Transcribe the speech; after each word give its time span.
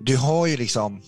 du 0.00 0.16
har 0.16 0.46
ju 0.46 0.56
liksom 0.56 1.02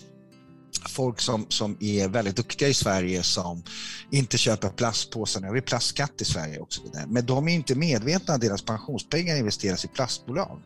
folk 0.89 1.21
som, 1.21 1.47
som 1.49 1.77
är 1.81 2.09
väldigt 2.09 2.37
duktiga 2.37 2.69
i 2.69 2.75
Sverige 2.75 3.23
som 3.23 3.63
inte 4.11 4.39
köper 4.39 4.69
plastpåsar. 4.69 5.41
Nu 5.41 5.47
har 5.47 5.55
vi 5.55 5.61
plastskatt 5.61 6.21
i 6.21 6.25
Sverige 6.25 6.59
också. 6.59 6.81
Men 7.09 7.27
de 7.27 7.49
är 7.49 7.53
inte 7.53 7.75
medvetna 7.75 8.35
att 8.35 8.41
deras 8.41 8.63
pensionspengar 8.63 9.37
investeras 9.37 9.85
i 9.85 9.89
plastbolag. 9.89 10.63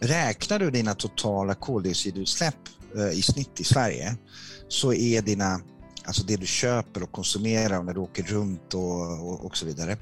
Räknar 0.00 0.58
du 0.58 0.70
dina 0.70 0.94
totala 0.94 1.54
koldioxidutsläpp 1.54 2.54
eh, 2.96 3.18
i 3.18 3.22
snitt 3.22 3.60
i 3.60 3.64
Sverige 3.64 4.16
så 4.68 4.92
är 4.92 5.22
dina, 5.22 5.60
alltså 6.04 6.22
det 6.24 6.36
du 6.36 6.46
köper 6.46 7.02
och 7.02 7.12
konsumerar 7.12 7.82
när 7.82 7.94
du 7.94 8.00
åker 8.00 8.22
runt 8.22 8.74
och, 8.74 9.28
och, 9.28 9.44
och 9.44 9.56
så 9.56 9.66
vidare, 9.66 9.96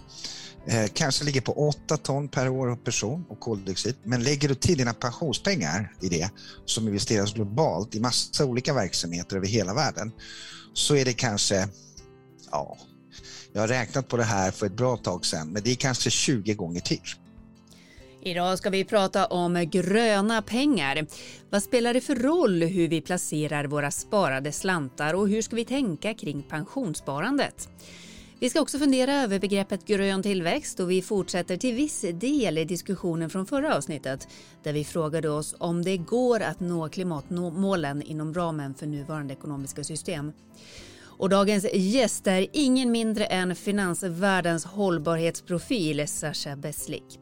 eh, 0.66 0.86
kanske 0.92 1.24
ligger 1.24 1.40
på 1.40 1.68
8 1.68 1.96
ton 1.96 2.28
per 2.28 2.48
år 2.48 2.66
och 2.66 2.84
person 2.84 3.24
och 3.28 3.40
koldioxid. 3.40 3.96
Men 4.02 4.22
lägger 4.22 4.48
du 4.48 4.54
till 4.54 4.78
dina 4.78 4.94
pensionspengar 4.94 5.92
i 6.00 6.08
det 6.08 6.30
som 6.64 6.88
investeras 6.88 7.34
globalt 7.34 7.94
i 7.94 8.00
massa 8.00 8.44
olika 8.44 8.74
verksamheter 8.74 9.36
över 9.36 9.46
hela 9.46 9.74
världen 9.74 10.12
så 10.74 10.96
är 10.96 11.04
det 11.04 11.12
kanske, 11.12 11.68
ja, 12.50 12.76
jag 13.52 13.60
har 13.60 13.68
räknat 13.68 14.08
på 14.08 14.16
det 14.16 14.24
här 14.24 14.50
för 14.50 14.66
ett 14.66 14.76
bra 14.76 14.96
tag 14.96 15.26
sedan, 15.26 15.48
men 15.48 15.62
det 15.62 15.70
är 15.70 15.74
kanske 15.74 16.10
20 16.10 16.54
gånger 16.54 16.80
till. 16.80 17.00
Idag 18.22 18.58
ska 18.58 18.70
vi 18.70 18.84
prata 18.84 19.26
om 19.26 19.70
gröna 19.70 20.42
pengar. 20.42 21.06
Vad 21.50 21.62
spelar 21.62 21.94
det 21.94 22.00
för 22.00 22.16
roll 22.16 22.62
hur 22.62 22.88
vi 22.88 23.00
placerar 23.00 23.64
våra 23.64 23.90
sparade 23.90 24.52
slantar 24.52 25.14
och 25.14 25.28
hur 25.28 25.42
ska 25.42 25.56
vi 25.56 25.64
tänka 25.64 26.14
kring 26.14 26.42
pensionssparandet? 26.42 27.68
Vi 28.38 28.50
ska 28.50 28.60
också 28.60 28.78
fundera 28.78 29.14
över 29.14 29.38
begreppet 29.38 29.86
grön 29.86 30.22
tillväxt 30.22 30.80
och 30.80 30.90
vi 30.90 31.02
fortsätter 31.02 31.56
till 31.56 31.74
viss 31.74 32.04
del 32.12 32.58
i 32.58 32.64
diskussionen 32.64 33.30
från 33.30 33.46
förra 33.46 33.76
avsnittet 33.76 34.28
där 34.62 34.72
vi 34.72 34.84
frågade 34.84 35.28
oss 35.28 35.54
om 35.58 35.82
det 35.82 35.96
går 35.96 36.40
att 36.40 36.60
nå 36.60 36.88
klimatmålen 36.88 38.02
inom 38.02 38.34
ramen 38.34 38.74
för 38.74 38.86
nuvarande 38.86 39.34
ekonomiska 39.34 39.84
system. 39.84 40.32
Och 41.18 41.28
dagens 41.28 41.66
gäst 41.74 42.26
är 42.26 42.46
ingen 42.52 42.92
mindre 42.92 43.24
än 43.24 43.56
finansvärldens 43.56 44.64
hållbarhetsprofil 44.64 46.08
Sascha 46.08 46.56
Beslik. 46.56 47.20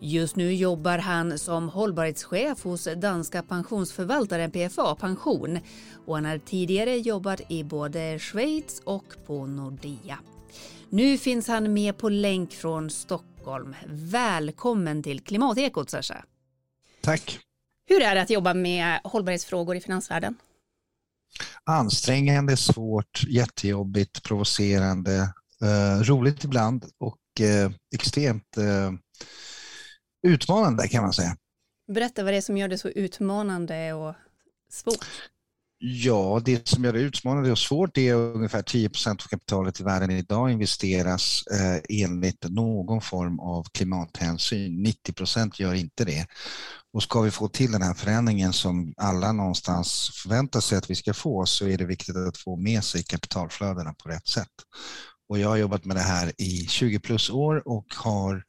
Just 0.00 0.36
nu 0.36 0.54
jobbar 0.54 0.98
han 0.98 1.38
som 1.38 1.68
hållbarhetschef 1.68 2.64
hos 2.64 2.88
danska 2.96 3.42
pensionsförvaltaren 3.42 4.50
PFA 4.50 4.94
Pension 4.94 5.58
och 6.06 6.14
han 6.14 6.24
har 6.24 6.38
tidigare 6.38 6.96
jobbat 6.96 7.40
i 7.48 7.64
både 7.64 8.18
Schweiz 8.18 8.82
och 8.84 9.04
på 9.26 9.46
Nordea. 9.46 10.18
Nu 10.90 11.18
finns 11.18 11.48
han 11.48 11.72
med 11.72 11.98
på 11.98 12.08
länk 12.08 12.52
från 12.52 12.90
Stockholm. 12.90 13.76
Välkommen 13.88 15.02
till 15.02 15.20
Klimatekot, 15.20 15.90
Sasha. 15.90 16.24
Tack. 17.00 17.38
Hur 17.86 18.02
är 18.02 18.14
det 18.14 18.22
att 18.22 18.30
jobba 18.30 18.54
med 18.54 19.00
hållbarhetsfrågor 19.04 19.76
i 19.76 19.80
finansvärlden? 19.80 20.36
Ansträngande, 21.64 22.56
svårt, 22.56 23.24
jättejobbigt, 23.28 24.22
provocerande, 24.22 25.34
eh, 25.62 26.02
roligt 26.02 26.44
ibland 26.44 26.84
och 26.98 27.40
eh, 27.40 27.70
extremt 27.94 28.56
eh, 28.56 28.92
utmanande 30.26 30.88
kan 30.88 31.02
man 31.02 31.12
säga. 31.12 31.36
Berätta 31.92 32.24
vad 32.24 32.32
det 32.32 32.36
är 32.36 32.40
som 32.40 32.56
gör 32.56 32.68
det 32.68 32.78
så 32.78 32.88
utmanande 32.88 33.92
och 33.92 34.14
svårt. 34.70 35.06
Ja, 35.78 36.40
det 36.44 36.68
som 36.68 36.84
gör 36.84 36.92
det 36.92 37.00
utmanande 37.00 37.52
och 37.52 37.58
svårt 37.58 37.98
är 37.98 38.14
att 38.14 38.36
ungefär 38.36 38.62
10 38.62 38.88
procent 38.88 39.22
av 39.22 39.26
kapitalet 39.26 39.80
i 39.80 39.84
världen 39.84 40.10
idag 40.10 40.50
investeras 40.50 41.46
eh, 41.46 42.02
enligt 42.02 42.44
någon 42.48 43.00
form 43.00 43.40
av 43.40 43.66
klimathänsyn. 43.72 44.82
90 44.82 45.12
procent 45.12 45.60
gör 45.60 45.74
inte 45.74 46.04
det. 46.04 46.26
Och 46.92 47.02
ska 47.02 47.20
vi 47.20 47.30
få 47.30 47.48
till 47.48 47.72
den 47.72 47.82
här 47.82 47.94
förändringen 47.94 48.52
som 48.52 48.94
alla 48.96 49.32
någonstans 49.32 50.10
förväntar 50.22 50.60
sig 50.60 50.78
att 50.78 50.90
vi 50.90 50.94
ska 50.94 51.14
få 51.14 51.46
så 51.46 51.66
är 51.66 51.78
det 51.78 51.84
viktigt 51.84 52.16
att 52.16 52.38
få 52.38 52.56
med 52.56 52.84
sig 52.84 53.02
kapitalflödena 53.02 53.94
på 53.94 54.08
rätt 54.08 54.28
sätt. 54.28 54.52
Och 55.28 55.38
jag 55.38 55.48
har 55.48 55.56
jobbat 55.56 55.84
med 55.84 55.96
det 55.96 56.02
här 56.02 56.32
i 56.38 56.66
20 56.68 57.00
plus 57.00 57.30
år 57.30 57.68
och 57.68 57.86
har 57.94 58.44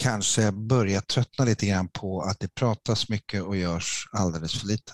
kanske 0.00 0.52
börjat 0.52 1.06
tröttna 1.06 1.44
lite 1.44 1.66
grann 1.66 1.88
på 1.88 2.22
att 2.22 2.40
det 2.40 2.54
pratas 2.54 3.08
mycket 3.08 3.42
och 3.42 3.56
görs 3.56 4.08
alldeles 4.12 4.60
för 4.60 4.66
lite. 4.66 4.92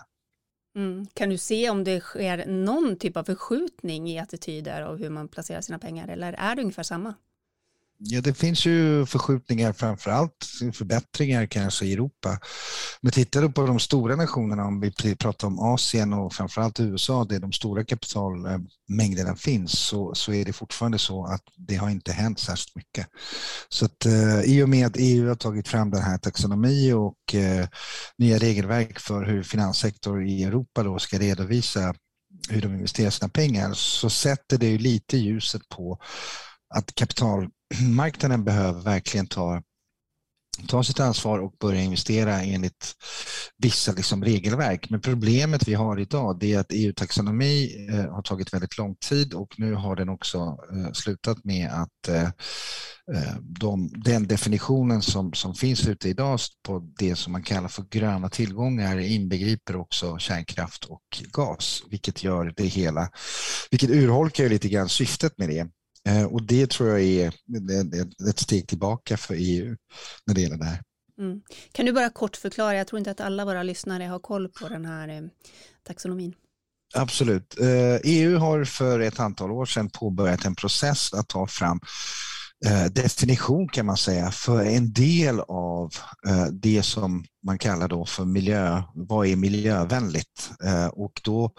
Mm. 0.76 1.06
Kan 1.14 1.30
du 1.30 1.38
se 1.38 1.70
om 1.70 1.84
det 1.84 2.00
sker 2.00 2.46
någon 2.46 2.96
typ 2.96 3.16
av 3.16 3.24
förskjutning 3.24 4.10
i 4.10 4.18
attityder 4.18 4.86
och 4.86 4.98
hur 4.98 5.10
man 5.10 5.28
placerar 5.28 5.60
sina 5.60 5.78
pengar 5.78 6.08
eller 6.08 6.32
är 6.32 6.54
det 6.56 6.62
ungefär 6.62 6.82
samma? 6.82 7.14
Ja, 7.98 8.20
det 8.20 8.34
finns 8.34 8.66
ju 8.66 9.06
förskjutningar, 9.06 9.72
framför 9.72 10.10
allt 10.10 10.46
förbättringar 10.72 11.46
kanske 11.46 11.86
i 11.86 11.92
Europa. 11.92 12.38
Men 13.06 13.12
tittar 13.12 13.42
du 13.42 13.52
på 13.52 13.66
de 13.66 13.78
stora 13.78 14.16
nationerna, 14.16 14.64
om 14.64 14.80
vi 14.80 15.16
pratar 15.16 15.48
om 15.48 15.58
Asien 15.58 16.12
och 16.12 16.32
framför 16.32 16.60
allt 16.60 16.80
USA, 16.80 17.24
där 17.24 17.40
de 17.40 17.52
stora 17.52 17.84
kapitalmängderna 17.84 19.36
finns, 19.36 19.78
så, 19.78 20.14
så 20.14 20.32
är 20.32 20.44
det 20.44 20.52
fortfarande 20.52 20.98
så 20.98 21.24
att 21.24 21.42
det 21.56 21.76
har 21.76 21.90
inte 21.90 22.12
hänt 22.12 22.40
särskilt 22.40 22.76
mycket. 22.76 23.06
Så 23.68 23.84
att 23.84 24.06
eh, 24.06 24.40
i 24.40 24.62
och 24.62 24.68
med 24.68 24.86
att 24.86 24.96
EU 24.96 25.28
har 25.28 25.34
tagit 25.34 25.68
fram 25.68 25.90
den 25.90 26.02
här 26.02 26.18
taxonomi 26.18 26.92
och 26.92 27.34
eh, 27.34 27.68
nya 28.18 28.38
regelverk 28.38 29.00
för 29.00 29.24
hur 29.24 29.42
finanssektor 29.42 30.26
i 30.26 30.44
Europa 30.44 30.82
då 30.82 30.98
ska 30.98 31.18
redovisa 31.18 31.94
hur 32.48 32.62
de 32.62 32.74
investerar 32.74 33.10
sina 33.10 33.28
pengar 33.28 33.72
så 33.74 34.10
sätter 34.10 34.58
det 34.58 34.66
ju 34.68 34.78
lite 34.78 35.16
ljuset 35.16 35.68
på 35.68 35.98
att 36.74 36.94
kapitalmarknaden 36.94 38.44
behöver 38.44 38.82
verkligen 38.82 39.26
ta, 39.26 39.62
ta 40.68 40.84
sitt 40.84 41.00
ansvar 41.00 41.38
och 41.38 41.54
börja 41.60 41.80
investera 41.80 42.42
enligt 42.42 42.94
vissa 43.58 43.92
liksom 43.92 44.24
regelverk. 44.24 44.90
Men 44.90 45.00
problemet 45.00 45.68
vi 45.68 45.74
har 45.74 46.00
idag 46.00 46.44
är 46.44 46.58
att 46.58 46.72
EU-taxonomi 46.72 47.86
eh, 47.90 48.14
har 48.14 48.22
tagit 48.22 48.54
väldigt 48.54 48.78
lång 48.78 48.96
tid 48.96 49.34
och 49.34 49.54
nu 49.58 49.74
har 49.74 49.96
den 49.96 50.08
också 50.08 50.38
eh, 50.72 50.92
slutat 50.92 51.44
med 51.44 51.70
att 51.70 52.08
eh, 52.08 52.24
eh, 53.14 53.36
de, 53.40 53.90
den 53.94 54.26
definitionen 54.26 55.02
som, 55.02 55.32
som 55.32 55.54
finns 55.54 55.88
ute 55.88 56.08
idag 56.08 56.40
på 56.66 56.92
det 56.98 57.16
som 57.16 57.32
man 57.32 57.42
kallar 57.42 57.68
för 57.68 57.82
gröna 57.90 58.28
tillgångar 58.28 58.98
inbegriper 58.98 59.76
också 59.76 60.18
kärnkraft 60.18 60.84
och 60.84 61.22
gas, 61.32 61.82
vilket 61.90 62.24
gör 62.24 62.52
det 62.56 62.66
hela, 62.66 63.10
vilket 63.70 63.90
urholkar 63.90 64.48
lite 64.48 64.68
grann 64.68 64.88
syftet 64.88 65.38
med 65.38 65.48
det. 65.48 65.66
Eh, 66.06 66.24
och 66.24 66.42
det 66.42 66.70
tror 66.70 66.88
jag 66.88 67.02
är 67.02 67.32
ett 68.30 68.38
steg 68.38 68.68
tillbaka 68.68 69.16
för 69.16 69.34
EU 69.38 69.76
när 70.26 70.34
det 70.34 70.40
gäller 70.40 70.56
det 70.56 70.64
här. 70.64 70.82
Mm. 71.18 71.40
Kan 71.72 71.86
du 71.86 71.92
bara 71.92 72.10
kort 72.10 72.36
förklara, 72.36 72.74
jag 72.74 72.86
tror 72.86 72.98
inte 72.98 73.10
att 73.10 73.20
alla 73.20 73.44
våra 73.44 73.62
lyssnare 73.62 74.04
har 74.04 74.18
koll 74.18 74.48
på 74.48 74.68
den 74.68 74.84
här 74.84 75.08
eh, 75.08 75.22
taxonomin. 75.86 76.34
Absolut. 76.94 77.54
EU 77.58 78.34
eh, 78.34 78.34
e 78.34 78.36
har 78.36 78.64
för 78.64 79.00
ett 79.00 79.20
antal 79.20 79.50
år 79.50 79.66
sedan 79.66 79.90
påbörjat 79.90 80.44
en 80.44 80.54
process 80.54 81.12
att 81.12 81.28
ta 81.28 81.46
fram 81.46 81.80
Eh, 82.64 82.84
definition 82.84 83.68
kan 83.68 83.86
man 83.86 83.96
säga 83.96 84.30
för 84.30 84.64
en 84.64 84.92
del 84.92 85.40
av 85.48 85.92
eh, 86.28 86.46
det 86.46 86.82
som 86.82 87.24
man 87.46 87.58
kallar 87.58 87.88
då 87.88 88.04
för 88.04 88.24
miljö, 88.24 88.82
vad 88.94 89.26
är 89.26 89.36
miljövänligt? 89.36 90.50
Eh, 90.64 90.86
och 90.86 91.20
då 91.24 91.50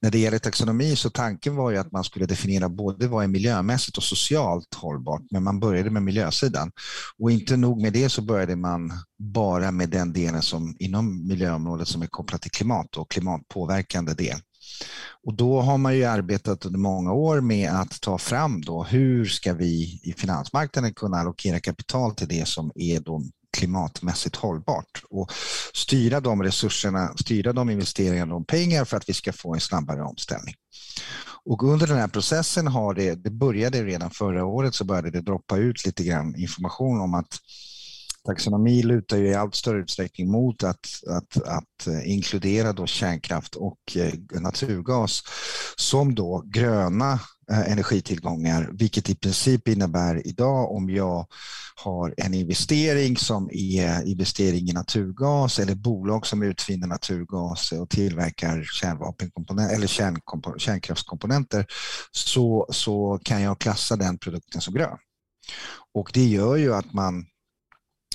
när 0.00 0.10
det 0.10 0.18
gäller 0.18 0.38
taxonomi 0.38 0.96
så 0.96 1.10
tanken 1.10 1.56
var 1.56 1.70
ju 1.70 1.76
att 1.76 1.92
man 1.92 2.04
skulle 2.04 2.26
definiera 2.26 2.68
både 2.68 3.08
vad 3.08 3.24
är 3.24 3.28
miljömässigt 3.28 3.96
och 3.96 4.02
socialt 4.02 4.74
hållbart, 4.74 5.22
men 5.30 5.42
man 5.42 5.60
började 5.60 5.90
med 5.90 6.02
miljösidan. 6.02 6.72
Och 7.18 7.30
inte 7.30 7.56
nog 7.56 7.82
med 7.82 7.92
det 7.92 8.08
så 8.08 8.22
började 8.22 8.56
man 8.56 8.92
bara 9.18 9.70
med 9.70 9.90
den 9.90 10.12
delen 10.12 10.42
som 10.42 10.76
inom 10.78 11.26
miljöområdet 11.26 11.88
som 11.88 12.02
är 12.02 12.06
kopplat 12.06 12.42
till 12.42 12.50
klimat 12.50 12.96
och 12.96 13.10
klimatpåverkande 13.10 14.14
del. 14.14 14.38
Och 15.26 15.34
då 15.34 15.60
har 15.60 15.78
man 15.78 15.96
ju 15.96 16.04
arbetat 16.04 16.66
under 16.66 16.78
många 16.78 17.12
år 17.12 17.40
med 17.40 17.70
att 17.70 18.00
ta 18.00 18.18
fram 18.18 18.60
då 18.60 18.82
hur 18.82 19.24
ska 19.24 19.52
vi 19.52 20.00
i 20.02 20.14
finansmarknaden 20.16 20.94
kunna 20.94 21.16
allokera 21.16 21.60
kapital 21.60 22.14
till 22.14 22.28
det 22.28 22.48
som 22.48 22.72
är 22.74 23.00
då 23.00 23.22
klimatmässigt 23.56 24.36
hållbart 24.36 25.02
och 25.10 25.32
styra 25.74 26.20
de 26.20 26.42
resurserna, 26.42 27.16
styra 27.16 27.52
de 27.52 27.70
investeringarna 27.70 28.34
och 28.34 28.46
pengar 28.46 28.84
för 28.84 28.96
att 28.96 29.08
vi 29.08 29.12
ska 29.12 29.32
få 29.32 29.54
en 29.54 29.60
snabbare 29.60 30.02
omställning. 30.02 30.54
Och 31.44 31.62
under 31.62 31.86
den 31.86 31.96
här 31.96 32.08
processen 32.08 32.66
har 32.66 32.94
det, 32.94 33.14
det 33.14 33.30
började 33.30 33.84
redan 33.84 34.10
förra 34.10 34.44
året 34.44 34.74
så 34.74 34.84
började 34.84 35.10
det 35.10 35.20
droppa 35.20 35.56
ut 35.56 35.86
lite 35.86 36.04
grann 36.04 36.34
information 36.36 37.00
om 37.00 37.14
att 37.14 37.38
taxonomi 38.26 38.82
lutar 38.82 39.16
ju 39.16 39.28
i 39.28 39.34
allt 39.34 39.54
större 39.54 39.78
utsträckning 39.78 40.30
mot 40.30 40.62
att, 40.62 40.86
att, 41.06 41.42
att 41.42 41.86
eh, 41.86 42.12
inkludera 42.12 42.72
då 42.72 42.86
kärnkraft 42.86 43.54
och 43.54 43.78
eh, 43.96 44.40
naturgas 44.40 45.22
som 45.76 46.14
då 46.14 46.42
gröna 46.46 47.12
eh, 47.50 47.72
energitillgångar, 47.72 48.70
vilket 48.72 49.10
i 49.10 49.14
princip 49.14 49.68
innebär 49.68 50.26
idag 50.26 50.72
om 50.72 50.90
jag 50.90 51.26
har 51.76 52.14
en 52.16 52.34
investering 52.34 53.16
som 53.16 53.50
är 53.52 54.06
investering 54.06 54.68
i 54.68 54.72
naturgas 54.72 55.58
eller 55.58 55.74
bolag 55.74 56.26
som 56.26 56.42
utvinner 56.42 56.86
naturgas 56.86 57.72
och 57.72 57.90
tillverkar 57.90 58.64
kärnvapenkomponenter 58.64 59.74
eller 59.74 59.86
kärnkraftskomponenter 60.58 61.66
så, 62.10 62.66
så 62.70 63.20
kan 63.24 63.42
jag 63.42 63.58
klassa 63.58 63.96
den 63.96 64.18
produkten 64.18 64.60
som 64.60 64.74
grön. 64.74 64.98
Och 65.94 66.10
det 66.14 66.24
gör 66.24 66.56
ju 66.56 66.74
att 66.74 66.92
man 66.92 67.26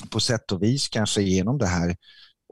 på 0.09 0.19
sätt 0.19 0.51
och 0.51 0.63
vis 0.63 0.89
kanske 0.89 1.21
genom 1.21 1.57
det 1.57 1.67
här 1.67 1.95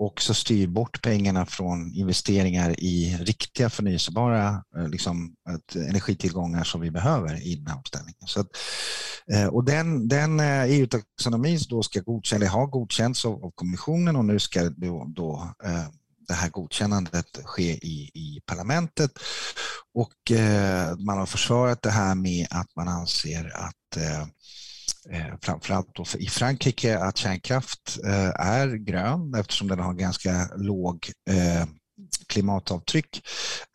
också 0.01 0.33
styr 0.33 0.67
bort 0.67 1.01
pengarna 1.01 1.45
från 1.45 1.93
investeringar 1.93 2.79
i 2.79 3.17
riktiga 3.21 3.69
förnyelsebara 3.69 4.63
eh, 4.77 4.89
liksom, 4.89 5.35
energitillgångar 5.75 6.63
som 6.63 6.81
vi 6.81 6.91
behöver 6.91 7.47
i 7.47 7.55
den 7.55 7.67
här 7.67 7.77
omställningen. 7.77 8.27
Så 8.27 8.39
att, 8.39 8.47
eh, 9.33 9.47
och 9.47 9.65
den, 9.65 10.07
den 10.07 10.39
eh, 10.39 10.63
EU-taxonomin 10.63 11.59
då 11.69 11.83
ska 11.83 12.01
godkänna, 12.01 12.47
har 12.47 12.67
godkänts 12.67 13.25
av, 13.25 13.45
av 13.45 13.51
kommissionen 13.55 14.15
och 14.15 14.25
nu 14.25 14.39
ska 14.39 14.69
då, 14.69 15.05
då 15.15 15.53
det 16.27 16.33
här 16.33 16.49
godkännandet 16.49 17.39
ske 17.43 17.71
i, 17.71 18.11
i 18.13 18.41
parlamentet 18.45 19.11
och 19.93 20.31
eh, 20.31 20.97
man 20.97 21.17
har 21.17 21.25
försvarat 21.25 21.81
det 21.81 21.89
här 21.89 22.15
med 22.15 22.47
att 22.49 22.75
man 22.75 22.87
anser 22.87 23.51
att 23.55 23.97
eh 23.97 24.25
Eh, 25.11 25.35
framförallt 25.41 25.95
då 25.95 26.05
i 26.19 26.27
Frankrike 26.27 26.99
att 26.99 27.17
kärnkraft 27.17 27.99
eh, 28.05 28.47
är 28.47 28.75
grön 28.75 29.33
eftersom 29.35 29.67
den 29.67 29.79
har 29.79 29.93
ganska 29.93 30.49
låg 30.55 31.07
eh, 31.29 31.65
klimatavtryck. 32.27 33.21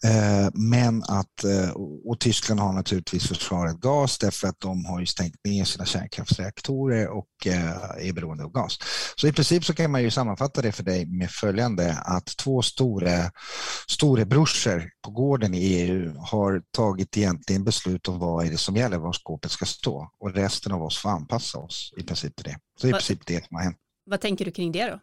Eh, 0.05 0.51
men 0.55 1.03
att, 1.03 1.45
eh, 1.45 1.71
och 2.05 2.21
Tyskland 2.21 2.61
har 2.61 2.73
naturligtvis 2.73 3.29
försvarat 3.29 3.81
gas 3.81 4.19
därför 4.19 4.49
att 4.49 4.61
de 4.61 4.85
har 4.85 5.01
ju 5.01 5.07
stängt 5.07 5.45
ner 5.45 5.65
sina 5.65 5.85
kärnkraftsreaktorer 5.85 7.09
och 7.09 7.47
eh, 7.47 8.09
är 8.09 8.13
beroende 8.13 8.45
av 8.45 8.51
gas. 8.51 8.79
Så 9.17 9.29
i 9.29 9.33
princip 9.33 9.65
så 9.65 9.75
kan 9.75 9.91
man 9.91 10.03
ju 10.03 10.11
sammanfatta 10.11 10.63
det 10.63 10.73
för 10.73 10.83
dig 10.83 11.07
med 11.07 11.31
följande 11.31 11.97
att 12.05 12.27
två 12.27 12.63
stora 12.63 13.31
storebrorsor 13.89 14.91
på 15.05 15.11
gården 15.11 15.55
i 15.55 15.59
EU 15.59 16.15
har 16.19 16.63
tagit 16.71 17.17
egentligen 17.17 17.65
beslut 17.65 18.09
om 18.09 18.19
vad 18.19 18.47
är 18.47 18.51
det 18.51 18.59
som 18.59 18.77
gäller, 18.77 18.99
var 18.99 19.13
skåpet 19.13 19.51
ska 19.51 19.65
stå 19.65 20.11
och 20.21 20.35
resten 20.35 20.73
av 20.73 20.83
oss 20.83 20.99
får 20.99 21.11
anpassa 21.11 21.59
oss 21.59 21.93
i 21.97 22.03
princip 22.03 22.37
till 22.37 22.45
det. 22.45 22.57
Så 22.81 22.89
i 22.89 22.93
princip 22.93 23.27
det 23.27 23.47
som 23.47 23.57
har 23.57 23.63
hänt. 23.63 23.77
Vad 24.05 24.21
tänker 24.21 24.45
du 24.45 24.51
kring 24.51 24.73
det 24.73 24.87
då? 24.87 25.01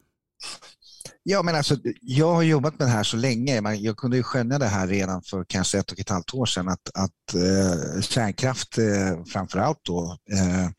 Ja, 1.24 1.44
men 1.44 1.56
alltså, 1.56 1.78
jag 2.02 2.34
har 2.34 2.42
jobbat 2.42 2.80
med 2.80 2.88
det 2.88 2.92
här 2.92 3.04
så 3.04 3.18
länge. 3.18 3.76
Jag 3.76 3.98
kunde 3.98 4.18
ju 4.18 4.24
skönja 4.24 4.60
det 4.60 4.66
här 4.66 4.88
redan 4.88 5.22
för 5.22 5.46
kanske 5.48 5.80
ett 5.80 5.92
och 5.92 6.00
ett 6.00 6.10
halvt 6.10 6.34
år 6.34 6.46
sedan 6.46 6.68
att, 6.70 6.90
att 6.94 7.34
eh, 7.36 8.02
kärnkraft 8.02 8.78
eh, 8.78 9.24
framför 9.34 9.60
allt 9.60 9.80
då 9.84 10.18
eh, 10.32 10.70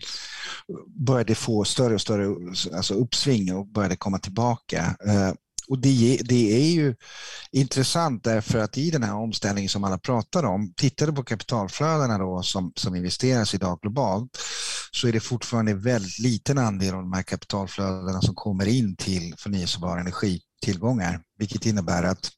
började 0.86 1.34
få 1.34 1.64
större 1.64 1.94
och 1.94 2.00
större 2.00 2.36
alltså 2.76 2.94
uppsving 2.94 3.54
och 3.54 3.66
började 3.66 3.96
komma 3.96 4.18
tillbaka. 4.18 4.96
Eh, 5.06 5.32
och 5.70 5.78
det, 5.78 6.20
det, 6.24 6.56
är 6.56 6.70
ju 6.70 6.94
intressant 7.52 8.24
därför 8.24 8.58
att 8.58 8.78
i 8.78 8.90
den 8.90 9.02
här 9.02 9.14
omställningen 9.14 9.68
som 9.68 9.84
alla 9.84 9.98
pratar 9.98 10.44
om, 10.44 10.72
tittar 10.76 11.06
du 11.06 11.12
på 11.12 11.24
kapitalflödena 11.24 12.18
då 12.18 12.42
som, 12.42 12.72
som 12.76 12.96
investeras 12.96 13.54
idag 13.54 13.78
globalt, 13.82 14.38
så 14.92 15.08
är 15.08 15.12
det 15.12 15.20
fortfarande 15.20 15.74
väldigt 15.74 16.18
liten 16.18 16.58
andel 16.58 16.94
av 16.94 17.00
de 17.00 17.12
här 17.12 17.22
kapitalflödena 17.22 18.22
som 18.22 18.34
kommer 18.34 18.68
in 18.68 18.96
till 18.96 19.34
förnyelsebara 19.38 20.00
energitillgångar, 20.00 21.20
vilket 21.38 21.66
innebär 21.66 22.02
att 22.02 22.30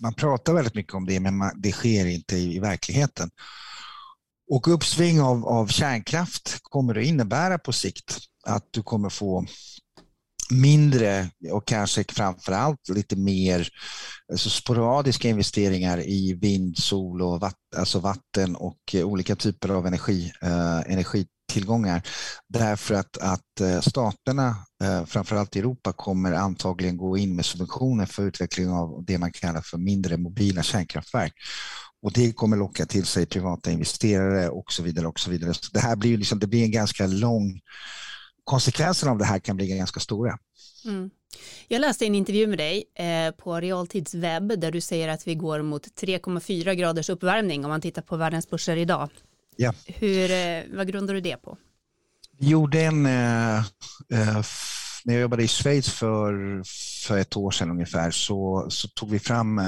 man 0.00 0.14
pratar 0.14 0.52
väldigt 0.54 0.74
mycket 0.74 0.94
om 0.94 1.06
det, 1.06 1.20
men 1.20 1.32
det 1.56 1.72
sker 1.72 2.06
inte 2.06 2.36
i, 2.36 2.56
i 2.56 2.58
verkligheten. 2.58 3.30
Och 4.50 4.68
uppsving 4.68 5.20
av, 5.20 5.46
av 5.46 5.66
kärnkraft 5.66 6.58
kommer 6.62 6.98
att 6.98 7.04
innebära 7.04 7.58
på 7.58 7.72
sikt 7.72 8.18
att 8.46 8.64
du 8.70 8.82
kommer 8.82 9.08
få 9.08 9.46
mindre 10.50 11.30
och 11.52 11.66
kanske 11.66 12.04
framför 12.08 12.52
allt 12.52 12.88
lite 12.88 13.16
mer 13.16 13.68
alltså 14.32 14.50
sporadiska 14.50 15.28
investeringar 15.28 16.00
i 16.00 16.38
vind, 16.40 16.78
sol 16.78 17.22
och 17.22 17.40
vatten, 17.40 17.78
alltså 17.78 17.98
vatten 17.98 18.56
och 18.56 18.94
olika 18.94 19.36
typer 19.36 19.68
av 19.68 19.86
energi, 19.86 20.32
eh, 20.42 20.92
energitillgångar. 20.92 22.02
Därför 22.48 22.94
att, 22.94 23.16
att 23.16 23.60
eh, 23.60 23.80
staterna, 23.80 24.56
eh, 24.84 25.04
framförallt 25.04 25.56
i 25.56 25.58
Europa, 25.58 25.92
kommer 25.92 26.32
antagligen 26.32 26.96
gå 26.96 27.18
in 27.18 27.36
med 27.36 27.44
subventioner 27.44 28.06
för 28.06 28.22
utveckling 28.22 28.70
av 28.70 29.04
det 29.04 29.18
man 29.18 29.32
kallar 29.32 29.60
för 29.60 29.78
mindre 29.78 30.16
mobila 30.16 30.62
kärnkraftverk. 30.62 31.32
Och 32.02 32.12
det 32.12 32.32
kommer 32.32 32.56
locka 32.56 32.86
till 32.86 33.04
sig 33.04 33.26
privata 33.26 33.70
investerare 33.70 34.48
och 34.48 34.72
så 34.72 34.82
vidare. 34.82 35.06
Och 35.06 35.20
så 35.20 35.30
vidare. 35.30 35.54
Så 35.54 35.72
det 35.72 35.80
här 35.80 35.96
blir, 35.96 36.18
liksom, 36.18 36.38
det 36.38 36.46
blir 36.46 36.64
en 36.64 36.70
ganska 36.70 37.06
lång 37.06 37.60
konsekvenserna 38.46 39.12
av 39.12 39.18
det 39.18 39.24
här 39.24 39.38
kan 39.38 39.56
bli 39.56 39.66
ganska 39.66 40.00
stora. 40.00 40.38
Mm. 40.84 41.10
Jag 41.68 41.80
läste 41.80 42.06
en 42.06 42.14
intervju 42.14 42.46
med 42.46 42.58
dig 42.58 42.84
eh, 42.98 43.30
på 43.30 43.60
Realtidswebb 43.60 44.60
där 44.60 44.70
du 44.70 44.80
säger 44.80 45.08
att 45.08 45.26
vi 45.26 45.34
går 45.34 45.62
mot 45.62 45.86
3,4 45.86 46.74
graders 46.74 47.10
uppvärmning 47.10 47.64
om 47.64 47.70
man 47.70 47.80
tittar 47.80 48.02
på 48.02 48.16
världens 48.16 48.50
börser 48.50 48.76
idag. 48.76 49.10
Ja. 49.56 49.74
Hur, 49.86 50.30
eh, 50.30 50.62
vad 50.76 50.88
grundar 50.88 51.14
du 51.14 51.20
det 51.20 51.36
på? 51.36 51.56
Vi 52.38 52.48
gjorde 52.48 52.80
en, 52.80 53.06
eh, 53.06 53.64
när 55.04 55.14
jag 55.14 55.20
jobbade 55.20 55.42
i 55.42 55.48
Schweiz 55.48 55.88
för, 55.88 56.62
för 57.06 57.18
ett 57.18 57.36
år 57.36 57.50
sedan 57.50 57.70
ungefär 57.70 58.10
så, 58.10 58.66
så 58.70 58.88
tog 58.88 59.10
vi 59.10 59.18
fram 59.18 59.60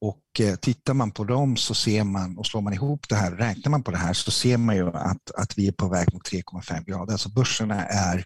Och 0.02 0.40
eh, 0.40 0.56
tittar 0.56 0.94
man 0.94 1.12
på 1.12 1.24
dem 1.24 1.58
så 1.58 1.74
ser 1.74 2.04
man, 2.04 2.38
och 2.38 2.46
slår 2.46 2.62
man 2.62 2.74
ihop 2.74 3.10
det 3.10 3.16
här, 3.16 3.32
räknar 3.32 3.70
man 3.70 3.84
på 3.84 3.92
det 3.92 3.98
här 3.98 4.14
så 4.14 4.32
ser 4.32 4.58
man 4.58 4.76
ju 4.76 4.88
att, 4.88 5.32
att 5.36 5.58
vi 5.58 5.68
är 5.68 5.72
på 5.72 5.90
väg 5.90 6.14
mot 6.14 6.32
3,5 6.32 6.86
grader. 6.86 7.12
Alltså 7.12 7.30
börserna 7.30 7.86
är 7.86 8.26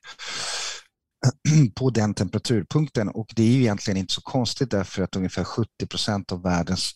på 1.76 1.90
den 1.90 2.14
temperaturpunkten 2.14 3.10
och 3.10 3.34
det 3.36 3.44
är 3.44 3.48
ju 3.48 3.60
egentligen 3.60 3.98
inte 3.98 4.14
så 4.14 4.22
konstigt 4.22 4.72
därför 4.72 5.04
att 5.04 5.16
ungefär 5.16 5.44
70 5.44 5.88
procent 5.90 6.32
av 6.32 6.44
världens 6.44 6.94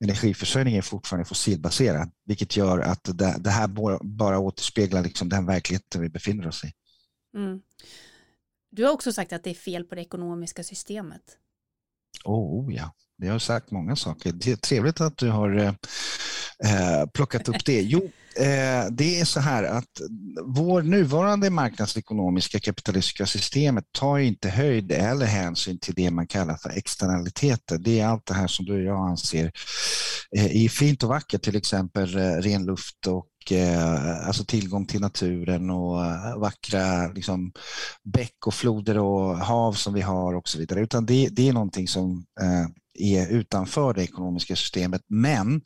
energiförsörjning 0.00 0.76
är 0.76 0.82
fortfarande 0.82 1.28
fossilbaserad, 1.28 2.10
vilket 2.26 2.56
gör 2.56 2.78
att 2.78 3.00
det, 3.04 3.36
det 3.38 3.50
här 3.50 3.68
bara 4.02 4.38
återspeglar 4.38 5.02
liksom 5.02 5.28
den 5.28 5.46
verkligheten 5.46 6.00
vi 6.00 6.08
befinner 6.08 6.48
oss 6.48 6.64
i. 6.64 6.72
Mm. 7.36 7.60
Du 8.76 8.84
har 8.84 8.92
också 8.92 9.12
sagt 9.12 9.32
att 9.32 9.44
det 9.44 9.50
är 9.50 9.54
fel 9.54 9.84
på 9.84 9.94
det 9.94 10.00
ekonomiska 10.00 10.64
systemet. 10.64 11.22
Oh 12.24 12.74
ja, 12.74 12.94
jag 13.16 13.32
har 13.32 13.38
sagt 13.38 13.70
många 13.70 13.96
saker. 13.96 14.32
Det 14.32 14.52
är 14.52 14.56
trevligt 14.56 15.00
att 15.00 15.16
du 15.16 15.30
har 15.30 15.56
eh, 15.56 15.68
eh, 16.64 17.06
plockat 17.14 17.48
upp 17.48 17.64
det. 17.64 17.82
Jo, 17.82 18.00
eh, 18.36 18.86
det 18.90 19.20
är 19.20 19.24
så 19.24 19.40
här 19.40 19.64
att 19.64 20.00
vår 20.44 20.82
nuvarande 20.82 21.50
marknadsekonomiska 21.50 22.60
kapitalistiska 22.60 23.26
systemet 23.26 23.84
tar 23.92 24.18
inte 24.18 24.48
höjd 24.48 24.92
eller 24.92 25.26
hänsyn 25.26 25.78
till 25.78 25.94
det 25.94 26.10
man 26.10 26.26
kallar 26.26 26.56
för 26.56 26.70
externaliteter. 26.70 27.78
Det 27.78 28.00
är 28.00 28.06
allt 28.06 28.26
det 28.26 28.34
här 28.34 28.48
som 28.48 28.64
du 28.64 28.72
och 28.72 28.82
jag 28.82 29.08
anser 29.08 29.52
eh, 30.36 30.64
är 30.64 30.68
fint 30.68 31.02
och 31.02 31.08
vackert, 31.08 31.42
till 31.42 31.56
exempel 31.56 32.16
eh, 32.16 32.20
ren 32.20 32.66
luft 32.66 33.06
och 33.06 33.26
eh, 33.52 34.26
alltså 34.26 34.44
tillgång 34.44 34.86
till 34.86 35.00
naturen 35.00 35.70
och 35.70 36.04
eh, 36.04 36.38
vackra 36.38 37.12
liksom, 37.12 37.52
bäck 38.04 38.46
och 38.46 38.54
floder 38.54 38.98
och 38.98 39.38
hav 39.38 39.72
som 39.72 39.94
vi 39.94 40.00
har 40.00 40.34
och 40.34 40.48
så 40.48 40.58
vidare. 40.58 40.80
Utan 40.80 41.06
det, 41.06 41.28
det 41.32 41.48
är 41.48 41.52
någonting 41.52 41.88
som 41.88 42.24
eh, 42.40 42.68
är 42.98 43.28
utanför 43.28 43.94
det 43.94 44.02
ekonomiska 44.02 44.56
systemet, 44.56 45.02
men 45.08 45.60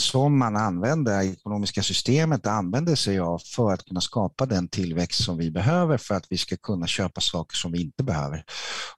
som 0.00 0.38
man 0.38 0.56
använder, 0.56 1.18
det 1.18 1.24
ekonomiska 1.24 1.82
systemet 1.82 2.46
använder 2.46 2.94
sig 2.94 3.18
av 3.18 3.38
för 3.38 3.72
att 3.72 3.84
kunna 3.84 4.00
skapa 4.00 4.46
den 4.46 4.68
tillväxt 4.68 5.24
som 5.24 5.38
vi 5.38 5.50
behöver 5.50 5.98
för 5.98 6.14
att 6.14 6.26
vi 6.30 6.38
ska 6.38 6.56
kunna 6.56 6.86
köpa 6.86 7.20
saker 7.20 7.56
som 7.56 7.72
vi 7.72 7.80
inte 7.80 8.04
behöver. 8.04 8.44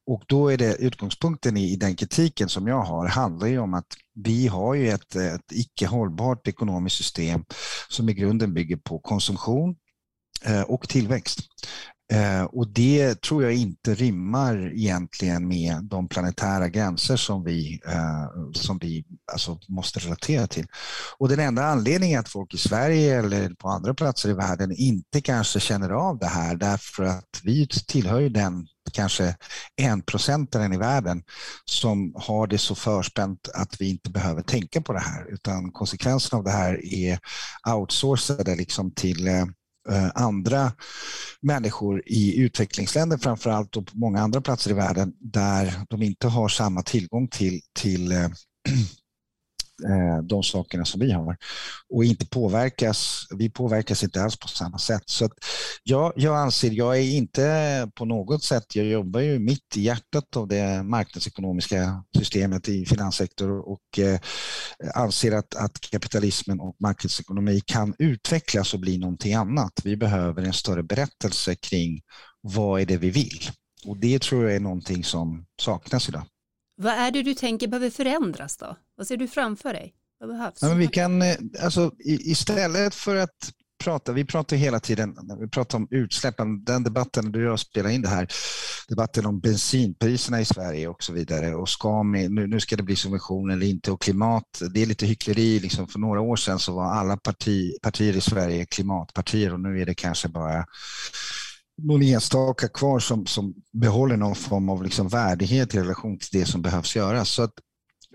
Och 0.06 0.22
då 0.26 0.48
är 0.48 0.56
det 0.56 0.74
utgångspunkten 0.74 1.56
i, 1.56 1.72
i 1.72 1.76
den 1.76 1.96
kritiken 1.96 2.48
som 2.48 2.66
jag 2.66 2.82
har, 2.82 3.06
handlar 3.08 3.46
ju 3.46 3.58
om 3.58 3.74
att 3.74 3.86
vi 4.14 4.46
har 4.46 4.74
ju 4.74 4.88
ett, 4.88 5.16
ett 5.16 5.52
icke 5.52 5.86
hållbart 5.86 6.48
ekonomiskt 6.48 6.96
system 6.96 7.44
som 7.88 8.08
i 8.08 8.14
grunden 8.14 8.54
bygger 8.54 8.76
på 8.76 8.98
konsumtion 8.98 9.76
eh, 10.44 10.62
och 10.62 10.88
tillväxt. 10.88 11.40
Eh, 12.12 12.44
och 12.44 12.68
det 12.68 13.20
tror 13.20 13.42
jag 13.42 13.54
inte 13.54 13.94
rimmar 13.94 14.72
egentligen 14.74 15.48
med 15.48 15.84
de 15.84 16.08
planetära 16.08 16.68
gränser 16.68 17.16
som 17.16 17.44
vi, 17.44 17.80
eh, 17.86 18.52
som 18.54 18.78
vi 18.78 19.04
alltså 19.32 19.58
måste 19.68 19.98
relatera 19.98 20.46
till. 20.46 20.66
Och 21.18 21.28
den 21.28 21.40
enda 21.40 21.64
anledningen 21.64 22.20
att 22.20 22.28
folk 22.28 22.54
i 22.54 22.58
Sverige 22.58 23.18
eller 23.18 23.50
på 23.50 23.68
andra 23.68 23.94
platser 23.94 24.28
i 24.28 24.32
världen 24.32 24.72
inte 24.72 25.20
kanske 25.20 25.60
känner 25.60 25.90
av 25.90 26.18
det 26.18 26.26
här 26.26 26.56
därför 26.56 27.02
att 27.04 27.40
vi 27.42 27.68
tillhör 27.86 28.20
den 28.20 28.66
kanske 28.92 29.36
en 29.76 30.02
procentaren 30.02 30.72
i 30.72 30.78
världen 30.78 31.22
som 31.64 32.14
har 32.16 32.46
det 32.46 32.58
så 32.58 32.74
förspänt 32.74 33.48
att 33.54 33.80
vi 33.80 33.90
inte 33.90 34.10
behöver 34.10 34.42
tänka 34.42 34.80
på 34.80 34.92
det 34.92 35.00
här 35.00 35.32
utan 35.32 35.72
konsekvensen 35.72 36.38
av 36.38 36.44
det 36.44 36.50
här 36.50 36.94
är 36.94 37.18
outsourcade 37.74 38.56
liksom 38.56 38.90
till 38.90 39.28
Eh, 39.28 39.44
Eh, 39.88 40.10
andra 40.14 40.72
människor 41.42 42.02
i 42.06 42.40
utvecklingsländer 42.40 43.18
framför 43.18 43.50
allt 43.50 43.76
och 43.76 43.86
på 43.86 43.98
många 43.98 44.20
andra 44.20 44.40
platser 44.40 44.70
i 44.70 44.74
världen 44.74 45.12
där 45.20 45.74
de 45.88 46.02
inte 46.02 46.28
har 46.28 46.48
samma 46.48 46.82
tillgång 46.82 47.28
till, 47.28 47.60
till 47.78 48.12
eh, 48.12 48.28
Eh, 49.84 50.22
de 50.22 50.42
sakerna 50.42 50.84
som 50.84 51.00
vi 51.00 51.12
har 51.12 51.36
och 51.88 52.04
inte 52.04 52.26
påverkas, 52.26 53.26
vi 53.30 53.50
påverkas 53.50 54.04
inte 54.04 54.22
alls 54.22 54.36
på 54.36 54.48
samma 54.48 54.78
sätt. 54.78 55.02
Så 55.06 55.24
att 55.24 55.32
jag, 55.82 56.12
jag 56.16 56.36
anser, 56.36 56.70
jag 56.70 56.98
är 56.98 57.02
inte 57.02 57.90
på 57.94 58.04
något 58.04 58.44
sätt, 58.44 58.76
jag 58.76 58.86
jobbar 58.86 59.20
ju 59.20 59.38
mitt 59.38 59.76
i 59.76 59.80
hjärtat 59.80 60.36
av 60.36 60.48
det 60.48 60.82
marknadsekonomiska 60.82 62.04
systemet 62.18 62.68
i 62.68 62.86
finanssektorn 62.86 63.60
och 63.60 63.98
eh, 63.98 64.20
anser 64.94 65.32
att, 65.32 65.54
att 65.54 65.80
kapitalismen 65.80 66.60
och 66.60 66.76
marknadsekonomi 66.80 67.60
kan 67.66 67.94
utvecklas 67.98 68.74
och 68.74 68.80
bli 68.80 68.98
någonting 68.98 69.34
annat. 69.34 69.72
Vi 69.84 69.96
behöver 69.96 70.42
en 70.42 70.52
större 70.52 70.82
berättelse 70.82 71.54
kring 71.54 72.00
vad 72.40 72.80
är 72.80 72.86
det 72.86 72.96
vi 72.96 73.10
vill? 73.10 73.50
Och 73.86 73.96
det 73.96 74.22
tror 74.22 74.44
jag 74.44 74.54
är 74.54 74.60
någonting 74.60 75.04
som 75.04 75.46
saknas 75.60 76.08
idag. 76.08 76.22
Vad 76.76 76.92
är 76.92 77.10
det 77.10 77.22
du 77.22 77.34
tänker 77.34 77.68
behöver 77.68 77.90
förändras 77.90 78.56
då? 78.56 78.76
Vad 78.96 79.06
ser 79.06 79.16
du 79.16 79.28
framför 79.28 79.72
dig? 79.72 79.94
Vad 80.20 80.28
behövs? 80.28 80.58
Ja, 80.62 80.68
men 80.68 80.78
vi 80.78 80.88
kan, 80.88 81.22
eh, 81.22 81.36
alltså, 81.62 81.92
istället 82.04 82.94
för 82.94 83.16
att 83.16 83.52
prata, 83.84 84.12
vi 84.12 84.24
pratar 84.24 84.56
hela 84.56 84.80
tiden, 84.80 85.16
vi 85.40 85.48
pratar 85.48 85.78
om 85.78 85.88
utsläppen, 85.90 86.64
den 86.64 86.82
debatten, 86.82 87.32
du 87.32 87.46
och 87.46 87.52
jag 87.52 87.60
spelar 87.60 87.90
in 87.90 88.02
det 88.02 88.08
här, 88.08 88.28
debatten 88.88 89.26
om 89.26 89.40
bensinpriserna 89.40 90.40
i 90.40 90.44
Sverige 90.44 90.88
och 90.88 91.02
så 91.02 91.12
vidare 91.12 91.54
och 91.54 91.68
ska 91.68 92.02
med, 92.02 92.30
nu, 92.30 92.46
nu 92.46 92.60
ska 92.60 92.76
det 92.76 92.82
bli 92.82 92.96
subvention 92.96 93.50
eller 93.50 93.66
inte 93.66 93.90
och 93.90 94.02
klimat, 94.02 94.62
det 94.74 94.82
är 94.82 94.86
lite 94.86 95.06
hyckleri, 95.06 95.60
liksom 95.60 95.88
för 95.88 95.98
några 95.98 96.20
år 96.20 96.36
sedan 96.36 96.58
så 96.58 96.74
var 96.74 96.84
alla 96.84 97.16
parti, 97.16 97.72
partier 97.82 98.16
i 98.16 98.20
Sverige 98.20 98.64
klimatpartier 98.64 99.52
och 99.52 99.60
nu 99.60 99.80
är 99.80 99.86
det 99.86 99.94
kanske 99.94 100.28
bara 100.28 100.64
någon 101.82 102.02
enstaka 102.02 102.68
kvar 102.68 102.98
som, 102.98 103.26
som 103.26 103.54
behåller 103.72 104.16
någon 104.16 104.34
form 104.34 104.68
av 104.68 104.82
liksom 104.82 105.08
värdighet 105.08 105.74
i 105.74 105.78
relation 105.78 106.18
till 106.18 106.40
det 106.40 106.46
som 106.46 106.62
behövs 106.62 106.96
göras. 106.96 107.28
Så 107.30 107.42
att, 107.42 107.52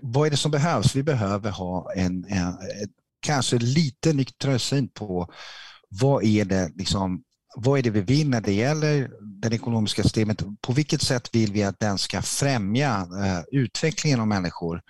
vad 0.02 0.26
är 0.26 0.30
det 0.30 0.36
som 0.36 0.50
behövs? 0.50 0.96
Vi 0.96 1.02
behöver 1.02 1.50
ha 1.50 1.92
en, 1.92 2.24
en, 2.24 2.46
en 2.46 2.88
kanske 3.20 3.58
lite 3.58 4.12
nyktrare 4.12 4.58
syn 4.58 4.88
på 4.88 5.32
vad 5.88 6.24
är 6.24 6.44
det 6.44 6.70
liksom, 6.74 7.22
vad 7.56 7.78
är 7.78 7.82
det 7.82 7.90
vi 7.90 8.00
vill 8.00 8.28
när 8.28 8.40
det 8.40 8.52
gäller 8.52 9.10
det 9.20 9.54
ekonomiska 9.54 10.02
systemet? 10.02 10.42
På 10.60 10.72
vilket 10.72 11.02
sätt 11.02 11.28
vill 11.32 11.52
vi 11.52 11.62
att 11.62 11.80
den 11.80 11.98
ska 11.98 12.22
främja 12.22 13.08
eh, 13.24 13.60
utvecklingen 13.60 14.20
av 14.20 14.28
människor? 14.28 14.82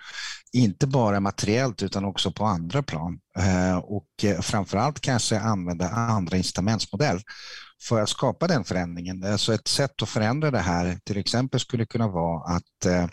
Inte 0.53 0.87
bara 0.87 1.19
materiellt 1.19 1.83
utan 1.83 2.05
också 2.05 2.31
på 2.31 2.45
andra 2.45 2.83
plan. 2.83 3.19
Eh, 3.37 3.77
och 3.77 4.07
eh, 4.23 4.41
framförallt 4.41 4.99
kanske 4.99 5.39
använda 5.39 5.89
andra 5.89 6.37
incitamentsmodell 6.37 7.21
för 7.81 8.01
att 8.01 8.09
skapa 8.09 8.47
den 8.47 8.63
förändringen. 8.63 9.23
Alltså 9.23 9.53
ett 9.53 9.67
sätt 9.67 10.01
att 10.01 10.09
förändra 10.09 10.51
det 10.51 10.59
här 10.59 10.97
till 11.03 11.17
exempel 11.17 11.59
skulle 11.59 11.85
kunna 11.85 12.07
vara 12.07 12.55
att 12.55 12.85
eh, 12.85 13.07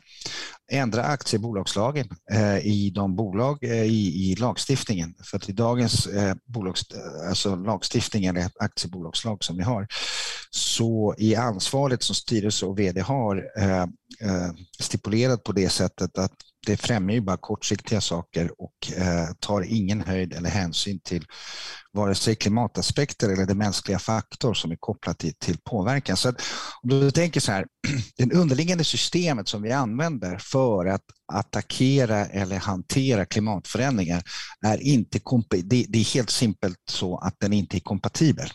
ändra 0.73 1.05
aktiebolagslagen 1.05 2.09
eh, 2.33 2.59
i 2.59 2.91
de 2.95 3.17
bolag 3.17 3.65
eh, 3.65 3.85
i, 3.85 4.31
i 4.31 4.37
lagstiftningen. 4.37 5.15
För 5.25 5.37
att 5.37 5.49
i 5.49 5.53
dagens 5.53 6.09
bolags, 6.45 6.83
alltså 7.29 7.57
lagstiftning 7.57 8.25
eller 8.25 8.51
aktiebolagslag 8.61 9.45
som 9.45 9.57
vi 9.57 9.63
har 9.63 9.87
så 10.51 11.15
är 11.19 11.39
ansvaret 11.39 12.03
som 12.03 12.15
styrelse 12.15 12.67
och 12.67 12.79
vd 12.79 13.01
har 13.01 13.51
eh, 13.59 13.83
eh, 14.21 14.51
stipulerat 14.81 15.45
på 15.45 15.53
det 15.53 15.69
sättet 15.69 16.19
att 16.19 16.33
det 16.67 16.77
främjar 16.77 17.15
ju 17.15 17.21
bara 17.21 17.37
kortsiktiga 17.37 18.01
saker 18.01 18.51
och 18.59 18.93
eh, 18.97 19.29
tar 19.41 19.63
ingen 19.63 20.01
höjd 20.01 20.33
eller 20.33 20.51
hänsyn 20.51 21.01
till 21.01 21.27
vare 21.93 22.15
sig 22.15 22.35
klimataspekter 22.35 23.29
eller 23.29 23.47
den 23.47 23.59
mänskliga 23.59 23.99
faktor 23.99 24.55
som 24.55 24.71
är 24.71 24.77
kopplat 24.77 25.19
till, 25.19 25.35
till 25.35 25.59
påverkan. 25.65 26.17
Så 26.17 26.29
att, 26.29 26.43
om 26.83 26.89
du 26.91 27.11
tänker 27.11 27.41
så 27.41 27.53
här, 27.53 27.67
det 28.17 28.33
underliggande 28.35 28.85
systemet 28.85 29.49
som 29.49 29.63
vi 29.63 29.73
använder 29.73 30.39
för 30.39 30.87
att 30.87 31.05
attackera 31.33 32.27
eller 32.27 32.57
hantera 32.57 33.27
klimatförändringar 33.27 34.23
är 34.67 34.79
inte 34.79 35.21
det, 35.49 35.87
det 35.89 35.99
är 35.99 36.15
helt 36.15 36.31
simpelt 36.31 36.79
så 36.91 37.19
att 37.19 37.35
den 37.41 37.53
inte 37.53 37.77
är 37.77 37.81
kompatibel. 37.81 38.51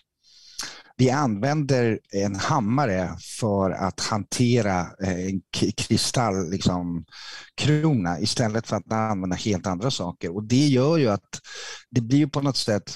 Vi 0.97 1.09
använder 1.09 1.99
en 2.11 2.35
hammare 2.35 3.17
för 3.39 3.71
att 3.71 3.99
hantera 3.99 4.79
eh, 5.03 5.25
en 5.25 5.41
kristallkrona 5.77 6.49
liksom, 6.49 7.05
istället 8.23 8.67
för 8.67 8.75
att 8.75 8.91
använda 8.91 9.35
helt 9.35 9.67
andra 9.67 9.91
saker. 9.91 10.35
Och 10.35 10.43
det 10.43 10.67
gör 10.67 10.97
ju 10.97 11.07
att 11.07 11.41
det 11.91 12.01
blir 12.01 12.27
på 12.27 12.41
något 12.41 12.57
sätt 12.57 12.95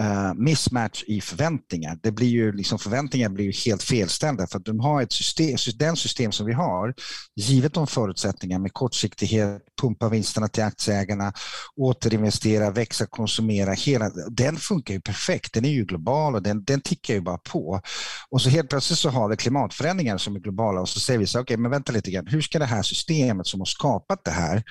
uh, 0.00 0.34
mismatch 0.34 1.04
i 1.06 1.20
förväntningar. 1.20 1.98
Det 2.02 2.12
blir 2.12 2.28
ju 2.28 2.52
liksom, 2.52 2.78
förväntningar 2.78 3.28
blir 3.28 3.44
ju 3.44 3.52
helt 3.66 3.82
felställda 3.82 4.46
för 4.46 4.58
att 4.58 4.64
de 4.64 4.80
har 4.80 5.02
ett 5.02 5.12
system, 5.12 5.56
den 5.76 5.96
system 5.96 6.32
som 6.32 6.46
vi 6.46 6.52
har, 6.52 6.94
givet 7.36 7.74
de 7.74 7.86
förutsättningar 7.86 8.58
med 8.58 8.72
kortsiktighet, 8.72 9.62
pumpa 9.80 10.08
vinsterna 10.08 10.48
till 10.48 10.62
aktieägarna, 10.62 11.32
återinvestera, 11.76 12.70
växa, 12.70 13.06
konsumera, 13.06 13.72
hela, 13.72 14.10
den 14.30 14.56
funkar 14.56 14.94
ju 14.94 15.00
perfekt. 15.00 15.54
Den 15.54 15.64
är 15.64 15.70
ju 15.70 15.84
global 15.84 16.34
och 16.34 16.42
den, 16.42 16.64
den 16.64 16.80
tickar 16.80 17.14
ju 17.14 17.20
bara 17.20 17.38
på. 17.38 17.80
Och 18.30 18.42
så 18.42 18.50
helt 18.50 18.70
plötsligt 18.70 18.98
så 18.98 19.10
har 19.10 19.28
vi 19.28 19.36
klimatförändringar 19.36 20.18
som 20.18 20.36
är 20.36 20.40
globala 20.40 20.80
och 20.80 20.88
så 20.88 21.00
säger 21.00 21.18
vi 21.18 21.26
så 21.26 21.38
okej, 21.38 21.54
okay, 21.54 21.62
men 21.62 21.70
vänta 21.70 21.92
lite 21.92 22.10
grann, 22.10 22.26
hur 22.26 22.40
ska 22.40 22.58
det 22.58 22.64
här 22.64 22.82
systemet 22.82 23.46
som 23.46 23.60
har 23.60 23.66
skapat 23.66 24.24
det 24.24 24.30
här 24.30 24.62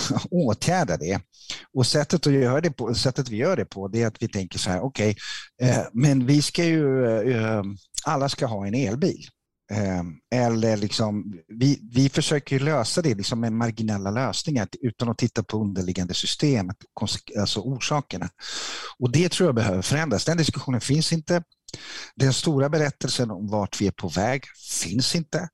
åtgärda 0.30 0.96
det. 0.96 1.20
Och 1.74 1.86
sättet, 1.86 2.26
att 2.26 2.32
göra 2.32 2.60
det 2.60 2.70
på, 2.70 2.94
sättet 2.94 3.28
vi 3.28 3.36
gör 3.36 3.56
det 3.56 3.64
på 3.64 3.88
det 3.88 4.02
är 4.02 4.06
att 4.06 4.22
vi 4.22 4.28
tänker 4.28 4.58
så 4.58 4.70
här, 4.70 4.80
okej, 4.80 5.16
okay, 5.60 5.70
eh, 5.70 5.84
men 5.92 6.26
vi 6.26 6.42
ska 6.42 6.64
ju, 6.64 7.06
eh, 7.06 7.36
eh 7.36 7.62
alla 8.04 8.28
ska 8.28 8.46
ha 8.46 8.66
en 8.66 8.74
elbil. 8.74 9.26
Ehm, 9.72 10.14
eller 10.34 10.76
liksom, 10.76 11.32
vi, 11.48 11.80
vi 11.92 12.08
försöker 12.08 12.60
lösa 12.60 13.02
det 13.02 13.14
liksom 13.14 13.40
med 13.40 13.52
marginella 13.52 14.10
lösningar 14.10 14.68
utan 14.80 15.08
att 15.08 15.18
titta 15.18 15.42
på 15.42 15.60
underliggande 15.60 16.14
system, 16.14 16.70
alltså 17.38 17.60
orsakerna. 17.60 18.28
Och 18.98 19.12
det 19.12 19.28
tror 19.28 19.48
jag 19.48 19.54
behöver 19.54 19.82
förändras. 19.82 20.24
Den 20.24 20.36
diskussionen 20.36 20.80
finns 20.80 21.12
inte. 21.12 21.42
Den 22.16 22.32
stora 22.32 22.68
berättelsen 22.68 23.30
om 23.30 23.48
vart 23.48 23.80
vi 23.80 23.86
är 23.86 23.92
på 23.92 24.08
väg 24.08 24.44
finns 24.82 25.14
inte. 25.14 25.48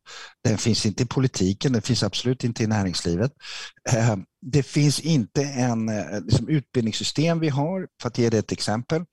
Den 0.45 0.59
finns 0.59 0.87
inte 0.87 1.03
i 1.03 1.07
politiken, 1.07 1.73
den 1.73 1.83
finns 1.83 2.03
absolut 2.03 2.45
inte 2.45 2.63
i 2.63 2.67
näringslivet. 2.67 3.33
Eh, 3.91 4.17
det 4.41 4.63
finns 4.63 5.01
inte 5.01 5.43
en 5.43 5.89
eh, 5.89 6.21
liksom, 6.21 6.49
utbildningssystem 6.49 7.41
vi 7.41 7.49
har, 7.49 7.89
för 8.03 8.09
att 8.09 8.19
ge 8.19 8.31
det 8.31 8.39
ett 8.39 8.53
exempel. 8.53 9.05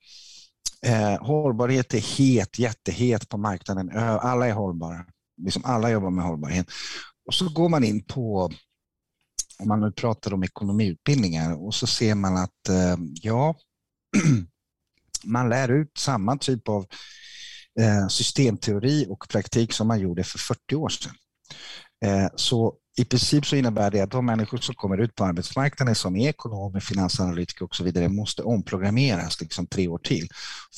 Eh, 0.82 1.24
hållbarhet 1.26 1.94
är 1.94 2.18
het, 2.18 2.58
jättehet 2.58 3.28
på 3.28 3.38
marknaden. 3.38 3.90
Alla 3.98 4.46
är 4.46 4.52
hållbara. 4.52 5.06
Liksom 5.42 5.64
alla 5.64 5.90
jobbar 5.90 6.10
med 6.10 6.24
hållbarhet. 6.24 6.66
Och 7.26 7.34
så 7.34 7.48
går 7.48 7.68
man 7.68 7.84
in 7.84 8.04
på, 8.04 8.50
om 9.58 9.68
man 9.68 9.80
nu 9.80 9.92
pratar 9.92 10.34
om 10.34 10.42
ekonomiutbildningar, 10.42 11.66
och 11.66 11.74
så 11.74 11.86
ser 11.86 12.14
man 12.14 12.36
att 12.36 12.50
ja, 13.22 13.54
man 15.26 15.48
lär 15.48 15.68
ut 15.68 15.90
samma 15.98 16.36
typ 16.36 16.68
av 16.68 16.86
eh, 17.80 18.08
systemteori 18.08 19.06
och 19.08 19.28
praktik 19.28 19.72
som 19.72 19.88
man 19.88 20.00
gjorde 20.00 20.24
för 20.24 20.38
40 20.38 20.74
år 20.74 20.88
sedan. 20.88 21.12
Eh, 22.04 22.28
så 22.36 22.74
i 22.98 23.04
princip 23.04 23.46
så 23.46 23.56
innebär 23.56 23.90
det 23.90 24.00
att 24.00 24.10
de 24.10 24.26
människor 24.26 24.58
som 24.58 24.74
kommer 24.74 24.98
ut 24.98 25.14
på 25.14 25.24
arbetsmarknaden 25.24 25.94
som 25.94 26.16
är 26.16 26.28
ekonomer, 26.28 26.80
finansanalytiker 26.80 27.64
och 27.64 27.76
så 27.76 27.84
vidare 27.84 28.08
måste 28.08 28.42
omprogrammeras 28.42 29.40
liksom 29.40 29.66
tre 29.66 29.88
år 29.88 29.98
till 29.98 30.28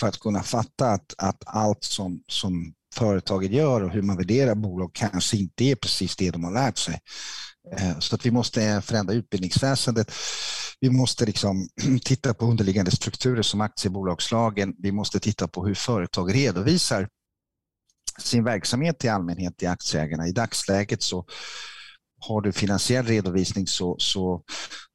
för 0.01 0.07
att 0.07 0.21
kunna 0.21 0.43
fatta 0.43 0.91
att, 0.91 1.15
att 1.19 1.43
allt 1.47 1.85
som, 1.85 2.23
som 2.27 2.73
företaget 2.95 3.51
gör 3.51 3.85
och 3.85 3.91
hur 3.91 4.03
man 4.03 4.17
värderar 4.17 4.55
bolag 4.55 4.91
kanske 4.93 5.37
inte 5.37 5.65
är 5.65 5.75
precis 5.75 6.17
det 6.17 6.31
de 6.31 6.45
har 6.45 6.53
lärt 6.53 6.79
sig. 6.79 7.01
Eh, 7.77 7.99
så 7.99 8.15
att 8.15 8.27
vi 8.27 8.31
måste 8.31 8.83
förändra 8.83 9.15
utbildningsväsendet. 9.15 10.13
Vi 10.81 10.91
måste 10.91 11.27
liksom 11.27 11.69
titta 12.05 12.35
på 12.35 12.47
underliggande 12.47 12.91
strukturer 12.91 13.43
som 13.43 13.61
aktiebolagslagen. 13.61 14.75
Vi 14.79 14.93
måste 14.93 15.21
titta 15.21 15.49
på 15.49 15.67
hur 15.67 15.75
företag 15.75 16.35
redovisar 16.35 17.09
sin 18.19 18.45
verksamhet 18.45 18.99
till 18.99 19.11
allmänhet 19.11 19.57
till 19.57 19.69
aktieägarna. 19.69 20.29
I 20.29 20.33
dagsläget 20.33 21.03
så 21.03 21.27
har 22.21 22.41
du 22.41 22.53
finansiell 22.53 23.07
redovisning 23.07 23.67
så, 23.67 23.97
så 23.99 24.43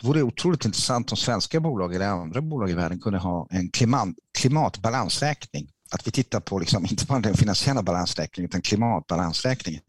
det 0.02 0.08
vore 0.08 0.20
det 0.20 0.24
otroligt 0.24 0.66
intressant 0.66 1.12
om 1.12 1.18
svenska 1.18 1.60
bolag 1.60 1.96
eller 1.96 2.08
andra 2.08 2.42
bolag 2.42 2.70
i 2.70 2.74
världen 2.74 3.00
kunde 3.00 3.20
ha 3.20 3.48
en 3.50 3.70
klimat, 3.70 4.10
klimatbalansräkning. 4.38 5.70
Att 5.92 6.08
vi 6.08 6.12
tittar 6.12 6.40
på 6.40 6.60
liksom, 6.60 6.86
inte 6.92 7.06
bara 7.06 7.20
den 7.20 7.38
finansiella 7.38 7.84
balansräkningen 7.84 8.50
utan 8.50 8.62
klimatbalansräkningen. 8.62 9.82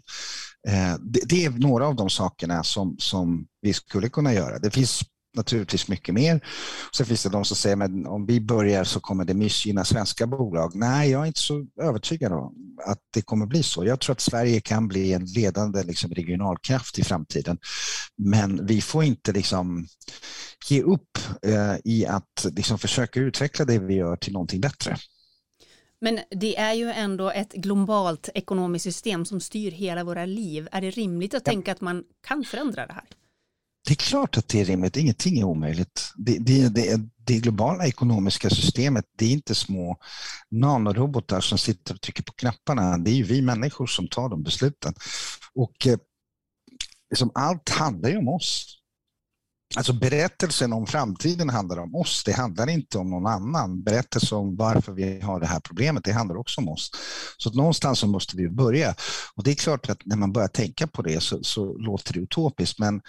Eh, 0.69 0.95
det, 1.01 1.21
det, 1.25 1.45
är 1.45 1.51
några 1.51 1.87
av 1.87 1.97
de 1.97 2.11
sakerna 2.11 2.65
som, 2.65 2.97
som 2.99 3.47
vi 3.61 3.73
skulle 3.73 4.09
kunna 4.09 4.35
göra. 4.35 4.59
Det 4.59 4.71
finns 4.71 5.03
naturligtvis 5.35 5.89
mycket 5.89 6.15
mer. 6.15 6.41
Sen 6.97 7.07
finns 7.07 7.23
det 7.23 7.29
de 7.29 7.45
som 7.45 7.57
säger 7.57 7.83
att 7.83 8.07
om 8.07 8.27
vi 8.27 8.41
börjar 8.41 8.85
så 8.85 9.01
kommer 9.01 9.25
det 9.25 9.35
missgynna 9.35 9.85
svenska 9.85 10.27
bolag. 10.27 10.75
Nej, 10.75 11.11
jag 11.11 11.23
är 11.23 11.27
inte 11.27 11.41
så 11.41 11.67
övertygad 11.83 12.33
om 12.33 12.55
att 12.87 12.99
det 13.15 13.23
kommer 13.23 13.47
bli 13.47 13.63
så. 13.63 13.85
Jag 13.85 14.01
tror 14.01 14.13
att 14.13 14.21
Sverige 14.21 14.61
kan 14.61 14.89
bli 14.89 15.13
en 15.13 15.25
ledande 15.25 15.83
liksom, 15.83 16.11
regionalkraft 16.11 16.99
i 16.99 17.05
framtiden. 17.05 17.59
Men 18.17 18.67
vi 18.67 18.81
får 18.81 19.05
inte 19.05 19.33
liksom, 19.33 19.87
ge 20.69 20.83
upp 20.83 21.19
eh, 21.43 21.75
i 21.85 22.07
att 22.07 22.47
liksom, 22.57 22.79
försöka 22.79 23.21
utveckla 23.21 23.65
det 23.65 23.79
vi 23.79 23.95
gör 23.95 24.17
till 24.17 24.33
någonting 24.33 24.61
bättre. 24.61 24.97
Men 26.01 26.21
det 26.31 26.59
är 26.59 26.73
ju 26.73 26.91
ändå 26.91 27.31
ett 27.31 27.53
globalt 27.53 28.29
ekonomiskt 28.35 28.83
system 28.83 29.25
som 29.25 29.41
styr 29.41 29.71
hela 29.71 30.05
våra 30.05 30.27
liv. 30.27 30.69
Är 30.73 30.81
det 30.81 30.91
rimligt 30.91 31.35
att 31.35 31.43
ja. 31.47 31.53
tänka 31.53 31.73
att 31.73 31.81
man 31.81 32.05
kan 32.27 32.45
förändra 32.45 32.87
det 32.87 32.93
här? 32.93 33.05
Det 33.87 33.93
är 33.93 33.97
klart 33.97 34.37
att 34.37 34.49
det 34.49 34.61
är 34.61 34.65
rimligt, 34.65 34.97
ingenting 34.97 35.39
är 35.39 35.45
omöjligt. 35.45 36.13
Det, 36.17 36.39
det, 36.39 36.69
det, 36.69 37.01
det 37.17 37.39
globala 37.39 37.87
ekonomiska 37.87 38.51
systemet, 38.51 39.05
det 39.19 39.27
är 39.27 39.31
inte 39.31 39.55
små 39.55 39.97
nanorobotar 40.51 41.41
som 41.41 41.59
sitter 41.59 41.95
och 41.95 42.01
trycker 42.01 42.23
på 42.23 42.33
knapparna. 42.33 42.99
Det 42.99 43.11
är 43.11 43.15
ju 43.15 43.23
vi 43.23 43.43
människor 43.43 43.87
som 43.87 44.09
tar 44.09 44.29
de 44.29 44.43
besluten. 44.43 44.95
Och 45.55 45.87
eh, 45.87 45.99
liksom 47.11 47.31
allt 47.35 47.69
handlar 47.69 48.11
ju 48.11 48.17
om 48.17 48.29
oss. 48.29 48.81
Alltså 49.77 49.93
berättelsen 49.93 50.73
om 50.73 50.87
framtiden 50.87 51.51
handlar 51.51 51.79
om 51.79 51.95
oss, 51.95 52.25
det 52.25 52.33
handlar 52.33 52.71
inte 52.71 52.99
om 52.99 53.11
någon 53.11 53.27
annan. 53.27 53.83
Berättelsen 53.83 54.39
om 54.39 54.57
varför 54.57 54.93
vi 54.93 55.21
har 55.21 55.41
det 55.41 55.47
här 55.47 55.61
problemet, 55.61 56.05
det 56.05 56.13
handlar 56.13 56.37
också 56.37 56.61
om 56.61 56.69
oss. 56.69 56.91
Så 57.39 57.49
att 57.49 57.55
någonstans 57.55 57.99
så 57.99 58.07
måste 58.07 58.37
vi 58.37 58.49
börja. 58.49 58.95
Och 59.35 59.45
det 59.45 59.51
är 59.51 59.55
klart 59.55 59.91
att 59.91 59.99
när 60.05 60.17
man 60.17 60.33
börjar 60.33 60.49
tänka 60.49 60.87
på 60.87 61.03
det 61.03 61.23
så, 61.23 61.43
så 61.43 61.79
låter 61.79 62.13
det 62.13 62.21
utopiskt, 62.21 62.79
men 62.79 63.01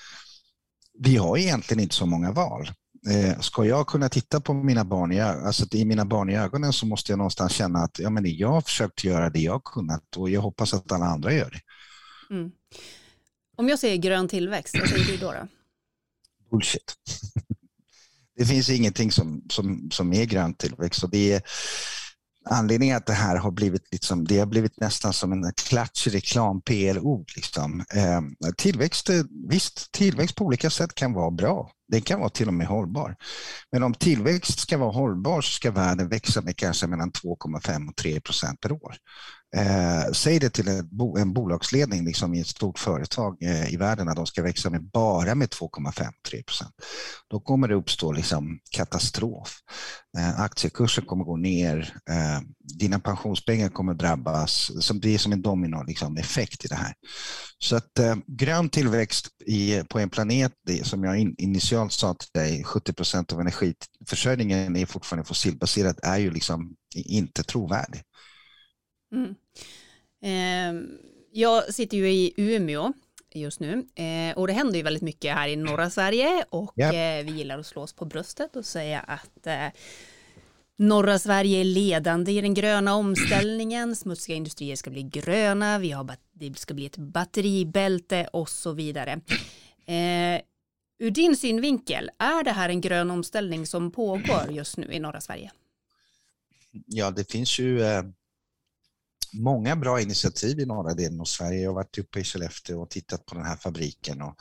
vi 1.00 1.18
har 1.18 1.38
egentligen 1.38 1.84
inte 1.84 1.96
så 1.96 2.06
många 2.06 2.32
val. 2.32 2.72
Eh, 3.10 3.40
ska 3.40 3.66
jag 3.66 3.88
kunna 3.88 4.10
titta 4.10 4.42
på 4.42 4.54
mina 4.54 4.86
barn 4.86 5.12
i, 5.12 5.22
alltså 5.22 5.66
i 5.72 5.86
mina 5.86 6.06
barn 6.06 6.30
i 6.30 6.38
ögonen 6.38 6.74
så 6.74 6.86
måste 6.86 7.12
jag 7.12 7.18
någonstans 7.18 7.52
känna 7.52 7.80
att 7.80 8.00
ja, 8.00 8.10
men 8.10 8.38
jag 8.38 8.48
har 8.48 8.62
försökt 8.62 9.04
göra 9.04 9.30
det 9.30 9.40
jag 9.40 9.64
kunnat 9.64 10.18
och 10.18 10.30
jag 10.30 10.42
hoppas 10.42 10.74
att 10.74 10.92
alla 10.92 11.06
andra 11.06 11.34
gör 11.34 11.50
det. 11.52 11.62
Mm. 12.36 12.52
Om 13.58 13.70
jag 13.70 13.80
säger 13.80 13.98
grön 13.98 14.28
tillväxt, 14.28 14.76
vad 14.80 14.90
säger 14.90 15.06
du 15.06 15.18
då? 15.18 15.32
då? 15.32 15.48
Bullshit. 16.52 16.96
Det 18.38 18.46
finns 18.46 18.70
ingenting 18.70 19.12
som, 19.12 19.44
som, 19.50 19.92
som 19.92 20.14
är 20.14 20.26
grön 20.26 20.54
tillväxt. 20.54 21.04
Och 21.04 21.10
det 21.10 21.34
är, 21.34 21.42
anledningen 22.50 22.98
att 22.98 23.06
det 23.06 23.14
här 23.14 23.36
har 23.36 23.52
blivit, 23.52 23.92
liksom, 23.92 24.26
det 24.26 24.40
har 24.40 24.46
blivit 24.46 24.80
nästan 24.80 25.14
som 25.14 25.32
en 25.32 25.54
klatschig 25.68 26.14
reklam-PR-ord. 26.14 27.32
Liksom. 27.36 27.86
Ehm, 27.94 28.36
eh, 28.46 28.52
tillväxt, 28.58 29.10
visst, 29.50 29.92
tillväxt 29.92 30.36
på 30.36 30.46
olika 30.46 30.70
sätt 30.70 30.96
kan 30.96 31.14
vara 31.14 31.32
bra. 31.32 31.72
Den 31.88 32.02
kan 32.02 32.20
vara 32.20 32.30
till 32.30 32.48
och 32.48 32.54
med 32.54 32.68
hållbar. 32.68 33.16
Men 33.72 33.84
om 33.84 33.94
tillväxt 33.94 34.60
ska 34.60 34.78
vara 34.78 34.92
hållbar 34.92 35.42
så 35.42 35.52
ska 35.52 35.72
världen 35.72 36.10
växa 36.10 36.42
med 36.42 36.58
kanske 36.58 36.88
mellan 36.88 37.12
2,5 37.12 37.90
och 37.90 37.96
3 37.96 38.20
procent 38.20 38.60
per 38.60 38.72
år. 38.72 38.96
Eh, 39.56 40.12
säg 40.12 40.40
det 40.40 40.50
till 40.50 40.68
en, 40.68 40.88
bo, 40.92 41.18
en 41.18 41.34
bolagsledning 41.34 42.06
liksom 42.06 42.34
i 42.34 42.42
ett 42.42 42.48
stort 42.48 42.80
företag 42.80 43.44
eh, 43.44 43.74
i 43.74 43.78
världen 43.78 44.10
att 44.10 44.16
de 44.16 44.26
ska 44.26 44.42
växa 44.42 44.70
med 44.70 44.84
bara 44.84 45.36
med 45.36 45.50
2,5-3 45.50 46.44
procent. 46.46 46.72
Då 47.30 47.40
kommer 47.40 47.68
det 47.68 47.76
uppstå 47.76 48.12
liksom 48.12 48.60
katastrof. 48.72 49.58
Eh, 50.18 50.40
aktiekursen 50.40 51.06
kommer 51.06 51.24
gå 51.24 51.38
ner, 51.38 51.94
eh, 52.10 52.42
dina 52.80 53.00
pensionspengar 53.00 53.70
kommer 53.70 53.94
drabbas. 53.94 54.72
Som, 54.86 55.00
det 55.00 55.14
är 55.14 55.18
som 55.18 55.32
en 55.32 55.42
dominoeffekt 55.42 55.88
liksom, 55.88 56.18
i 56.64 56.68
det 56.68 56.76
här. 56.76 56.94
Så 57.58 57.76
att 57.76 58.00
eh, 58.00 58.16
grön 58.28 58.70
tillväxt 58.70 59.28
i, 59.46 59.84
på 59.90 60.00
en 60.00 60.10
planet, 60.10 60.52
det, 60.66 60.88
som 60.88 61.04
jag 61.04 61.18
in, 61.18 61.36
initialt 61.38 61.92
sa 61.92 62.14
till 62.14 62.30
dig, 62.34 62.64
70 62.64 62.94
procent 62.94 63.34
av 63.34 63.42
energiförsörjningen 63.42 64.76
är 64.76 64.86
fortfarande 64.86 65.28
fossilbaserad, 65.28 66.00
är 66.04 66.18
ju 66.18 66.32
liksom 66.32 66.76
inte 66.96 67.44
trovärdig. 67.44 68.02
Mm. 69.16 69.36
Eh, 70.22 70.88
jag 71.32 71.74
sitter 71.74 71.98
ju 71.98 72.12
i 72.12 72.34
Umeå 72.38 72.94
just 73.34 73.60
nu 73.60 73.86
eh, 73.96 74.38
och 74.38 74.48
det 74.48 74.54
händer 74.54 74.76
ju 74.76 74.84
väldigt 74.84 75.04
mycket 75.04 75.34
här 75.34 75.48
i 75.48 75.56
norra 75.56 75.90
Sverige 75.90 76.46
och 76.50 76.74
yep. 76.78 76.94
eh, 76.94 77.32
vi 77.32 77.38
gillar 77.38 77.60
att 77.60 77.66
slå 77.66 77.82
oss 77.82 77.94
på 77.94 78.06
bröstet 78.06 78.56
och 78.56 78.66
säga 78.66 79.00
att 79.00 79.48
eh, 79.48 79.68
Norra 80.78 81.20
Sverige 81.20 81.60
är 81.60 81.64
ledande 81.64 82.32
i 82.32 82.42
den 82.42 82.54
gröna 82.54 82.96
omställningen, 82.96 83.96
smutsiga 83.96 84.36
industrier 84.36 84.76
ska 84.76 84.90
bli 84.90 85.04
gröna, 85.04 85.80
vi 85.80 85.92
har 85.92 86.18
det 86.34 86.58
ska 86.58 86.74
bli 86.74 86.86
ett 86.86 86.98
batteribälte 86.98 88.28
och 88.34 88.50
så 88.50 88.72
vidare. 88.72 89.22
Eh, 89.86 90.42
ur 91.00 91.12
din 91.12 91.38
synvinkel, 91.38 92.10
är 92.20 92.44
det 92.44 92.52
här 92.52 92.70
en 92.70 92.82
grön 92.82 93.12
omställning 93.12 93.66
som 93.66 93.92
pågår 93.92 94.52
just 94.52 94.78
nu 94.78 94.94
i 94.94 95.00
norra 95.00 95.22
Sverige? 95.22 95.52
Ja, 96.86 97.12
det 97.12 97.32
finns 97.32 97.60
ju 97.60 97.82
eh, 97.82 98.04
många 99.40 99.76
bra 99.76 100.02
initiativ 100.02 100.60
i 100.60 100.66
norra 100.66 100.94
delen 100.94 101.22
av 101.22 101.26
Sverige. 101.26 101.62
Jag 101.62 101.70
har 101.70 101.76
varit 101.76 101.98
uppe 101.98 102.20
i 102.20 102.24
Skellefteå 102.24 102.82
och 102.82 102.90
tittat 102.90 103.26
på 103.26 103.36
den 103.36 103.46
här 103.46 103.56
fabriken 103.56 104.22
och 104.22 104.36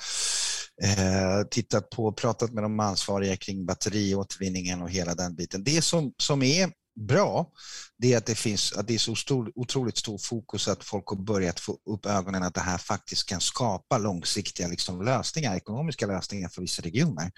eh, 0.82 1.42
tittat 1.50 1.90
på 1.90 2.06
och 2.06 2.16
pratat 2.16 2.52
med 2.52 2.64
de 2.64 2.80
ansvariga 2.80 3.36
kring 3.36 3.66
batteriåtervinningen 3.66 4.82
och 4.82 4.90
hela 4.90 5.14
den 5.14 5.34
biten. 5.34 5.64
Det 5.64 5.82
som, 5.82 6.12
som 6.18 6.42
är 6.42 6.70
bra, 7.00 7.50
det 7.98 8.12
är 8.12 8.18
att 8.18 8.26
det 8.26 8.34
finns 8.34 8.72
att 8.72 8.88
det 8.88 8.94
är 8.94 8.98
så 8.98 9.14
stor, 9.14 9.52
otroligt 9.54 9.98
stor 9.98 10.18
fokus 10.18 10.68
att 10.68 10.84
folk 10.84 11.06
har 11.06 11.16
börjat 11.16 11.60
få 11.60 11.78
upp 11.90 12.06
ögonen 12.06 12.42
att 12.42 12.54
det 12.54 12.60
här 12.60 12.78
faktiskt 12.78 13.28
kan 13.28 13.40
skapa 13.40 13.98
långsiktiga 13.98 14.68
liksom, 14.68 15.02
lösningar, 15.02 15.56
ekonomiska 15.56 16.06
lösningar 16.06 16.48
för 16.48 16.62
vissa 16.62 16.82
regioner. 16.82 17.32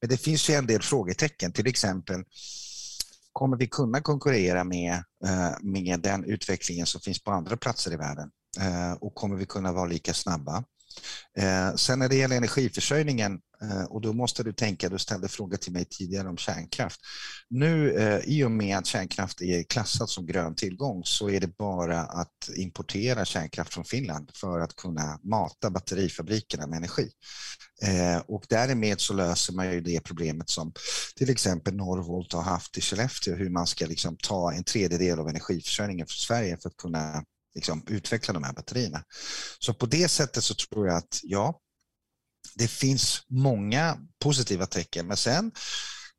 Men 0.00 0.10
det 0.10 0.16
finns 0.16 0.50
ju 0.50 0.54
en 0.54 0.66
del 0.66 0.82
frågetecken, 0.82 1.52
till 1.52 1.66
exempel 1.66 2.24
kommer 3.32 3.56
vi 3.56 3.66
kunna 3.66 4.00
konkurrera 4.00 4.64
med, 4.64 4.92
eh, 5.24 5.52
med 5.62 6.00
den 6.00 6.24
utvecklingen 6.24 6.86
som 6.86 7.00
finns 7.00 7.24
på 7.24 7.30
andra 7.30 7.56
platser 7.56 7.92
i 7.92 7.96
världen? 7.96 8.30
Eh, 8.60 8.92
och 8.92 9.14
kommer 9.14 9.36
vi 9.36 9.46
kunna 9.46 9.72
vara 9.72 9.86
lika 9.86 10.14
snabba? 10.14 10.64
Eh, 11.38 11.74
sen 11.74 11.98
när 11.98 12.08
det 12.08 12.16
gäller 12.16 12.36
energiförsörjningen, 12.36 13.40
eh, 13.62 13.84
och 13.84 14.00
då 14.00 14.12
måste 14.12 14.42
du 14.42 14.52
tänka, 14.52 14.88
du 14.88 14.98
ställde 14.98 15.28
fråga 15.28 15.56
till 15.56 15.72
mig 15.72 15.84
tidigare 15.84 16.28
om 16.28 16.36
kärnkraft. 16.36 17.00
Nu 17.50 17.92
eh, 17.92 18.18
i 18.24 18.44
och 18.44 18.50
med 18.50 18.78
att 18.78 18.86
kärnkraft 18.86 19.42
är 19.42 19.62
klassad 19.62 20.08
som 20.08 20.26
grön 20.26 20.54
tillgång 20.54 21.02
så 21.04 21.30
är 21.30 21.40
det 21.40 21.56
bara 21.56 22.00
att 22.00 22.48
importera 22.56 23.24
kärnkraft 23.24 23.74
från 23.74 23.84
Finland 23.84 24.30
för 24.34 24.60
att 24.60 24.76
kunna 24.76 25.18
mata 25.22 25.70
batterifabrikerna 25.70 26.66
med 26.66 26.76
energi. 26.76 27.10
Eh, 27.82 28.18
och 28.18 28.44
därmed 28.48 29.00
så 29.00 29.14
löser 29.14 29.52
man 29.52 29.72
ju 29.72 29.80
det 29.80 30.00
problemet 30.00 30.50
som 30.50 30.72
till 31.16 31.30
exempel 31.30 31.74
Norrvolt 31.74 32.32
har 32.32 32.42
haft 32.42 32.78
i 32.78 32.80
Skellefteå, 32.80 33.34
hur 33.34 33.50
man 33.50 33.66
ska 33.66 33.86
liksom 33.86 34.16
ta 34.16 34.52
en 34.52 34.64
tredjedel 34.64 35.18
av 35.18 35.28
energiförsörjningen 35.28 36.06
för 36.06 36.14
Sverige 36.14 36.58
för 36.62 36.68
att 36.68 36.76
kunna 36.76 37.24
liksom 37.54 37.84
utveckla 37.88 38.34
de 38.34 38.44
här 38.44 38.52
batterierna. 38.52 39.04
Så 39.58 39.74
på 39.74 39.86
det 39.86 40.08
sättet 40.08 40.44
så 40.44 40.54
tror 40.54 40.86
jag 40.86 40.96
att 40.96 41.20
ja, 41.22 41.60
det 42.54 42.68
finns 42.68 43.22
många 43.28 43.98
positiva 44.22 44.66
tecken, 44.66 45.06
men 45.06 45.16
sen 45.16 45.52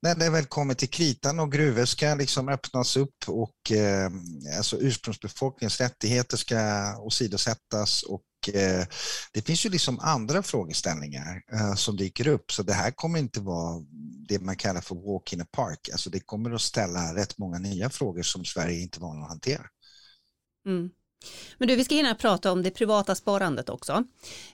när 0.02 0.16
det 0.16 0.30
väl 0.30 0.46
kommer 0.46 0.74
till 0.74 0.90
kritan 0.90 1.40
och 1.40 1.52
gruvor 1.52 1.86
ska 1.86 2.16
liksom 2.16 2.50
öppnas 2.50 2.98
upp 2.98 3.16
och 3.28 3.72
eh, 3.72 4.12
alltså 4.58 4.78
ursprungsbefolkningens 4.78 5.82
rättigheter 5.82 6.38
ska 6.38 6.94
åsidosättas 7.00 8.04
och 8.04 8.24
Eh, 8.48 8.86
det 9.34 9.42
finns 9.42 9.66
ju 9.66 9.70
liksom 9.70 10.00
andra 10.00 10.44
frågeställningar 10.44 11.42
eh, 11.54 11.76
som 11.76 11.98
dyker 11.98 12.28
upp, 12.28 12.52
så 12.52 12.64
det 12.64 12.74
här 12.74 12.92
kommer 12.92 13.20
inte 13.20 13.42
vara 13.42 13.86
det 14.28 14.40
man 14.40 14.56
kallar 14.56 14.82
för 14.82 14.96
walk 14.96 15.34
in 15.34 15.42
a 15.42 15.46
park. 15.52 15.90
Alltså 15.92 16.10
det 16.10 16.20
kommer 16.20 16.52
att 16.52 16.62
ställa 16.62 17.16
rätt 17.16 17.38
många 17.38 17.60
nya 17.60 17.90
frågor 17.90 18.24
som 18.24 18.46
Sverige 18.46 18.82
inte 18.82 19.00
var 19.00 19.22
att 19.22 19.30
hantera. 19.30 19.66
Mm. 20.68 20.90
Men 21.58 21.68
du, 21.68 21.76
vi 21.76 21.84
ska 21.84 21.96
hinna 21.96 22.16
prata 22.16 22.52
om 22.52 22.64
det 22.64 22.72
privata 22.72 23.16
sparandet 23.16 23.70
också. 23.70 24.04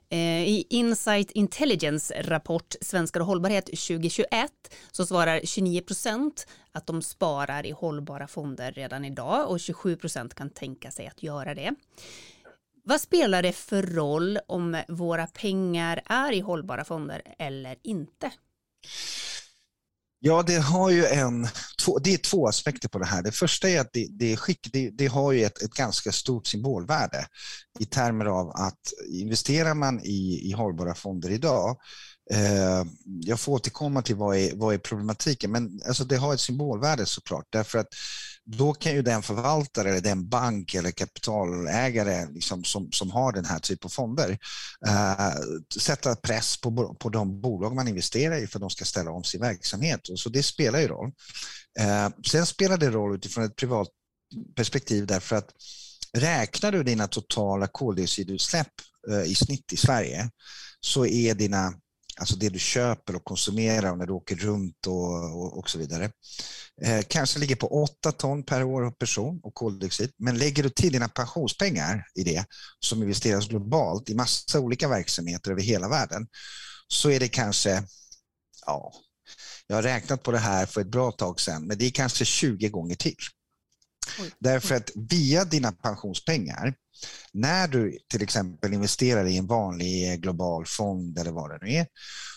Eh, 0.09 0.47
I 0.47 0.65
Insight 0.69 1.31
Intelligence 1.31 2.21
rapport 2.21 2.75
Svenskar 2.81 3.19
och 3.19 3.25
hållbarhet 3.25 3.65
2021 3.65 4.51
så 4.91 5.05
svarar 5.05 5.41
29 5.43 5.81
procent 5.81 6.47
att 6.71 6.87
de 6.87 7.01
sparar 7.01 7.65
i 7.65 7.71
hållbara 7.71 8.27
fonder 8.27 8.71
redan 8.71 9.05
idag 9.05 9.49
och 9.49 9.59
27 9.59 9.95
procent 9.95 10.35
kan 10.35 10.49
tänka 10.49 10.91
sig 10.91 11.07
att 11.07 11.23
göra 11.23 11.55
det. 11.55 11.71
Vad 12.83 13.01
spelar 13.01 13.43
det 13.43 13.51
för 13.51 13.83
roll 13.83 14.39
om 14.47 14.77
våra 14.87 15.27
pengar 15.27 16.01
är 16.05 16.31
i 16.31 16.39
hållbara 16.39 16.85
fonder 16.85 17.21
eller 17.39 17.75
inte? 17.83 18.31
Ja, 20.19 20.43
det 20.43 20.57
har 20.57 20.89
ju 20.89 21.05
en, 21.05 21.47
två, 21.85 21.99
det 21.99 22.13
är 22.13 22.17
två 22.17 22.47
aspekter 22.47 22.89
på 22.89 22.99
det 22.99 23.05
här. 23.05 23.23
Det 23.23 23.31
första 23.31 23.69
är 23.69 23.79
att 23.79 23.89
det, 23.93 24.07
det, 24.09 24.37
skick, 24.37 24.69
det, 24.73 24.89
det 24.89 25.07
har 25.07 25.31
ju 25.31 25.43
ett, 25.43 25.61
ett, 25.61 25.73
ganska 25.73 26.11
stort 26.11 26.47
symbolvärde 26.47 27.25
i 27.79 27.85
termer 27.85 28.25
av 28.25 28.49
att 28.49 28.93
investerar 29.11 29.73
man 29.73 29.99
i, 30.03 30.49
i 30.49 30.51
hållbara 30.51 30.95
fonder 30.95 31.29
idag 31.29 31.77
Eh, 32.31 32.85
jag 33.03 33.39
får 33.39 33.53
återkomma 33.53 34.01
till 34.01 34.15
vad 34.15 34.37
är, 34.37 34.55
vad 34.55 34.73
är 34.73 34.77
problematiken, 34.77 35.51
men 35.51 35.79
alltså 35.87 36.03
det 36.03 36.17
har 36.17 36.33
ett 36.33 36.39
symbolvärde 36.39 37.05
såklart, 37.05 37.45
därför 37.49 37.79
att 37.79 37.87
då 38.51 38.73
kan 38.73 38.93
ju 38.93 39.01
den 39.01 39.21
förvaltare, 39.21 39.89
eller 39.89 40.01
den 40.01 40.29
bank 40.29 40.73
eller 40.73 40.91
kapitalägare 40.91 42.27
liksom, 42.31 42.63
som, 42.63 42.91
som 42.91 43.11
har 43.11 43.31
den 43.31 43.45
här 43.45 43.59
typen 43.59 43.85
av 43.85 43.89
fonder 43.89 44.37
eh, 44.87 45.33
sätta 45.79 46.15
press 46.15 46.61
på, 46.61 46.95
på 46.99 47.09
de 47.09 47.41
bolag 47.41 47.75
man 47.75 47.87
investerar 47.87 48.43
i 48.43 48.47
för 48.47 48.57
att 48.57 48.61
de 48.61 48.69
ska 48.69 48.85
ställa 48.85 49.11
om 49.11 49.23
sin 49.23 49.41
verksamhet. 49.41 50.01
Så 50.15 50.29
det 50.29 50.43
spelar 50.43 50.79
ju 50.79 50.87
roll. 50.87 51.11
Eh, 51.79 52.09
sen 52.31 52.45
spelar 52.45 52.77
det 52.77 52.89
roll 52.89 53.15
utifrån 53.15 53.43
ett 53.43 53.55
privat 53.55 53.89
perspektiv 54.55 55.05
därför 55.07 55.35
att 55.35 55.49
räknar 56.13 56.71
du 56.71 56.83
dina 56.83 57.07
totala 57.07 57.67
koldioxidutsläpp 57.67 58.73
eh, 59.11 59.31
i 59.31 59.35
snitt 59.35 59.73
i 59.73 59.77
Sverige 59.77 60.29
så 60.79 61.05
är 61.05 61.35
dina 61.35 61.73
alltså 62.19 62.35
det 62.35 62.49
du 62.49 62.59
köper 62.59 63.15
och 63.15 63.23
konsumerar 63.23 63.95
när 63.95 64.05
du 64.05 64.13
åker 64.13 64.35
runt 64.35 64.87
och, 64.87 65.13
och, 65.13 65.57
och 65.57 65.69
så 65.69 65.77
vidare. 65.77 66.11
Eh, 66.81 67.01
kanske 67.07 67.39
ligger 67.39 67.55
på 67.55 67.83
8 67.83 68.11
ton 68.11 68.43
per 68.43 68.63
år 68.63 68.81
och 68.81 68.97
person 68.97 69.39
och 69.43 69.53
koldioxid. 69.53 70.11
Men 70.17 70.37
lägger 70.37 70.63
du 70.63 70.69
till 70.69 70.93
dina 70.93 71.09
pensionspengar 71.09 72.05
i 72.15 72.23
det 72.23 72.45
som 72.79 73.03
investeras 73.03 73.47
globalt 73.47 74.09
i 74.09 74.15
massa 74.15 74.59
olika 74.59 74.87
verksamheter 74.87 75.51
över 75.51 75.61
hela 75.61 75.89
världen 75.89 76.27
så 76.87 77.09
är 77.09 77.19
det 77.19 77.27
kanske, 77.27 77.83
ja, 78.65 78.93
jag 79.67 79.75
har 79.75 79.83
räknat 79.83 80.23
på 80.23 80.31
det 80.31 80.37
här 80.37 80.65
för 80.65 80.81
ett 80.81 80.87
bra 80.87 81.11
tag 81.11 81.39
sedan, 81.39 81.67
men 81.67 81.77
det 81.77 81.85
är 81.85 81.91
kanske 81.91 82.25
20 82.25 82.69
gånger 82.69 82.95
till. 82.95 83.15
Oj. 84.19 84.31
Därför 84.39 84.75
att 84.75 84.91
via 84.95 85.45
dina 85.45 85.71
pensionspengar, 85.71 86.73
när 87.33 87.67
du 87.67 87.97
till 88.11 88.21
exempel 88.21 88.73
investerar 88.73 89.25
i 89.25 89.37
en 89.37 89.47
vanlig 89.47 90.11
eh, 90.11 90.15
global 90.15 90.65
fond 90.65 91.17
eller 91.17 91.31
vad 91.31 91.49
det 91.49 91.59
nu 91.61 91.73
är, 91.73 91.87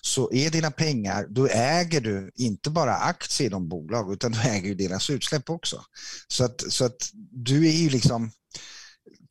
så 0.03 0.33
är 0.33 0.51
dina 0.51 0.71
pengar, 0.71 1.27
då 1.29 1.47
äger 1.49 2.01
du 2.01 2.31
inte 2.35 2.71
bara 2.71 2.95
aktier 2.95 3.47
i 3.47 3.51
de 3.51 3.69
bolag, 3.69 4.13
utan 4.13 4.33
du 4.33 4.41
äger 4.41 4.75
deras 4.75 5.11
utsläpp 5.11 5.51
också. 5.51 5.85
Så 6.29 6.45
att, 6.45 6.73
så 6.73 6.85
att 6.85 7.11
du 7.31 7.69
är 7.69 7.73
ju 7.73 7.89
liksom 7.89 8.31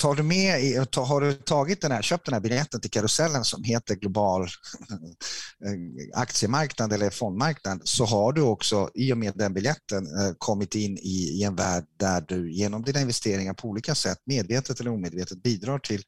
tar 0.02 0.16
du 0.16 0.24
med, 0.24 0.88
har 0.96 1.22
du 1.22 1.34
tagit 1.34 1.82
den 1.82 1.92
här, 1.92 2.02
köpt 2.02 2.26
den 2.26 2.34
här 2.34 2.42
biljetten 2.42 2.82
till 2.82 2.92
karusellen 2.92 3.44
som 3.44 3.64
heter 3.64 3.96
global 3.96 4.42
eh, 4.42 6.20
aktiemarknad 6.22 6.94
eller 6.94 7.10
fondmarknad 7.10 7.82
så 7.84 8.06
har 8.06 8.34
du 8.34 8.42
också 8.42 8.90
i 8.94 9.14
och 9.14 9.18
med 9.18 9.34
den 9.36 9.54
biljetten 9.54 10.06
eh, 10.06 10.34
kommit 10.38 10.76
in 10.76 10.98
i, 10.98 11.40
i 11.40 11.44
en 11.44 11.56
värld 11.56 11.86
där 12.00 12.22
du 12.28 12.54
genom 12.54 12.84
dina 12.84 13.02
investeringar 13.02 13.54
på 13.54 13.68
olika 13.68 13.96
sätt, 13.96 14.18
medvetet 14.26 14.80
eller 14.80 14.92
omedvetet, 14.92 15.44
bidrar 15.44 15.80
till 15.80 16.04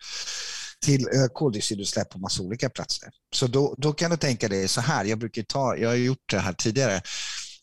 till 0.86 1.02
eh, 1.02 1.26
koldioxidutsläpp 1.34 2.10
på 2.10 2.20
massa 2.20 2.44
olika 2.44 2.70
platser. 2.70 3.10
Så 3.36 3.48
då, 3.48 3.76
då 3.78 3.94
kan 3.94 4.12
du 4.12 4.18
tänka 4.18 4.48
dig 4.48 4.68
så 4.68 4.82
här, 4.82 5.06
jag 5.06 5.20
brukar 5.20 5.44
ta, 5.44 5.78
jag 5.78 5.90
har 5.90 5.96
gjort 5.96 6.30
det 6.32 6.40
här 6.40 6.54
tidigare, 6.54 7.02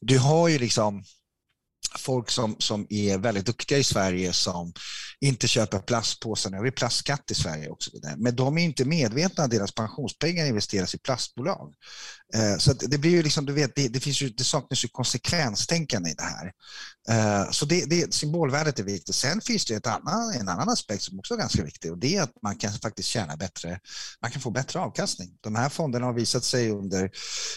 du 0.00 0.18
har 0.18 0.48
ju 0.48 0.58
liksom 0.58 1.04
folk 1.98 2.30
som, 2.30 2.56
som 2.58 2.86
är 2.90 3.18
väldigt 3.18 3.46
duktiga 3.46 3.78
i 3.78 3.84
Sverige 3.84 4.32
som 4.32 4.72
inte 5.20 5.48
köper 5.48 5.78
plastpåsar. 5.78 6.50
Nu 6.50 6.56
har 6.56 6.64
vi 6.64 6.70
plastskatt 6.70 7.30
i 7.30 7.34
Sverige 7.34 7.68
också. 7.68 7.90
Men 8.16 8.36
de 8.36 8.58
är 8.58 8.62
inte 8.62 8.84
medvetna 8.84 9.44
att 9.44 9.50
deras 9.50 9.72
pensionspengar 9.72 10.46
investeras 10.46 10.94
i 10.94 10.98
plastbolag. 10.98 11.74
Eh, 12.34 12.56
så 12.58 12.72
det 12.72 12.98
blir 12.98 13.10
ju 13.10 13.22
liksom, 13.22 13.46
du 13.46 13.52
vet, 13.52 13.74
det, 13.74 13.88
det, 13.88 14.00
finns 14.00 14.22
ju, 14.22 14.28
det 14.28 14.44
saknas 14.44 14.84
ju 14.84 14.88
konsekvenstänkande 14.88 16.10
i 16.10 16.14
det 16.14 16.22
här. 16.22 16.52
Eh, 17.08 17.50
så 17.50 17.66
det, 17.66 17.84
det, 17.84 18.14
symbolvärdet 18.14 18.78
är 18.78 18.82
viktigt. 18.82 19.14
Sen 19.14 19.40
finns 19.40 19.64
det 19.64 19.74
ett 19.74 19.86
annan, 19.86 20.32
en 20.34 20.48
annan 20.48 20.68
aspekt 20.68 21.02
som 21.02 21.18
också 21.18 21.34
är 21.34 21.38
ganska 21.38 21.64
viktig 21.64 21.92
och 21.92 21.98
det 21.98 22.16
är 22.16 22.22
att 22.22 22.42
man 22.42 22.56
kan 22.56 22.72
faktiskt 22.72 23.08
tjäna 23.08 23.36
bättre, 23.36 23.80
man 24.22 24.30
kan 24.30 24.42
få 24.42 24.50
bättre 24.50 24.80
avkastning. 24.80 25.38
De 25.40 25.54
här 25.54 25.68
fonderna 25.68 26.06
har 26.06 26.12
visat 26.12 26.44
sig 26.44 26.70
under 26.70 27.10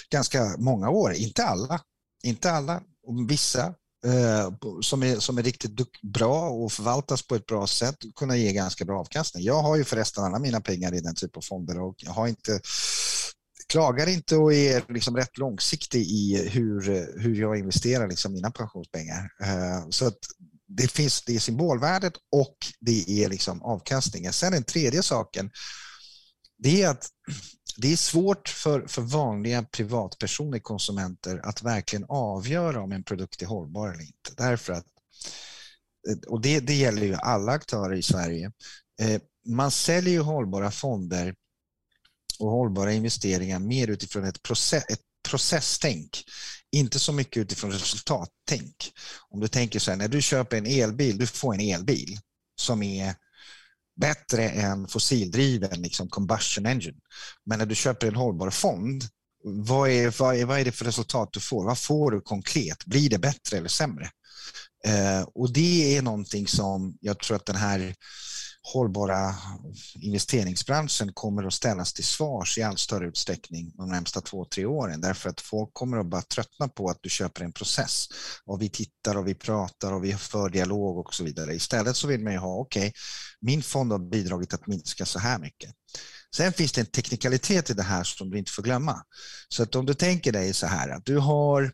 ganska 0.09 0.55
många 0.57 0.89
år, 0.89 1.13
inte 1.13 1.45
alla, 1.45 1.81
inte 2.23 2.51
alla, 2.51 2.81
vissa 3.27 3.73
Eh, 4.05 4.53
som 4.81 5.03
är, 5.03 5.19
som 5.19 5.37
är 5.37 5.43
riktigt 5.43 6.01
bra 6.01 6.49
och 6.49 6.71
förvaltas 6.71 7.27
på 7.27 7.35
ett 7.35 7.45
bra 7.45 7.67
sätt 7.67 7.95
kunna 8.15 8.37
ge 8.37 8.53
ganska 8.53 8.85
bra 8.85 8.99
avkastning. 8.99 9.43
Jag 9.43 9.61
har 9.61 9.75
ju 9.75 9.83
förresten 9.83 10.23
alla 10.23 10.39
mina 10.39 10.61
pengar 10.61 10.93
i 10.93 11.01
den 11.01 11.15
typen 11.15 11.37
av 11.37 11.41
fonder 11.41 11.81
och 11.81 11.95
jag 11.97 12.11
har 12.11 12.27
inte 12.27 12.61
klagar 13.69 14.07
inte 14.07 14.35
och 14.35 14.53
är 14.53 14.93
liksom 14.93 15.17
rätt 15.17 15.37
långsiktig 15.37 16.01
i 16.01 16.49
hur, 16.49 16.81
hur 17.19 17.35
jag 17.35 17.57
investerar 17.57 18.07
liksom 18.07 18.33
mina 18.33 18.51
pensionspengar. 18.51 19.29
Eh, 19.43 19.89
så 19.89 20.07
att 20.07 20.19
det 20.67 20.91
finns 20.91 21.23
det 21.25 21.35
är 21.35 21.39
symbolvärdet 21.39 22.13
och 22.31 22.57
det 22.79 23.23
är 23.23 23.29
liksom 23.29 23.61
avkastningen. 23.61 24.33
Sen 24.33 24.51
den 24.51 24.63
tredje 24.63 25.03
saken, 25.03 25.51
det 26.57 26.81
är 26.81 26.89
att 26.89 27.07
det 27.77 27.93
är 27.93 27.97
svårt 27.97 28.49
för, 28.49 28.87
för 28.87 29.01
vanliga 29.01 29.63
privatpersoner, 29.63 30.59
konsumenter, 30.59 31.41
att 31.43 31.63
verkligen 31.63 32.05
avgöra 32.09 32.81
om 32.81 32.91
en 32.91 33.03
produkt 33.03 33.41
är 33.41 33.45
hållbar 33.45 33.89
eller 33.89 34.01
inte. 34.01 34.33
Därför 34.37 34.73
att, 34.73 34.85
eh, 36.09 36.17
och 36.27 36.41
det, 36.41 36.59
det 36.59 36.73
gäller 36.73 37.05
ju 37.05 37.15
alla 37.15 37.51
aktörer 37.51 37.95
i 37.95 38.03
Sverige. 38.03 38.51
Eh, 39.01 39.21
man 39.45 39.71
säljer 39.71 40.13
ju 40.13 40.19
hållbara 40.19 40.71
fonder 40.71 41.35
och 42.39 42.49
hållbara 42.49 42.93
investeringar 42.93 43.59
mer 43.59 43.87
utifrån 43.87 44.23
ett, 44.23 44.43
process, 44.43 44.83
ett 44.89 45.01
processtänk, 45.29 46.23
inte 46.71 46.99
så 46.99 47.13
mycket 47.13 47.37
utifrån 47.37 47.71
resultattänk. 47.71 48.91
Om 49.29 49.39
du 49.39 49.47
tänker 49.47 49.79
så 49.79 49.91
här, 49.91 49.97
när 49.97 50.07
du 50.07 50.21
köper 50.21 50.57
en 50.57 50.65
elbil, 50.65 51.17
du 51.17 51.27
får 51.27 51.53
en 51.53 51.59
elbil 51.59 52.19
som 52.55 52.83
är 52.83 53.15
bättre 54.01 54.49
än 54.49 54.87
fossildriven 54.87 55.81
liksom 55.81 56.09
combustion 56.09 56.65
engine. 56.65 56.97
Men 57.45 57.59
när 57.59 57.65
du 57.65 57.75
köper 57.75 58.07
en 58.07 58.15
hållbar 58.15 58.49
fond, 58.49 59.03
vad 59.43 59.89
är, 59.89 60.19
vad, 60.19 60.35
är, 60.35 60.45
vad 60.45 60.59
är 60.59 60.65
det 60.65 60.71
för 60.71 60.85
resultat 60.85 61.29
du 61.31 61.39
får? 61.39 61.65
Vad 61.65 61.79
får 61.79 62.11
du 62.11 62.21
konkret? 62.21 62.85
Blir 62.85 63.09
det 63.09 63.17
bättre 63.19 63.57
eller 63.57 63.69
sämre? 63.69 64.09
Eh, 64.85 65.21
och 65.35 65.53
det 65.53 65.97
är 65.97 66.01
någonting 66.01 66.47
som 66.47 66.97
jag 67.01 67.19
tror 67.19 67.37
att 67.37 67.45
den 67.45 67.55
här 67.55 67.95
hållbara 68.63 69.35
investeringsbranschen 69.95 71.13
kommer 71.13 71.43
att 71.43 71.53
ställas 71.53 71.93
till 71.93 72.03
svars 72.03 72.57
i 72.57 72.63
allt 72.63 72.79
större 72.79 73.07
utsträckning 73.07 73.71
de 73.77 73.89
närmsta 73.89 74.21
två, 74.21 74.45
tre 74.45 74.65
åren. 74.65 75.01
Därför 75.01 75.29
att 75.29 75.41
folk 75.41 75.69
kommer 75.73 75.97
att 75.97 76.05
bara 76.05 76.21
tröttna 76.21 76.67
på 76.67 76.89
att 76.89 76.97
du 77.01 77.09
köper 77.09 77.43
en 77.43 77.51
process 77.51 78.07
och 78.45 78.61
vi 78.61 78.69
tittar 78.69 79.17
och 79.17 79.27
vi 79.27 79.35
pratar 79.35 79.93
och 79.93 80.03
vi 80.03 80.13
för 80.13 80.49
dialog 80.49 80.97
och 80.97 81.13
så 81.13 81.23
vidare. 81.23 81.55
Istället 81.55 81.95
så 81.95 82.07
vill 82.07 82.23
man 82.23 82.33
ju 82.33 82.39
ha, 82.39 82.59
okej, 82.59 82.79
okay, 82.87 82.91
min 83.41 83.63
fond 83.63 83.91
har 83.91 83.99
bidragit 83.99 84.53
att 84.53 84.67
minska 84.67 85.05
så 85.05 85.19
här 85.19 85.39
mycket. 85.39 85.71
Sen 86.35 86.53
finns 86.53 86.71
det 86.71 86.81
en 86.81 86.87
teknikalitet 86.87 87.69
i 87.69 87.73
det 87.73 87.83
här 87.83 88.03
som 88.03 88.29
du 88.29 88.37
inte 88.37 88.51
får 88.51 88.63
glömma. 88.63 89.03
Så 89.49 89.63
att 89.63 89.75
om 89.75 89.85
du 89.85 89.93
tänker 89.93 90.31
dig 90.31 90.53
så 90.53 90.67
här 90.67 90.89
att 90.89 91.05
du 91.05 91.17
har 91.17 91.71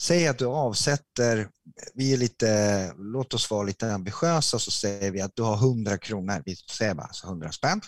Säg 0.00 0.28
att 0.28 0.38
du 0.38 0.46
avsätter, 0.46 1.48
vi 1.94 2.12
är 2.12 2.16
lite, 2.16 2.92
låt 2.98 3.34
oss 3.34 3.50
vara 3.50 3.62
lite 3.62 3.92
ambitiösa, 3.92 4.58
så 4.58 4.70
säger 4.70 5.10
vi 5.10 5.20
att 5.20 5.36
du 5.36 5.42
har 5.42 5.56
100 5.56 5.98
kronor, 5.98 6.42
vi 6.44 6.56
säger 6.56 6.94
bara 6.94 7.06
alltså 7.06 7.26
100 7.26 7.52
spänn, 7.52 7.80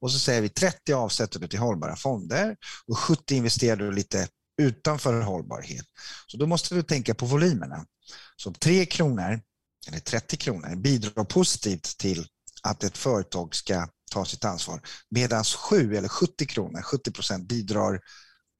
och 0.00 0.12
så 0.12 0.18
säger 0.18 0.42
vi 0.42 0.48
30 0.48 0.92
avsätter 0.92 1.40
du 1.40 1.48
till 1.48 1.58
hållbara 1.58 1.96
fonder 1.96 2.56
och 2.86 2.98
70 2.98 3.36
investerar 3.36 3.76
du 3.76 3.92
lite 3.92 4.28
utanför 4.62 5.20
hållbarhet. 5.20 5.84
Så 6.26 6.36
då 6.36 6.46
måste 6.46 6.74
du 6.74 6.82
tänka 6.82 7.14
på 7.14 7.26
volymerna. 7.26 7.86
Så 8.36 8.52
3 8.52 8.86
kronor, 8.86 9.40
eller 9.88 10.00
30 10.00 10.36
kronor, 10.36 10.76
bidrar 10.76 11.24
positivt 11.24 11.98
till 11.98 12.26
att 12.62 12.84
ett 12.84 12.98
företag 12.98 13.54
ska 13.54 13.88
ta 14.10 14.24
sitt 14.24 14.44
ansvar, 14.44 14.80
medan 15.10 15.44
7 15.44 15.96
eller 15.96 16.08
70 16.08 16.46
kronor, 16.46 16.82
70 16.82 17.12
procent, 17.12 17.48
bidrar 17.48 18.00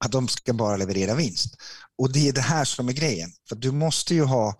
att 0.05 0.11
de 0.11 0.27
ska 0.27 0.53
bara 0.53 0.77
leverera 0.77 1.15
vinst. 1.15 1.55
Och 1.97 2.11
det 2.11 2.27
är 2.29 2.33
det 2.33 2.41
här 2.41 2.65
som 2.65 2.89
är 2.89 2.93
grejen. 2.93 3.29
För 3.49 3.55
du 3.55 3.71
måste 3.71 4.15
ju 4.15 4.23
ha 4.23 4.55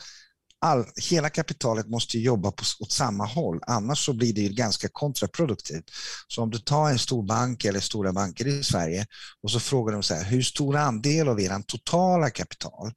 all, 0.62 0.86
hela 1.10 1.30
kapitalet 1.30 1.88
måste 1.88 2.20
jobba 2.20 2.52
på, 2.52 2.64
åt 2.80 2.92
samma 2.92 3.26
håll, 3.26 3.60
annars 3.68 4.06
så 4.06 4.14
blir 4.14 4.34
det 4.34 4.42
ju 4.42 4.50
ganska 4.50 4.90
kontraproduktivt. 4.92 5.84
Så 6.28 6.44
om 6.44 6.50
du 6.50 6.60
tar 6.60 6.90
en 6.90 7.00
stor 7.00 7.24
bank 7.24 7.66
eller 7.66 7.80
stora 7.80 8.14
banker 8.14 8.48
i 8.48 8.64
Sverige 8.64 9.06
och 9.44 9.52
så 9.52 9.60
frågar 9.60 9.94
de 9.94 10.04
så 10.04 10.14
här, 10.14 10.24
hur 10.24 10.42
stor 10.42 10.76
andel 10.76 11.28
av 11.28 11.42
er 11.42 11.62
totala 11.68 12.30
kapital 12.30 12.92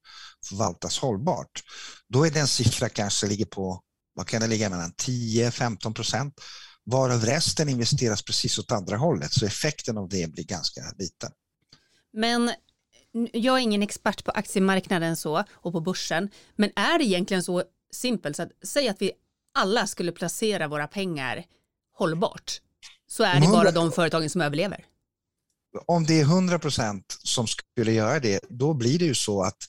förvaltas 0.49 0.99
hållbart? 0.99 1.63
Då 2.09 2.27
är 2.27 2.31
den 2.31 2.49
siffra 2.49 2.89
kanske 2.89 3.27
ligger 3.27 3.47
på, 3.47 3.81
vad 4.15 4.27
kan 4.27 4.41
det 4.41 4.47
ligga 4.47 4.71
mellan 4.71 4.93
10-15 4.93 5.95
procent, 5.95 6.35
varav 6.85 7.25
resten 7.25 7.69
investeras 7.69 8.23
precis 8.23 8.59
åt 8.59 8.73
andra 8.73 8.97
hållet, 8.97 9.33
så 9.33 9.47
effekten 9.47 9.99
av 9.99 10.09
det 10.09 10.33
blir 10.33 10.45
ganska 10.45 10.81
liten. 10.99 11.31
Men 12.13 12.51
jag 13.33 13.59
är 13.59 13.63
ingen 13.63 13.83
expert 13.83 14.25
på 14.25 14.31
aktiemarknaden 14.31 15.17
så 15.17 15.45
och 15.53 15.73
på 15.73 15.81
börsen, 15.81 16.31
men 16.57 16.71
är 16.77 16.99
det 16.99 17.05
egentligen 17.05 17.43
så 17.43 17.65
simpelt 17.93 18.37
så 18.37 18.43
att 18.43 18.51
säg 18.63 18.89
att 18.89 19.03
vi 19.03 19.13
alla 19.55 19.87
skulle 19.87 20.13
placera 20.13 20.69
våra 20.69 20.87
pengar 20.87 21.45
hållbart 21.95 22.61
så 23.07 23.25
är 23.25 23.41
det 23.41 23.47
bara 23.47 23.71
de 23.71 23.93
företagen 23.93 24.31
som 24.31 24.41
överlever. 24.41 24.85
Om 25.87 26.07
det 26.07 26.21
är 26.21 26.25
100 26.25 26.59
procent 26.59 27.17
som 27.23 27.47
skulle 27.47 27.93
göra 27.93 28.21
det, 28.21 28.41
då 28.49 28.75
blir 28.75 28.99
det 28.99 29.05
ju 29.05 29.15
så 29.15 29.43
att 29.43 29.69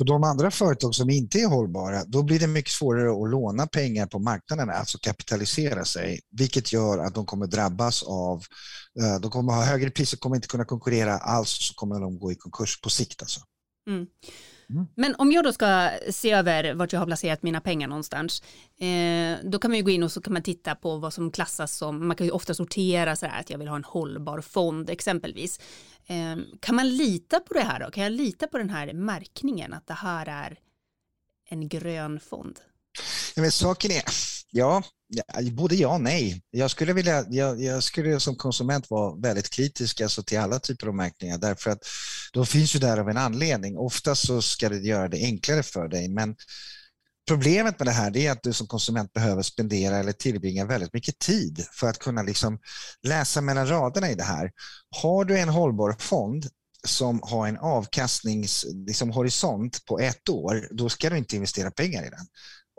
för 0.00 0.04
de 0.04 0.24
andra 0.24 0.50
företag 0.50 0.94
som 0.94 1.10
inte 1.10 1.38
är 1.38 1.46
hållbara, 1.46 2.04
då 2.04 2.22
blir 2.22 2.38
det 2.38 2.46
mycket 2.46 2.72
svårare 2.72 3.24
att 3.24 3.30
låna 3.30 3.66
pengar 3.66 4.06
på 4.06 4.18
marknaden, 4.18 4.70
alltså 4.70 4.98
kapitalisera 4.98 5.84
sig, 5.84 6.20
vilket 6.30 6.72
gör 6.72 6.98
att 6.98 7.14
de 7.14 7.26
kommer 7.26 7.46
drabbas 7.46 8.02
av, 8.02 8.44
eh, 9.00 9.20
de 9.20 9.30
kommer 9.30 9.52
ha 9.52 9.64
högre 9.64 9.90
priser, 9.90 10.16
kommer 10.16 10.36
inte 10.36 10.48
kunna 10.48 10.64
konkurrera 10.64 11.18
alls, 11.18 11.50
så 11.50 11.74
kommer 11.74 12.00
de 12.00 12.18
gå 12.18 12.32
i 12.32 12.34
konkurs 12.34 12.80
på 12.80 12.90
sikt. 12.90 13.22
Alltså. 13.22 13.40
Mm. 13.90 14.06
Mm. 14.70 14.86
Men 14.94 15.14
om 15.18 15.32
jag 15.32 15.44
då 15.44 15.52
ska 15.52 15.90
se 16.10 16.30
över 16.30 16.74
vart 16.74 16.92
jag 16.92 17.00
har 17.00 17.06
placerat 17.06 17.42
mina 17.42 17.60
pengar 17.60 17.88
någonstans, 17.88 18.42
eh, 18.78 19.50
då 19.50 19.58
kan 19.58 19.70
man 19.70 19.78
ju 19.78 19.84
gå 19.84 19.90
in 19.90 20.02
och 20.02 20.12
så 20.12 20.20
kan 20.20 20.32
man 20.32 20.42
titta 20.42 20.74
på 20.74 20.96
vad 20.96 21.12
som 21.14 21.30
klassas 21.30 21.76
som, 21.76 22.08
man 22.08 22.16
kan 22.16 22.26
ju 22.26 22.30
ofta 22.30 22.54
sortera 22.54 23.16
så 23.16 23.26
här 23.26 23.40
att 23.40 23.50
jag 23.50 23.58
vill 23.58 23.68
ha 23.68 23.76
en 23.76 23.84
hållbar 23.84 24.40
fond 24.40 24.90
exempelvis. 24.90 25.60
Eh, 26.06 26.36
kan 26.60 26.74
man 26.74 26.88
lita 26.88 27.40
på 27.40 27.54
det 27.54 27.60
här 27.60 27.80
då? 27.80 27.90
Kan 27.90 28.02
jag 28.02 28.12
lita 28.12 28.46
på 28.46 28.58
den 28.58 28.70
här 28.70 28.92
märkningen 28.92 29.72
att 29.72 29.86
det 29.86 29.94
här 29.94 30.26
är 30.26 30.58
en 31.48 31.68
grön 31.68 32.20
fond? 32.20 32.60
Ja, 33.34 33.42
men 33.42 33.52
saken 33.52 33.90
är, 33.90 34.02
ja, 34.50 34.82
både 35.52 35.74
ja 35.74 35.94
och 35.94 36.00
nej. 36.00 36.42
Jag 36.50 36.70
skulle, 36.70 36.92
vilja, 36.92 37.24
jag, 37.28 37.62
jag, 37.62 37.82
skulle 37.82 38.20
som 38.20 38.36
konsument 38.36 38.90
vara 38.90 39.16
väldigt 39.16 39.50
kritisk 39.50 40.00
alltså 40.00 40.22
till 40.22 40.38
alla 40.38 40.58
typer 40.58 40.86
av 40.86 40.94
märkningar 40.94 41.38
därför 41.38 41.70
att 41.70 41.86
de 42.32 42.46
finns 42.46 42.74
ju 42.74 42.78
där 42.78 42.98
av 42.98 43.08
en 43.08 43.16
anledning. 43.16 43.78
Ofta 43.78 44.14
så 44.14 44.42
ska 44.42 44.68
det 44.68 44.78
göra 44.78 45.08
det 45.08 45.24
enklare 45.24 45.62
för 45.62 45.88
dig 45.88 46.08
men 46.08 46.36
Problemet 47.28 47.78
med 47.78 47.88
det 47.88 47.92
här 47.92 48.16
är 48.16 48.30
att 48.30 48.42
du 48.42 48.52
som 48.52 48.66
konsument 48.66 49.12
behöver 49.12 49.42
spendera 49.42 49.96
eller 49.96 50.12
tillbringa 50.12 50.64
väldigt 50.64 50.94
mycket 50.94 51.18
tid 51.18 51.66
för 51.72 51.86
att 51.86 51.98
kunna 51.98 52.22
liksom 52.22 52.58
läsa 53.02 53.40
mellan 53.40 53.68
raderna 53.68 54.10
i 54.10 54.14
det 54.14 54.22
här. 54.22 54.50
Har 55.02 55.24
du 55.24 55.38
en 55.38 55.48
hållbar 55.48 55.96
fond 55.98 56.46
som 56.86 57.20
har 57.22 57.48
en 57.48 57.58
avkastningshorisont 57.58 59.74
liksom, 59.74 59.86
på 59.86 59.98
ett 59.98 60.28
år, 60.28 60.68
då 60.70 60.88
ska 60.88 61.10
du 61.10 61.18
inte 61.18 61.36
investera 61.36 61.70
pengar 61.70 62.06
i 62.06 62.10
den. 62.10 62.26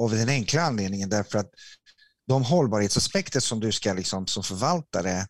Av 0.01 0.11
den 0.11 0.29
enkla 0.29 0.61
anledningen 0.61 1.09
därför 1.09 1.39
att 1.39 1.49
de 2.27 2.43
hållbarhetsaspekter 2.43 3.39
som 3.39 3.59
du 3.59 3.71
ska 3.71 3.93
liksom, 3.93 4.27
som 4.27 4.43
förvaltare 4.43 5.25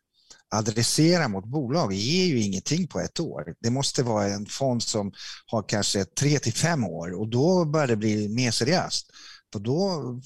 adressera 0.55 1.27
mot 1.27 1.45
bolag 1.45 1.93
ger 1.93 2.25
ju 2.25 2.41
ingenting 2.41 2.87
på 2.87 2.99
ett 2.99 3.19
år. 3.19 3.55
Det 3.59 3.69
måste 3.69 4.03
vara 4.03 4.27
en 4.27 4.45
fond 4.45 4.83
som 4.83 5.11
har 5.45 5.63
kanske 5.67 6.05
tre 6.05 6.39
till 6.39 6.53
fem 6.53 6.85
år 6.85 7.19
och 7.19 7.29
då 7.29 7.65
börjar 7.65 7.87
det 7.87 7.95
bli 7.95 8.29
mer 8.29 8.51
seriöst. 8.51 9.07
För 9.53 9.59
då 9.59 9.79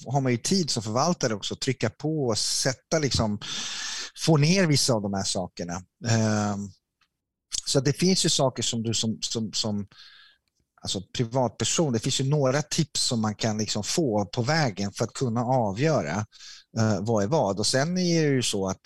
har 0.06 0.20
man 0.20 0.32
ju 0.32 0.38
tid 0.38 0.70
som 0.70 0.82
förvaltare 0.82 1.34
också 1.34 1.54
att 1.54 1.60
trycka 1.60 1.90
på 1.90 2.26
och 2.26 2.38
sätta 2.38 2.98
liksom, 2.98 3.38
få 4.24 4.36
ner 4.36 4.66
vissa 4.66 4.92
av 4.92 5.02
de 5.02 5.14
här 5.14 5.24
sakerna. 5.24 5.82
Ehm, 6.08 6.70
så 7.66 7.80
det 7.80 7.92
finns 7.92 8.24
ju 8.24 8.28
saker 8.28 8.62
som 8.62 8.82
du 8.82 8.94
som, 8.94 9.18
som, 9.20 9.52
som 9.52 9.86
alltså 10.86 11.02
privatperson, 11.16 11.92
det 11.92 11.98
finns 11.98 12.20
ju 12.20 12.24
några 12.24 12.62
tips 12.62 13.00
som 13.00 13.20
man 13.20 13.34
kan 13.34 13.58
liksom 13.58 13.82
få 13.84 14.24
på 14.24 14.42
vägen 14.42 14.92
för 14.92 15.04
att 15.04 15.12
kunna 15.12 15.44
avgöra 15.44 16.26
eh, 16.78 17.00
vad 17.00 17.24
är 17.24 17.26
vad. 17.26 17.58
Och 17.58 17.66
sen 17.66 17.98
är 17.98 18.22
det 18.22 18.34
ju 18.34 18.42
så 18.42 18.68
att 18.68 18.82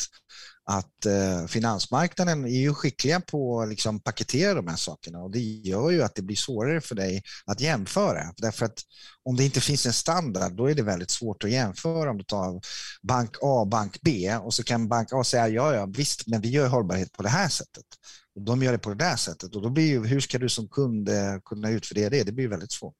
att 0.70 1.06
eh, 1.06 1.46
finansmarknaden 1.46 2.44
är 2.44 2.60
ju 2.60 2.74
skickliga 2.74 3.20
på 3.20 3.60
att 3.60 3.68
liksom 3.68 4.00
paketera 4.00 4.54
de 4.54 4.66
här 4.68 4.76
sakerna 4.76 5.18
och 5.18 5.30
det 5.30 5.40
gör 5.40 5.90
ju 5.90 6.02
att 6.02 6.14
det 6.14 6.22
blir 6.22 6.36
svårare 6.36 6.80
för 6.80 6.94
dig 6.94 7.22
att 7.46 7.60
jämföra. 7.60 8.32
Därför 8.36 8.66
att 8.66 8.82
om 9.24 9.36
det 9.36 9.44
inte 9.44 9.60
finns 9.60 9.86
en 9.86 9.92
standard, 9.92 10.52
då 10.52 10.70
är 10.70 10.74
det 10.74 10.82
väldigt 10.82 11.10
svårt 11.10 11.44
att 11.44 11.50
jämföra 11.50 12.10
om 12.10 12.18
du 12.18 12.24
tar 12.24 12.60
bank 13.02 13.36
A 13.42 13.64
bank 13.64 13.98
B 14.02 14.36
och 14.36 14.54
så 14.54 14.62
kan 14.62 14.88
bank 14.88 15.08
A 15.12 15.24
säga 15.24 15.48
ja, 15.48 15.74
ja, 15.74 15.86
visst, 15.86 16.26
men 16.26 16.40
vi 16.40 16.48
gör 16.48 16.68
hållbarhet 16.68 17.12
på 17.12 17.22
det 17.22 17.28
här 17.28 17.48
sättet. 17.48 17.86
Och 18.34 18.42
de 18.42 18.62
gör 18.62 18.72
det 18.72 18.78
på 18.78 18.90
det 18.90 19.04
där 19.04 19.16
sättet 19.16 19.54
och 19.54 19.62
då 19.62 19.70
blir 19.70 19.86
ju, 19.86 20.06
hur 20.06 20.20
ska 20.20 20.38
du 20.38 20.48
som 20.48 20.68
kund 20.68 21.08
eh, 21.08 21.40
kunna 21.44 21.70
utvärdera 21.70 22.10
det? 22.10 22.22
Det 22.22 22.32
blir 22.32 22.48
väldigt 22.48 22.72
svårt. 22.72 22.96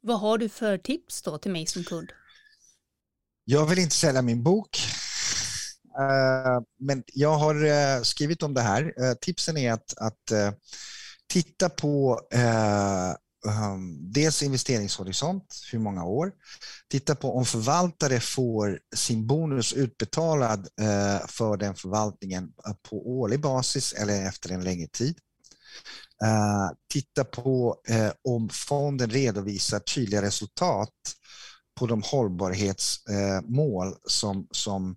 Vad 0.00 0.20
har 0.20 0.38
du 0.38 0.48
för 0.48 0.78
tips 0.78 1.22
då 1.22 1.38
till 1.38 1.50
mig 1.50 1.66
som 1.66 1.84
kund? 1.84 2.12
Jag 3.44 3.66
vill 3.66 3.78
inte 3.78 3.94
sälja 3.94 4.22
min 4.22 4.42
bok. 4.42 4.78
Eh, 5.98 6.60
men 6.78 7.02
jag 7.06 7.36
har 7.36 7.64
eh, 7.64 8.02
skrivit 8.02 8.42
om 8.42 8.54
det 8.54 8.60
här. 8.60 9.14
Tipsen 9.14 9.56
är 9.56 9.72
att, 9.72 9.96
att 9.96 10.54
titta 11.28 11.68
på 11.68 12.20
um, 13.46 14.12
dels 14.12 14.42
investeringshorisont, 14.42 15.62
hur 15.72 15.78
många 15.78 16.04
år. 16.04 16.32
Titta 16.90 17.14
på 17.14 17.36
om 17.36 17.44
förvaltare 17.44 18.20
får 18.20 18.80
sin 18.96 19.26
bonus 19.26 19.72
utbetalad 19.72 20.68
eh, 20.80 21.26
för 21.28 21.56
den 21.56 21.74
förvaltningen 21.74 22.44
eh, 22.44 22.74
på 22.90 23.10
årlig 23.20 23.40
basis 23.40 23.92
eller 23.92 24.26
efter 24.26 24.50
en 24.50 24.64
längre 24.64 24.88
tid. 24.88 25.18
Eh, 26.22 26.70
titta 26.92 27.24
på 27.24 27.76
om 28.28 28.48
fonden 28.48 29.10
redovisar 29.10 29.78
tydliga 29.78 30.22
resultat 30.22 30.92
på 31.78 31.86
de 31.86 32.02
hållbarhetsmål 32.02 33.94
som, 34.04 34.48
som 34.50 34.96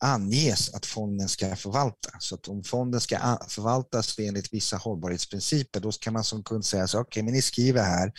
anges 0.00 0.74
att 0.74 0.86
fonden 0.86 1.28
ska 1.28 1.56
förvalta. 1.56 2.10
Så 2.18 2.34
att 2.34 2.48
om 2.48 2.64
fonden 2.64 3.00
ska 3.00 3.38
förvaltas 3.48 4.18
enligt 4.18 4.52
vissa 4.52 4.76
hållbarhetsprinciper, 4.76 5.80
då 5.80 5.92
kan 5.92 6.12
man 6.12 6.24
som 6.24 6.42
kund 6.42 6.64
säga 6.64 6.86
så 6.86 7.00
okej, 7.00 7.08
okay, 7.08 7.22
men 7.22 7.32
ni 7.32 7.42
skriver 7.42 7.82
här 7.82 8.12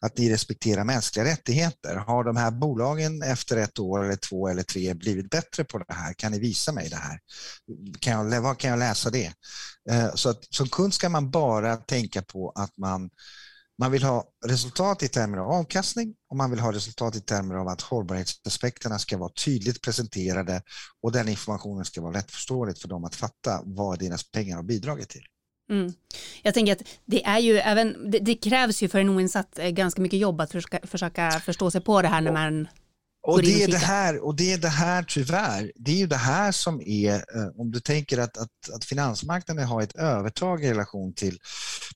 att 0.00 0.18
ni 0.18 0.32
respekterar 0.32 0.84
mänskliga 0.84 1.24
rättigheter. 1.24 1.96
Har 1.96 2.24
de 2.24 2.36
här 2.36 2.50
bolagen 2.50 3.22
efter 3.22 3.56
ett 3.56 3.78
år 3.78 4.04
eller 4.04 4.16
två 4.16 4.48
eller 4.48 4.62
tre 4.62 4.94
blivit 4.94 5.30
bättre 5.30 5.64
på 5.64 5.78
det 5.78 5.94
här? 5.94 6.12
Kan 6.12 6.32
ni 6.32 6.38
visa 6.38 6.72
mig 6.72 6.88
det 6.88 6.96
här? 6.96 7.18
Kan 8.00 8.12
jag, 8.32 8.40
var 8.40 8.54
kan 8.54 8.70
jag 8.70 8.78
läsa 8.78 9.10
det? 9.10 9.32
Eh, 9.90 10.14
så 10.14 10.28
att 10.28 10.54
som 10.54 10.68
kund 10.68 10.94
ska 10.94 11.08
man 11.08 11.30
bara 11.30 11.76
tänka 11.76 12.22
på 12.22 12.52
att 12.54 12.76
man 12.76 13.10
man 13.78 13.92
vill 13.92 14.02
ha 14.02 14.24
resultat 14.46 15.02
i 15.02 15.08
termer 15.08 15.38
av 15.38 15.50
avkastning 15.50 16.14
och 16.30 16.36
man 16.36 16.50
vill 16.50 16.60
ha 16.60 16.72
resultat 16.72 17.16
i 17.16 17.20
termer 17.20 17.54
av 17.54 17.68
att 17.68 17.80
hållbarhetsaspekterna 17.80 18.98
ska 18.98 19.18
vara 19.18 19.32
tydligt 19.44 19.82
presenterade 19.82 20.62
och 21.02 21.12
den 21.12 21.28
informationen 21.28 21.84
ska 21.84 22.00
vara 22.02 22.12
lättförståeligt 22.12 22.78
för 22.78 22.88
dem 22.88 23.04
att 23.04 23.14
fatta 23.14 23.62
vad 23.64 23.98
deras 23.98 24.30
pengar 24.30 24.56
har 24.56 24.62
bidragit 24.62 25.08
till. 25.08 25.22
Mm. 25.70 25.92
Jag 26.42 26.54
tänker 26.54 26.72
att 26.72 26.82
det 27.04 27.24
är 27.24 27.38
ju 27.38 27.58
även, 27.58 28.10
det, 28.10 28.18
det, 28.18 28.34
krävs 28.34 28.82
ju 28.82 28.88
för 28.88 28.98
en 28.98 29.08
oinsatt 29.08 29.58
eh, 29.58 29.68
ganska 29.68 30.02
mycket 30.02 30.18
jobb 30.18 30.40
att 30.40 30.52
försöka, 30.52 30.86
försöka 30.86 31.30
förstå 31.30 31.70
sig 31.70 31.80
på 31.80 32.02
det 32.02 32.08
här 32.08 32.20
när 32.20 32.32
man 32.32 32.68
och 33.26 33.42
det, 33.42 33.62
är 33.62 33.68
det, 33.68 33.76
här, 33.76 34.24
och 34.24 34.36
det 34.36 34.52
är 34.52 34.58
det 34.58 34.68
här 34.68 35.02
tyvärr, 35.02 35.72
det 35.74 35.90
är 35.90 35.96
ju 35.96 36.06
det 36.06 36.16
här 36.16 36.52
som 36.52 36.80
är, 36.80 37.14
eh, 37.14 37.48
om 37.56 37.70
du 37.70 37.80
tänker 37.80 38.18
att, 38.18 38.36
att, 38.38 38.70
att 38.74 38.84
finansmarknaden 38.84 39.66
har 39.66 39.82
ett 39.82 39.96
övertag 39.96 40.64
i 40.64 40.70
relation 40.70 41.14
till 41.14 41.38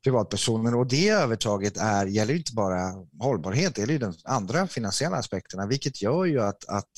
privatpersoner 0.02 0.74
och 0.74 0.86
det 0.86 1.08
övertaget 1.08 1.76
är, 1.76 2.06
gäller 2.06 2.34
inte 2.34 2.54
bara 2.54 2.92
hållbarhet, 3.20 3.74
det 3.74 3.80
gäller 3.80 3.92
ju 3.92 3.98
de 3.98 4.14
andra 4.24 4.66
finansiella 4.66 5.16
aspekterna, 5.16 5.66
vilket 5.66 6.02
gör 6.02 6.24
ju 6.24 6.42
att, 6.42 6.68
att 6.68 6.92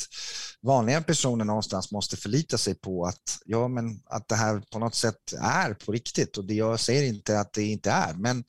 vanliga 0.63 1.03
personer 1.03 1.45
någonstans 1.45 1.93
måste 1.93 2.17
förlita 2.17 2.59
sig 2.59 2.75
på 2.75 3.05
att, 3.05 3.39
ja, 3.45 3.69
men 3.69 4.01
att 4.07 4.29
det 4.29 4.35
här 4.37 4.63
på 4.73 4.79
något 4.79 4.95
sätt 4.95 5.33
är 5.41 5.75
på 5.75 5.93
riktigt 5.93 6.37
och 6.37 6.45
det 6.45 6.55
jag 6.55 6.81
säger 6.81 7.03
inte 7.03 7.41
att 7.41 7.53
det 7.53 7.63
inte 7.63 7.91
är, 7.91 8.15
men 8.15 8.45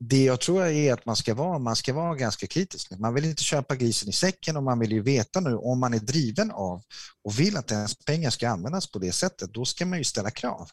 det 0.00 0.24
jag 0.24 0.40
tror 0.40 0.66
är 0.66 0.92
att 0.92 1.06
man 1.06 1.16
ska 1.16 1.34
vara, 1.34 1.58
man 1.58 1.76
ska 1.76 1.92
vara 1.92 2.14
ganska 2.14 2.46
kritisk. 2.46 2.90
Man 2.98 3.14
vill 3.14 3.24
inte 3.24 3.42
köpa 3.42 3.76
grisen 3.76 4.08
i 4.08 4.12
säcken 4.12 4.56
och 4.56 4.62
man 4.62 4.78
vill 4.78 4.92
ju 4.92 5.02
veta 5.02 5.40
nu 5.40 5.56
om 5.56 5.80
man 5.80 5.94
är 5.94 5.98
driven 5.98 6.50
av 6.50 6.82
och 7.24 7.40
vill 7.40 7.56
att 7.56 7.70
ens 7.70 8.04
pengar 8.04 8.30
ska 8.30 8.48
användas 8.48 8.90
på 8.90 8.98
det 8.98 9.12
sättet, 9.12 9.54
då 9.54 9.64
ska 9.64 9.86
man 9.86 9.98
ju 9.98 10.04
ställa 10.04 10.30
krav. 10.30 10.68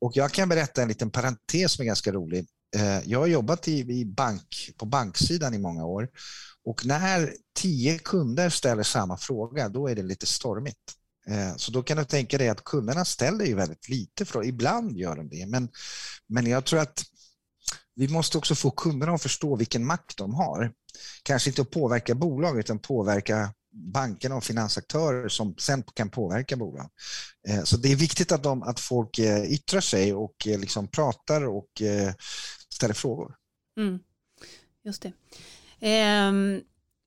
Och 0.00 0.16
jag 0.16 0.32
kan 0.32 0.48
berätta 0.48 0.82
en 0.82 0.88
liten 0.88 1.10
parentes 1.10 1.72
som 1.72 1.82
är 1.82 1.86
ganska 1.86 2.12
rolig. 2.12 2.46
Eh, 2.76 3.00
jag 3.04 3.18
har 3.18 3.26
jobbat 3.26 3.68
i, 3.68 4.04
bank, 4.04 4.70
på 4.76 4.86
banksidan 4.86 5.54
i 5.54 5.58
många 5.58 5.84
år 5.84 6.08
och 6.64 6.86
när 6.86 7.34
tio 7.54 7.98
kunder 7.98 8.50
ställer 8.50 8.82
samma 8.82 9.16
fråga, 9.16 9.68
då 9.68 9.88
är 9.88 9.94
det 9.94 10.02
lite 10.02 10.26
stormigt. 10.26 10.94
Eh, 11.28 11.56
så 11.56 11.72
då 11.72 11.82
kan 11.82 11.96
du 11.96 12.04
tänka 12.04 12.38
dig 12.38 12.48
att 12.48 12.64
kunderna 12.64 13.04
ställer 13.04 13.44
ju 13.44 13.54
väldigt 13.54 13.88
lite 13.88 14.24
frågor. 14.24 14.48
Ibland 14.48 14.96
gör 14.96 15.16
de 15.16 15.28
det, 15.28 15.46
men, 15.46 15.68
men 16.26 16.46
jag 16.46 16.64
tror 16.64 16.80
att 16.80 17.04
vi 17.94 18.08
måste 18.08 18.38
också 18.38 18.54
få 18.54 18.70
kunderna 18.70 19.12
att 19.12 19.22
förstå 19.22 19.56
vilken 19.56 19.86
makt 19.86 20.18
de 20.18 20.34
har. 20.34 20.72
Kanske 21.22 21.50
inte 21.50 21.62
att 21.62 21.70
påverka 21.70 22.14
bolag 22.14 22.58
utan 22.58 22.78
påverka 22.78 23.52
bankerna 23.92 24.36
och 24.36 24.44
finansaktörer 24.44 25.28
som 25.28 25.54
sen 25.58 25.82
kan 25.94 26.10
påverka 26.10 26.56
bolag. 26.56 26.90
Eh, 27.48 27.62
så 27.64 27.76
det 27.76 27.92
är 27.92 27.96
viktigt 27.96 28.32
att, 28.32 28.42
de, 28.42 28.62
att 28.62 28.80
folk 28.80 29.18
eh, 29.18 29.52
yttrar 29.52 29.80
sig 29.80 30.14
och 30.14 30.46
eh, 30.46 30.58
liksom 30.58 30.88
pratar 30.88 31.44
och 31.44 31.82
ställer 32.68 32.94
frågor. 32.94 33.34
Mm. 33.78 33.98
Just 34.84 35.02
det. 35.02 35.12
Eh, 35.88 36.32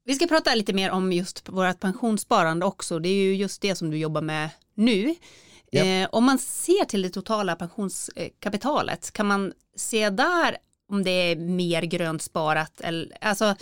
vi 0.06 0.16
ska 0.16 0.28
prata 0.28 0.56
lite 0.56 0.74
mer 0.74 0.92
om 0.92 1.12
just 1.14 1.50
vårt 1.50 1.80
pensionssparande 1.80 2.66
också. 2.66 3.00
Det 3.00 3.10
är 3.10 3.24
ju 3.24 3.36
just 3.36 3.62
det 3.62 3.76
som 3.76 3.92
du 3.92 3.98
jobbar 3.98 4.22
med 4.22 4.50
nu. 4.76 5.16
Yep. 5.72 5.86
Eh, 5.86 6.10
om 6.12 6.24
man 6.24 6.40
ser 6.40 6.86
till 6.86 7.02
det 7.02 7.10
totala 7.10 7.56
pensionskapitalet, 7.56 9.12
kan 9.12 9.26
man 9.26 9.54
se 9.76 10.10
där 10.10 10.58
om 10.90 11.04
det 11.04 11.12
är 11.12 11.36
mer 11.36 11.82
grönt 11.82 12.22
sparat. 12.22 12.82
Eller, 12.82 13.18
alltså, 13.22 13.56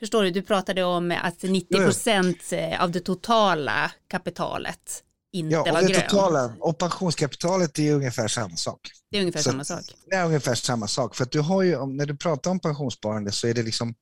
förstår 0.00 0.22
du, 0.22 0.30
du 0.30 0.42
pratade 0.42 0.84
om 0.84 1.14
att 1.22 1.42
90 1.42 1.76
procent 1.76 2.38
eh, 2.52 2.82
av 2.82 2.90
det 2.90 3.00
totala 3.00 3.90
kapitalet 4.08 5.04
inte 5.32 5.54
ja, 5.54 5.64
var 5.72 5.82
grönt. 5.82 6.08
Totala, 6.08 6.52
och 6.60 6.78
pensionskapitalet 6.78 7.78
är 7.78 7.94
ungefär 7.94 8.28
samma 8.28 8.56
sak. 8.56 8.80
Det 9.10 9.16
är 9.16 9.20
ungefär 9.20 9.40
så, 9.40 9.50
samma 9.50 9.64
sak. 9.64 9.84
Det 10.10 10.16
är 10.16 10.24
ungefär 10.24 10.54
samma 10.54 10.88
sak. 10.88 11.16
För 11.16 11.24
att 11.24 11.30
du 11.30 11.40
har 11.40 11.62
ju, 11.62 11.86
när 11.86 12.06
du 12.06 12.16
pratar 12.16 12.50
om 12.50 12.60
pensionssparande 12.60 13.32
så 13.32 13.46
är 13.46 13.54
det 13.54 13.62
liksom 13.62 13.94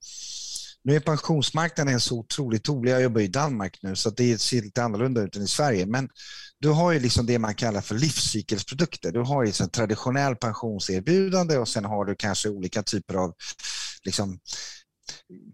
nu 0.85 0.97
är 0.97 1.01
pensionsmarknaden 1.01 2.01
så 2.01 2.19
otroligt 2.19 2.69
rolig. 2.69 2.93
Jag 2.93 3.03
jobbar 3.03 3.21
i 3.21 3.29
Danmark 3.29 3.79
nu 3.83 3.97
så 3.97 4.11
det 4.11 4.41
ser 4.41 4.62
lite 4.62 4.83
annorlunda 4.83 5.23
ut 5.23 5.37
än 5.37 5.43
i 5.43 5.47
Sverige. 5.47 5.87
Men 5.87 6.09
du 6.61 6.69
har 6.69 6.92
ju 6.92 7.01
liksom 7.01 7.27
det 7.27 7.38
man 7.38 7.55
kallar 7.55 7.81
för 7.81 7.95
livscykelsprodukter. 7.95 9.12
Du 9.12 9.21
har 9.21 9.45
ju 9.45 9.53
en 9.61 9.69
traditionell 9.69 10.37
pensionserbjudande 10.37 11.59
och 11.59 11.69
sen 11.69 11.85
har 11.85 12.05
du 12.05 12.14
kanske 12.14 12.49
olika 12.49 12.83
typer 12.83 13.14
av 13.14 13.35
liksom, 14.05 14.38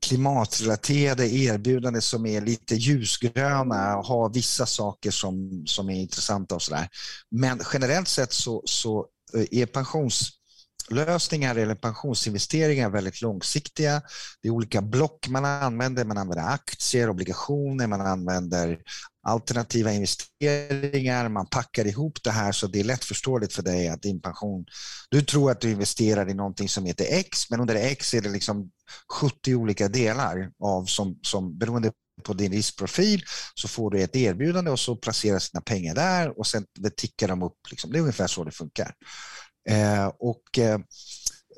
klimatrelaterade 0.01 1.29
erbjudanden 1.29 2.03
som 2.03 2.27
är 2.27 2.41
lite 2.41 2.75
ljusgröna 2.75 3.97
och 3.97 4.07
har 4.07 4.35
vissa 4.35 4.67
saker 4.67 5.11
som, 5.11 5.63
som 5.67 5.91
är 5.91 6.01
intressanta 6.01 6.55
och 6.55 6.63
sådär. 6.63 6.89
Men 7.31 7.61
generellt 7.73 8.09
sett 8.09 8.33
så, 8.33 8.63
så 8.65 9.07
eh, 9.35 9.61
är 9.61 9.67
pensions 9.67 10.31
lösningar 10.91 11.57
eller 11.57 11.75
pensionsinvesteringar 11.75 12.87
är 12.87 12.91
väldigt 12.91 13.23
långsiktiga. 13.23 14.03
Det 14.43 14.49
är 14.49 14.53
olika 14.53 14.83
block 14.83 15.29
man 15.29 15.45
använder. 15.45 16.05
Man 16.05 16.19
använder 16.19 16.45
aktier, 16.45 17.11
obligationer, 17.11 17.87
man 17.87 18.01
använder 18.01 18.79
alternativa 19.27 19.93
investeringar. 19.93 21.29
Man 21.29 21.47
packar 21.47 21.87
ihop 21.87 22.19
det 22.25 22.31
här 22.31 22.53
så 22.53 22.67
det 22.67 22.81
är 22.81 22.85
lättförståeligt 22.85 23.55
för 23.55 23.63
dig 23.63 23.89
att 23.89 24.03
din 24.03 24.21
pension... 24.21 24.65
Du 25.11 25.23
tror 25.23 25.51
att 25.51 25.61
du 25.61 25.71
investerar 25.71 26.31
i 26.31 26.35
någonting 26.35 26.69
som 26.69 26.87
heter 26.87 27.07
X, 27.09 27.51
men 27.51 27.61
under 27.61 27.75
X 27.75 28.15
är 28.15 28.21
det 28.21 28.31
liksom 28.31 28.71
70 29.21 29.55
olika 29.55 29.89
delar 29.89 30.51
av 30.63 30.85
som, 30.85 31.19
som 31.23 31.59
beroende 31.59 31.93
på 32.23 32.33
din 32.33 32.53
riskprofil 32.53 33.23
så 33.55 33.69
får 33.69 33.91
du 33.91 34.03
ett 34.03 34.17
erbjudande 34.17 34.71
och 34.71 34.81
så 34.81 34.97
placeras 34.97 35.51
dina 35.51 35.61
pengar 35.63 35.95
där 35.95 36.39
och 36.39 36.47
sen 36.47 36.67
tickar 36.97 37.29
de 37.29 37.43
upp. 37.43 37.59
Liksom. 37.71 37.93
Det 37.93 37.99
är 37.99 38.01
ungefär 38.01 38.27
så 38.27 38.45
det 38.45 38.51
funkar. 38.51 38.95
Eh, 39.69 40.07
och 40.07 40.59
eh, 40.59 40.79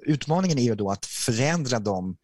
utmaningen 0.06 0.58
är 0.58 0.62
ju 0.62 0.74
då 0.74 0.90
att 0.90 1.06
förändra 1.06 1.78
de 1.78 2.16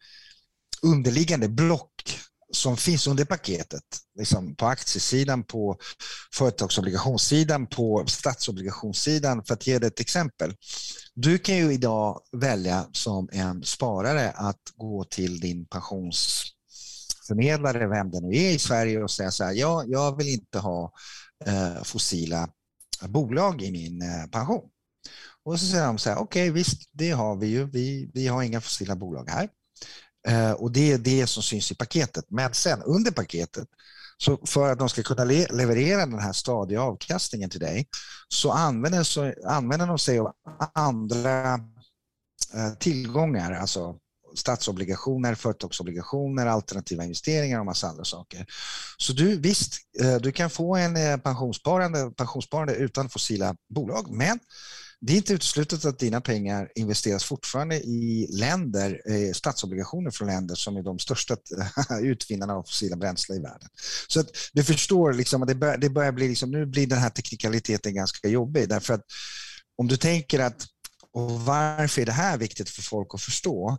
underliggande 0.81 1.49
block 1.49 2.19
som 2.53 2.77
finns 2.77 3.07
under 3.07 3.25
paketet, 3.25 3.83
liksom 4.19 4.55
på 4.55 4.65
aktiesidan, 4.65 5.43
på 5.43 5.77
företagsobligationssidan, 6.33 7.67
på 7.67 8.03
statsobligationssidan, 8.07 9.43
för 9.43 9.53
att 9.53 9.67
ge 9.67 9.79
dig 9.79 9.87
ett 9.87 9.99
exempel. 9.99 10.55
Du 11.13 11.37
kan 11.37 11.57
ju 11.57 11.73
idag 11.73 12.21
välja 12.31 12.85
som 12.91 13.29
en 13.31 13.63
sparare 13.63 14.31
att 14.31 14.61
gå 14.75 15.03
till 15.03 15.39
din 15.39 15.65
pensionsförmedlare, 15.65 17.87
vem 17.87 18.11
det 18.11 18.21
nu 18.21 18.37
är 18.37 18.51
i 18.51 18.59
Sverige, 18.59 19.03
och 19.03 19.11
säga 19.11 19.31
så 19.31 19.43
här, 19.43 19.53
ja, 19.53 19.83
jag 19.87 20.17
vill 20.17 20.27
inte 20.27 20.59
ha 20.59 20.93
eh, 21.45 21.83
fossila 21.83 22.49
bolag 23.07 23.61
i 23.61 23.71
min 23.71 24.01
eh, 24.01 24.27
pension. 24.31 24.70
Och 25.45 25.59
så 25.59 25.65
säger 25.65 25.85
de 25.85 25.97
så 25.97 26.09
här, 26.09 26.17
okej, 26.17 26.49
okay, 26.49 26.51
visst, 26.51 26.89
det 26.91 27.11
har 27.11 27.35
vi 27.35 27.47
ju. 27.47 27.65
Vi, 27.65 28.11
vi 28.13 28.27
har 28.27 28.43
inga 28.43 28.61
fossila 28.61 28.95
bolag 28.95 29.29
här. 29.29 29.49
Eh, 30.27 30.51
och 30.51 30.71
det 30.71 30.91
är 30.91 30.97
det 30.97 31.27
som 31.27 31.43
syns 31.43 31.71
i 31.71 31.75
paketet. 31.75 32.25
Men 32.29 32.53
sen 32.53 32.81
under 32.81 33.11
paketet, 33.11 33.67
så 34.17 34.39
för 34.47 34.71
att 34.71 34.79
de 34.79 34.89
ska 34.89 35.03
kunna 35.03 35.23
le 35.23 35.47
leverera 35.47 36.05
den 36.05 36.19
här 36.19 36.33
stadiga 36.33 36.81
avkastningen 36.81 37.49
till 37.49 37.59
dig, 37.59 37.87
så 38.27 38.51
använder, 38.51 39.03
så 39.03 39.33
använder 39.45 39.87
de 39.87 39.99
sig 39.99 40.19
av 40.19 40.33
andra 40.73 41.53
eh, 42.53 42.73
tillgångar, 42.79 43.51
alltså 43.51 43.95
statsobligationer, 44.35 45.35
företagsobligationer, 45.35 46.45
alternativa 46.45 47.03
investeringar 47.03 47.59
och 47.59 47.65
massa 47.65 47.87
andra 47.87 48.03
saker. 48.03 48.45
Så 48.97 49.13
du, 49.13 49.39
visst, 49.39 49.73
eh, 50.01 50.15
du 50.15 50.31
kan 50.31 50.49
få 50.49 50.75
en 50.75 50.97
eh, 50.97 51.17
pensionssparande, 51.17 52.11
pensionssparande 52.11 52.75
utan 52.75 53.09
fossila 53.09 53.55
bolag, 53.69 54.11
men 54.11 54.39
det 55.01 55.13
är 55.13 55.17
inte 55.17 55.33
uteslutet 55.33 55.85
att 55.85 55.99
dina 55.99 56.21
pengar 56.21 56.71
investeras 56.75 57.23
fortfarande 57.23 57.75
i 57.75 58.27
länder, 58.31 59.01
eh, 59.05 59.33
statsobligationer 59.33 60.11
från 60.11 60.27
länder 60.27 60.55
som 60.55 60.77
är 60.77 60.83
de 60.83 60.99
största 60.99 61.33
eh, 61.33 61.97
utvinnarna 62.01 62.53
av 62.53 62.63
fossila 62.63 62.95
bränslen 62.95 63.37
i 63.37 63.41
världen. 63.41 63.69
Så 64.07 64.19
att 64.19 64.27
du 64.53 64.63
förstår, 64.63 65.13
liksom, 65.13 65.45
det, 65.45 65.55
bör, 65.55 65.77
det 65.77 65.89
börjar 65.89 66.11
bli, 66.11 66.27
liksom, 66.27 66.51
nu 66.51 66.65
blir 66.65 66.87
den 66.87 66.99
här 66.99 67.09
teknikaliteten 67.09 67.93
ganska 67.93 68.27
jobbig 68.27 68.69
därför 68.69 68.93
att 68.93 69.03
om 69.77 69.87
du 69.87 69.97
tänker 69.97 70.39
att 70.39 70.67
och 71.13 71.31
varför 71.31 72.01
är 72.01 72.05
det 72.05 72.11
här 72.11 72.37
viktigt 72.37 72.69
för 72.69 72.81
folk 72.81 73.07
att 73.13 73.21
förstå? 73.21 73.77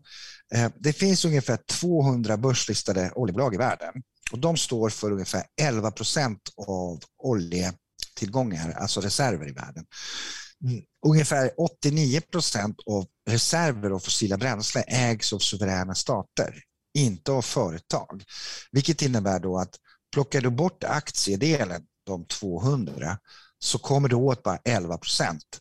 Eh, 0.54 0.70
det 0.78 0.92
finns 0.92 1.24
ungefär 1.24 1.58
200 1.80 2.36
börslistade 2.36 3.12
oljebolag 3.14 3.54
i 3.54 3.58
världen 3.58 3.92
och 4.32 4.38
de 4.38 4.56
står 4.56 4.90
för 4.90 5.12
ungefär 5.12 5.44
11 5.60 5.90
procent 5.90 6.40
av 6.68 7.00
oljetillgångar, 7.18 8.72
alltså 8.72 9.00
reserver 9.00 9.48
i 9.48 9.52
världen. 9.52 9.84
Mm. 10.62 10.82
Ungefär 11.06 11.50
89 11.56 12.20
procent 12.20 12.76
av 12.86 13.06
reserver 13.28 13.90
av 13.90 13.98
fossila 13.98 14.36
bränsle 14.36 14.80
ägs 14.82 15.32
av 15.32 15.38
suveräna 15.38 15.94
stater, 15.94 16.62
inte 16.94 17.32
av 17.32 17.42
företag. 17.42 18.24
Vilket 18.72 19.02
innebär 19.02 19.40
då 19.40 19.58
att 19.58 19.76
plockar 20.12 20.40
du 20.40 20.50
bort 20.50 20.84
aktiedelen, 20.84 21.82
de 22.06 22.24
200, 22.26 23.18
så 23.58 23.78
kommer 23.78 24.08
du 24.08 24.16
åt 24.16 24.42
bara 24.42 24.58
11 24.64 24.98
procent. 24.98 25.60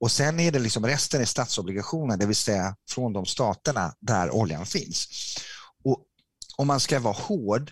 Och 0.00 0.12
sen 0.12 0.40
är 0.40 0.52
det 0.52 0.58
liksom 0.58 0.86
resten 0.86 1.20
är 1.20 1.24
statsobligationer, 1.24 2.16
det 2.16 2.26
vill 2.26 2.36
säga 2.36 2.76
från 2.90 3.12
de 3.12 3.26
staterna 3.26 3.94
där 4.00 4.30
oljan 4.30 4.66
finns. 4.66 5.08
Och 5.84 6.04
om 6.56 6.66
man 6.66 6.80
ska 6.80 7.00
vara 7.00 7.14
hård 7.14 7.70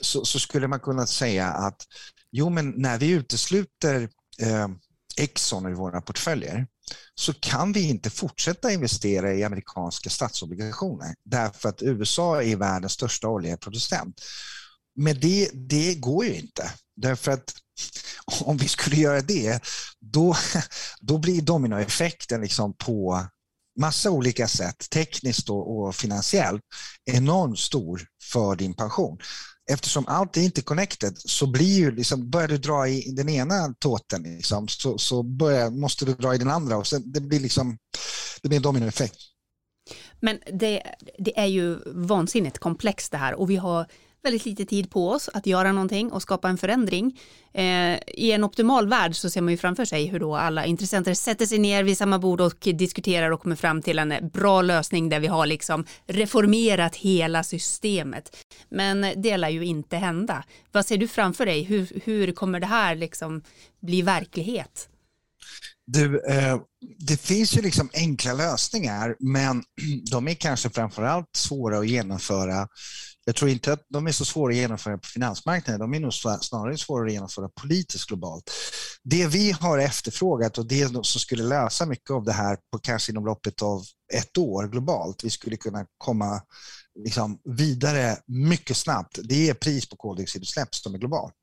så, 0.00 0.24
så 0.24 0.38
skulle 0.38 0.68
man 0.68 0.80
kunna 0.80 1.06
säga 1.06 1.46
att 1.48 1.82
jo, 2.30 2.50
men 2.50 2.70
när 2.76 2.98
vi 2.98 3.10
utesluter 3.10 4.08
eh, 4.38 4.68
Exxon 5.18 5.72
i 5.72 5.74
våra 5.74 6.00
portföljer 6.00 6.66
så 7.14 7.32
kan 7.32 7.72
vi 7.72 7.88
inte 7.88 8.10
fortsätta 8.10 8.72
investera 8.72 9.34
i 9.34 9.44
amerikanska 9.44 10.10
statsobligationer 10.10 11.14
därför 11.24 11.68
att 11.68 11.82
USA 11.82 12.42
är 12.42 12.56
världens 12.56 12.92
största 12.92 13.28
oljeproducent. 13.28 14.20
Men 14.96 15.20
det, 15.20 15.50
det 15.52 15.94
går 15.94 16.24
ju 16.24 16.34
inte 16.34 16.72
därför 16.96 17.32
att 17.32 17.54
om 18.40 18.56
vi 18.56 18.68
skulle 18.68 18.96
göra 18.96 19.20
det 19.20 19.60
då, 20.00 20.36
då 21.00 21.18
blir 21.18 21.42
dominoeffekten 21.42 22.40
liksom 22.40 22.74
på 22.74 23.26
massa 23.78 24.10
olika 24.10 24.48
sätt, 24.48 24.90
tekniskt 24.90 25.50
och, 25.50 25.94
finansiellt, 25.94 26.62
enormt 27.04 27.58
stor 27.58 28.06
för 28.32 28.56
din 28.56 28.74
pension 28.74 29.18
eftersom 29.68 30.04
allt 30.08 30.36
är 30.36 30.40
inte 30.40 30.62
connected 30.62 31.12
så 31.16 31.46
blir 31.46 31.78
ju 31.78 31.90
liksom, 31.90 32.30
börjar 32.30 32.48
du 32.48 32.58
dra 32.58 32.88
i 32.88 33.10
den 33.10 33.28
ena 33.28 33.74
tåten 33.78 34.22
liksom, 34.22 34.68
så, 34.68 34.98
så 34.98 35.22
börjar, 35.22 35.70
måste 35.70 36.04
du 36.04 36.14
dra 36.14 36.34
i 36.34 36.38
den 36.38 36.50
andra 36.50 36.76
och 36.76 36.86
sen, 36.86 37.12
det 37.12 37.20
blir 37.20 37.40
liksom 37.40 37.78
det 38.42 38.48
blir 38.48 38.56
en 38.56 38.62
dominoeffekt. 38.62 39.16
Men 40.20 40.38
det, 40.52 40.82
det 41.18 41.38
är 41.38 41.46
ju 41.46 41.78
vansinnigt 41.86 42.58
komplext 42.58 43.12
det 43.12 43.18
här 43.18 43.34
och 43.34 43.50
vi 43.50 43.56
har 43.56 43.86
väldigt 44.22 44.46
lite 44.46 44.64
tid 44.64 44.90
på 44.90 45.10
oss 45.10 45.30
att 45.34 45.46
göra 45.46 45.72
någonting 45.72 46.12
och 46.12 46.22
skapa 46.22 46.48
en 46.48 46.58
förändring. 46.58 47.20
Eh, 47.54 47.98
I 48.06 48.32
en 48.32 48.44
optimal 48.44 48.88
värld 48.88 49.16
så 49.16 49.30
ser 49.30 49.40
man 49.40 49.50
ju 49.50 49.56
framför 49.56 49.84
sig 49.84 50.06
hur 50.06 50.20
då 50.20 50.36
alla 50.36 50.66
intressenter 50.66 51.14
sätter 51.14 51.46
sig 51.46 51.58
ner 51.58 51.84
vid 51.84 51.98
samma 51.98 52.18
bord 52.18 52.40
och 52.40 52.68
diskuterar 52.74 53.30
och 53.30 53.40
kommer 53.40 53.56
fram 53.56 53.82
till 53.82 53.98
en 53.98 54.14
bra 54.32 54.62
lösning 54.62 55.08
där 55.08 55.20
vi 55.20 55.26
har 55.26 55.46
liksom 55.46 55.84
reformerat 56.06 56.96
hela 56.96 57.42
systemet. 57.42 58.36
Men 58.68 59.06
det 59.22 59.36
lär 59.36 59.48
ju 59.48 59.64
inte 59.64 59.96
hända. 59.96 60.44
Vad 60.72 60.86
ser 60.86 60.96
du 60.96 61.08
framför 61.08 61.46
dig? 61.46 61.62
Hur, 61.62 62.00
hur 62.04 62.32
kommer 62.32 62.60
det 62.60 62.66
här 62.66 62.94
liksom 62.94 63.42
bli 63.80 64.02
verklighet? 64.02 64.88
Du, 65.86 66.20
eh, 66.28 66.60
det 66.98 67.20
finns 67.20 67.56
ju 67.56 67.62
liksom 67.62 67.90
enkla 67.92 68.32
lösningar, 68.32 69.16
men 69.18 69.62
de 70.10 70.28
är 70.28 70.34
kanske 70.34 70.70
framförallt 70.70 71.36
svåra 71.36 71.78
att 71.78 71.88
genomföra 71.88 72.68
jag 73.28 73.36
tror 73.36 73.50
inte 73.50 73.72
att 73.72 73.82
de 73.88 74.06
är 74.06 74.12
så 74.12 74.24
svåra 74.24 74.50
att 74.50 74.56
genomföra 74.56 74.98
på 74.98 75.06
finansmarknaden. 75.06 75.80
De 75.80 75.94
är 75.94 76.00
nog 76.00 76.14
snarare 76.14 76.76
svåra 76.76 77.06
att 77.06 77.12
genomföra 77.12 77.48
politiskt 77.48 78.08
globalt. 78.08 78.50
Det 79.04 79.26
vi 79.26 79.50
har 79.50 79.78
efterfrågat 79.78 80.58
och 80.58 80.66
det 80.66 80.88
som 80.88 81.04
skulle 81.04 81.42
lösa 81.42 81.86
mycket 81.86 82.10
av 82.10 82.24
det 82.24 82.32
här 82.32 82.58
på 82.72 82.78
kanske 82.78 83.12
inom 83.12 83.26
loppet 83.26 83.62
av 83.62 83.84
ett 84.14 84.38
år 84.38 84.68
globalt, 84.68 85.24
vi 85.24 85.30
skulle 85.30 85.56
kunna 85.56 85.86
komma 85.98 86.42
liksom 87.04 87.38
vidare 87.44 88.16
mycket 88.26 88.76
snabbt, 88.76 89.18
det 89.24 89.48
är 89.48 89.54
pris 89.54 89.88
på 89.88 89.96
koldioxidutsläpp 89.96 90.74
som 90.74 90.94
är 90.94 90.98
globalt 90.98 91.34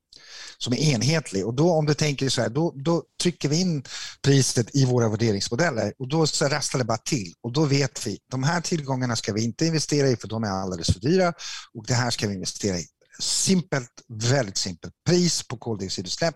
som 0.58 0.72
är 0.72 0.76
enhetlig. 0.76 1.46
Och 1.46 1.54
då 1.54 1.72
om 1.72 1.86
du 1.86 1.94
tänker 1.94 2.28
så 2.28 2.42
här, 2.42 2.48
då, 2.48 2.72
då 2.76 3.02
trycker 3.22 3.48
vi 3.48 3.60
in 3.60 3.84
priset 4.22 4.76
i 4.76 4.84
våra 4.84 5.08
värderingsmodeller 5.08 5.92
och 5.98 6.08
då 6.08 6.26
så 6.26 6.48
rasslar 6.48 6.78
det 6.78 6.84
bara 6.84 6.98
till 6.98 7.32
och 7.40 7.52
då 7.52 7.64
vet 7.64 8.06
vi, 8.06 8.18
de 8.30 8.42
här 8.42 8.60
tillgångarna 8.60 9.16
ska 9.16 9.32
vi 9.32 9.44
inte 9.44 9.66
investera 9.66 10.08
i 10.08 10.16
för 10.16 10.28
de 10.28 10.44
är 10.44 10.48
alldeles 10.48 10.92
för 10.92 11.00
dyra 11.00 11.32
och 11.74 11.86
det 11.86 11.94
här 11.94 12.10
ska 12.10 12.28
vi 12.28 12.34
investera 12.34 12.78
i. 12.78 12.86
Simpelt, 13.20 13.90
väldigt 14.08 14.56
simpelt. 14.56 14.94
Pris 15.06 15.48
på 15.48 15.56
koldioxidutsläpp 15.56 16.34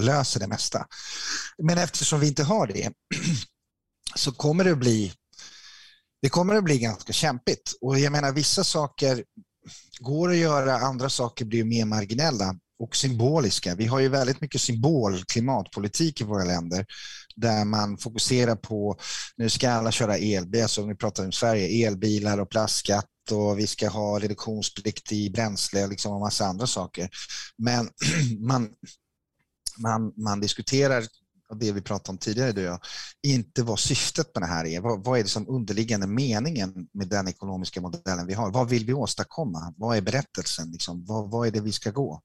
löser 0.00 0.40
det 0.40 0.46
mesta. 0.46 0.86
Men 1.62 1.78
eftersom 1.78 2.20
vi 2.20 2.28
inte 2.28 2.44
har 2.44 2.66
det 2.66 2.92
så 4.14 4.32
kommer 4.32 4.64
det 4.64 4.72
att 4.72 4.78
bli 4.78 5.12
det 6.22 6.28
kommer 6.28 6.54
att 6.54 6.64
bli 6.64 6.78
ganska 6.78 7.12
kämpigt. 7.12 7.72
Och 7.80 7.98
jag 7.98 8.12
menar, 8.12 8.32
vissa 8.32 8.64
saker 8.64 9.24
går 10.00 10.30
att 10.30 10.36
göra, 10.36 10.78
andra 10.78 11.10
saker 11.10 11.44
blir 11.44 11.64
mer 11.64 11.84
marginella 11.84 12.56
och 12.78 12.96
symboliska. 12.96 13.74
Vi 13.74 13.86
har 13.86 14.00
ju 14.00 14.08
väldigt 14.08 14.40
mycket 14.40 14.60
symbolklimatpolitik 14.60 16.20
i 16.20 16.24
våra 16.24 16.44
länder 16.44 16.86
där 17.36 17.64
man 17.64 17.98
fokuserar 17.98 18.56
på, 18.56 18.98
nu 19.36 19.48
ska 19.48 19.70
alla 19.70 19.92
köra 19.92 20.16
elbil, 20.16 20.62
alltså 20.62 20.82
om 20.82 20.88
vi 20.88 20.94
pratar 20.94 21.24
om 21.24 21.32
Sverige, 21.32 21.86
elbilar 21.86 22.38
och 22.38 22.50
plastskatt 22.50 23.06
och 23.30 23.58
vi 23.58 23.66
ska 23.66 23.88
ha 23.88 24.18
reduktionsplikt 24.18 25.12
i 25.12 25.30
bränsle 25.30 25.82
och 25.82 25.88
liksom 25.88 26.12
och 26.12 26.20
massa 26.20 26.46
andra 26.46 26.66
saker. 26.66 27.08
Men 27.58 27.90
man, 28.38 28.70
man, 29.78 30.12
man 30.16 30.40
diskuterar 30.40 31.04
och 31.48 31.56
det 31.56 31.72
vi 31.72 31.80
pratade 31.80 32.10
om 32.10 32.18
tidigare, 32.18 32.52
du 32.52 32.60
och 32.60 32.72
jag, 32.72 32.80
inte 33.22 33.62
vad 33.62 33.78
syftet 33.78 34.34
med 34.34 34.42
det 34.42 34.46
här 34.46 34.66
är. 34.66 34.80
Vad, 34.80 35.04
vad 35.04 35.18
är 35.18 35.22
det 35.22 35.28
som 35.28 35.48
underliggande 35.48 36.06
meningen 36.06 36.88
med 36.94 37.08
den 37.08 37.28
ekonomiska 37.28 37.80
modellen 37.80 38.26
vi 38.26 38.34
har? 38.34 38.50
Vad 38.50 38.68
vill 38.68 38.86
vi 38.86 38.92
åstadkomma? 38.92 39.74
Vad 39.76 39.96
är 39.96 40.00
berättelsen? 40.00 40.70
Liksom? 40.70 41.04
Vad, 41.04 41.30
vad 41.30 41.46
är 41.46 41.50
det 41.50 41.60
vi 41.60 41.72
ska 41.72 41.90
gå? 41.90 42.22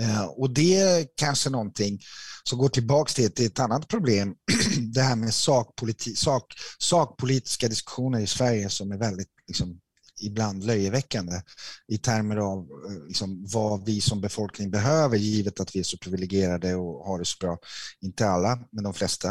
Eh, 0.00 0.24
och 0.24 0.50
det 0.50 0.76
är 0.76 1.06
kanske 1.16 1.50
någonting 1.50 2.00
som 2.48 2.58
går 2.58 2.68
tillbaka 2.68 3.12
till 3.12 3.26
ett, 3.26 3.36
till 3.36 3.46
ett 3.46 3.58
annat 3.58 3.88
problem, 3.88 4.34
det 4.94 5.02
här 5.02 5.16
med 5.16 5.34
sakpoliti, 5.34 6.14
sak, 6.14 6.54
sakpolitiska 6.78 7.68
diskussioner 7.68 8.20
i 8.20 8.26
Sverige 8.26 8.70
som 8.70 8.92
är 8.92 8.98
väldigt 8.98 9.28
liksom, 9.46 9.80
ibland 10.20 10.64
löjeväckande 10.64 11.42
i 11.88 11.98
termer 11.98 12.36
av 12.36 12.58
eh, 12.58 13.06
liksom, 13.08 13.46
vad 13.46 13.84
vi 13.84 14.00
som 14.00 14.20
befolkning 14.20 14.70
behöver 14.70 15.16
givet 15.16 15.60
att 15.60 15.76
vi 15.76 15.80
är 15.80 15.84
så 15.84 15.98
privilegierade 15.98 16.74
och 16.74 17.06
har 17.06 17.18
det 17.18 17.24
så 17.24 17.36
bra. 17.40 17.58
Inte 18.00 18.28
alla, 18.28 18.58
men 18.72 18.84
de 18.84 18.94
flesta. 18.94 19.30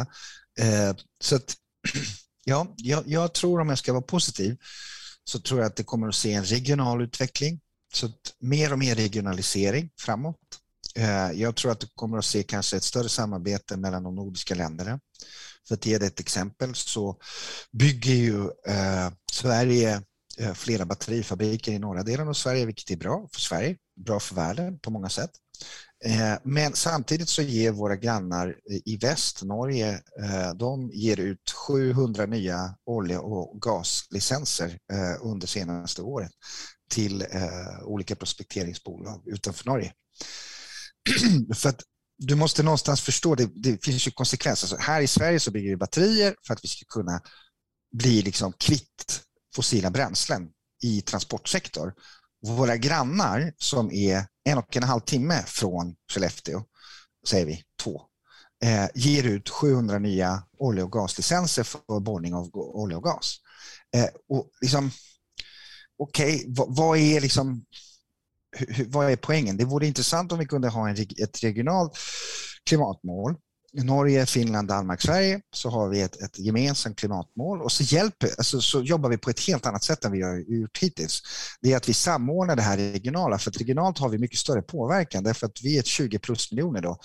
Eh, 0.60 0.96
så 1.24 1.36
att, 1.36 1.56
ja, 2.46 2.74
jag, 2.78 3.04
jag, 3.08 3.34
tror 3.34 3.62
om 3.62 3.70
jag 3.70 3.78
ska 3.78 3.94
vara 3.94 4.02
positiv 4.02 4.58
så 5.24 5.40
tror 5.40 5.60
jag 5.60 5.68
att 5.68 5.76
det 5.76 5.84
kommer 5.84 6.08
att 6.08 6.16
se 6.16 6.34
en 6.34 6.46
regional 6.46 7.02
utveckling. 7.02 7.60
Så 7.94 8.10
mer 8.40 8.72
och 8.72 8.80
mer 8.80 8.96
regionalisering 8.96 9.90
framåt. 10.00 10.38
Eh, 10.96 11.32
jag 11.32 11.56
tror 11.56 11.72
att 11.72 11.80
det 11.80 11.88
kommer 11.96 12.18
att 12.18 12.26
se 12.26 12.44
kanske 12.44 12.78
ett 12.78 12.84
större 12.84 13.10
samarbete 13.10 13.78
mellan 13.78 14.04
de 14.04 14.16
nordiska 14.16 14.56
länderna 14.56 15.00
För 15.68 15.76
att 15.76 15.86
ge 15.86 15.98
dig 15.98 16.08
ett 16.08 16.20
exempel 16.20 16.76
så 16.76 17.18
bygger 17.72 18.14
ju 18.14 18.42
eh, 18.68 19.12
Sverige 19.32 20.02
Eh, 20.38 20.54
flera 20.54 20.86
batterifabriker 20.86 21.72
i 21.72 21.80
norra 21.80 22.04
delen 22.04 22.28
av 22.28 22.34
Sverige, 22.34 22.66
vilket 22.66 22.92
är 22.92 22.98
bra 22.98 23.30
för 23.34 23.42
Sverige, 23.42 23.76
bra 24.06 24.20
för 24.20 24.36
världen 24.36 24.80
på 24.80 24.92
många 24.92 25.10
sätt. 25.10 25.32
Eh, 26.06 26.34
men 26.44 26.74
samtidigt 26.74 27.30
så 27.30 27.42
ger 27.42 27.72
våra 27.72 27.96
grannar 27.96 28.56
i 28.86 28.98
väst, 28.98 29.44
Norge, 29.44 29.94
eh, 30.24 30.54
de 30.56 30.92
ger 30.94 31.20
ut 31.20 31.52
700 31.68 32.26
nya 32.26 32.76
olje 32.86 33.18
och 33.18 33.62
gaslicenser 33.62 34.80
under 35.22 35.48
senaste 35.48 36.02
året 36.02 36.32
till 36.90 37.26
olika 37.84 38.16
prospekteringsbolag 38.16 39.24
utanför 39.26 39.66
Norge. 39.70 39.94
För 41.56 41.70
att 41.70 41.82
du 42.18 42.36
måste 42.36 42.64
någonstans 42.64 43.02
förstå, 43.02 43.36
det, 43.36 43.50
det 43.56 43.86
finns 43.86 44.08
ju 44.08 44.12
konsekvenser. 44.12 44.66
Alltså 44.66 44.92
här 44.92 45.02
i 45.02 45.08
Sverige 45.08 45.40
så 45.40 45.52
bygger 45.52 45.70
vi 45.70 45.78
batterier 45.78 46.36
för 46.48 46.54
att 46.54 46.64
vi 46.64 46.68
ska 46.68 46.86
kunna 46.86 47.22
bli 47.98 48.22
liksom 48.22 48.54
kvitt 48.60 49.24
fossila 49.56 49.90
bränslen 49.90 50.50
i 50.84 51.02
transportsektor. 51.02 51.94
Våra 52.48 52.78
grannar 52.78 53.54
som 53.58 53.92
är 53.92 54.26
en 54.50 54.58
och 54.58 54.78
en 54.78 54.84
halv 54.84 55.02
timme 55.02 55.44
från 55.46 55.96
Skellefteå, 56.12 56.64
säger 57.28 57.46
vi 57.46 57.64
två, 57.84 58.02
eh, 58.64 58.88
ger 58.96 59.24
ut 59.24 59.50
700 59.50 60.00
nya 60.00 60.44
olje 60.58 60.84
och 60.84 60.92
gaslicenser 60.92 61.64
för 61.64 62.00
borrning 62.00 62.34
av 62.34 62.50
olja 62.54 62.98
och 62.98 63.04
gas. 63.04 63.38
Eh, 63.96 64.10
och 64.30 64.50
liksom, 64.62 64.92
Okej, 65.98 66.36
okay, 66.36 66.46
vad, 66.48 66.76
vad, 66.76 66.98
är 66.98 67.22
liksom, 67.22 67.66
hur, 68.58 68.86
vad 68.86 69.12
är 69.12 69.16
poängen? 69.16 69.58
Det 69.58 69.66
vore 69.66 69.88
intressant 69.88 70.32
om 70.32 70.40
vi 70.40 70.46
kunde 70.46 70.70
ha 70.70 70.90
en, 70.90 70.96
ett 70.96 71.44
regionalt 71.44 71.98
klimatmål 72.66 73.36
Norge, 73.82 74.26
Finland, 74.26 74.68
Danmark, 74.68 75.02
Sverige 75.02 75.42
så 75.54 75.70
har 75.70 75.90
vi 75.90 76.02
ett, 76.02 76.22
ett 76.22 76.40
gemensamt 76.40 77.00
klimatmål 77.00 77.62
och 77.62 77.72
så, 77.72 77.84
hjälper, 77.84 78.30
alltså, 78.38 78.62
så 78.62 78.82
jobbar 78.82 79.10
vi 79.10 79.18
på 79.18 79.30
ett 79.30 79.40
helt 79.40 79.66
annat 79.66 79.84
sätt 79.84 80.06
än 80.06 80.12
vi 80.12 80.22
har 80.22 80.38
gjort 80.38 80.78
hittills. 80.78 81.22
Det 81.62 81.74
är 81.74 81.78
att 81.78 81.90
vi 81.90 81.94
samordnar 81.94 82.56
det 82.56 82.62
här 82.62 82.78
regionala, 82.78 83.38
för 83.38 83.50
att 83.50 83.62
regionalt 83.62 84.00
har 84.00 84.10
vi 84.10 84.18
mycket 84.18 84.40
större 84.40 84.62
påverkan 84.62 85.24
därför 85.24 85.46
att 85.46 85.64
vi 85.64 85.78
är 85.78 85.84
20 85.84 86.20
plus 86.20 86.52
miljoner 86.52 86.82
då 86.82 86.98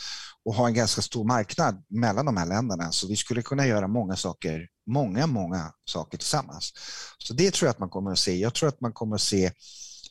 och 0.45 0.55
har 0.55 0.67
en 0.67 0.75
ganska 0.75 1.03
stor 1.03 1.25
marknad 1.25 1.85
mellan 1.89 2.27
de 2.27 2.37
här 2.37 2.47
länderna. 2.47 2.93
Så 2.93 3.09
vi 3.09 3.17
skulle 3.17 3.43
kunna 3.43 3.67
göra 3.67 3.89
många 3.89 4.17
saker, 4.17 4.67
många, 4.87 5.27
många 5.27 5.73
saker 5.85 6.19
tillsammans. 6.19 6.73
Så 7.19 7.35
det 7.35 7.55
tror 7.55 7.67
jag 7.67 7.73
att 7.73 7.79
man 7.79 7.91
kommer 7.91 8.11
att 8.11 8.19
se. 8.19 8.37
Jag 8.37 8.55
tror 8.55 8.69
att 8.69 8.81
man 8.81 8.93
kommer 8.93 9.15
att 9.15 9.23
se 9.23 9.53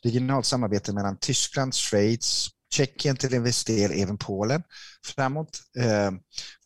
regionalt 0.02 0.46
samarbete 0.46 0.92
mellan 0.92 1.16
Tyskland, 1.20 1.74
Schweiz, 1.74 2.48
Tjeckien 2.70 3.16
till 3.16 3.34
en 3.34 3.42
viss 3.42 3.64
del, 3.64 3.90
även 4.02 4.18
Polen 4.18 4.62
framåt. 5.06 5.60
Eh, 5.78 6.10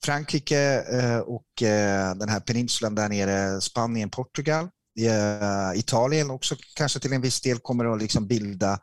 Frankrike 0.05 0.83
eh, 0.83 1.19
och 1.19 1.63
eh, 1.63 2.15
den 2.15 2.29
här 2.29 2.41
peninsulan 2.41 2.95
där 2.95 3.09
nere, 3.09 3.61
Spanien, 3.61 4.11
Portugal, 4.11 4.69
eh, 5.01 5.79
Italien 5.79 6.31
också 6.31 6.57
kanske 6.75 7.01
till 7.01 7.13
en 7.13 7.21
viss 7.21 7.41
del 7.41 7.59
kommer 7.59 7.85
att 7.85 8.03
liksom 8.03 8.27
bilda 8.27 8.79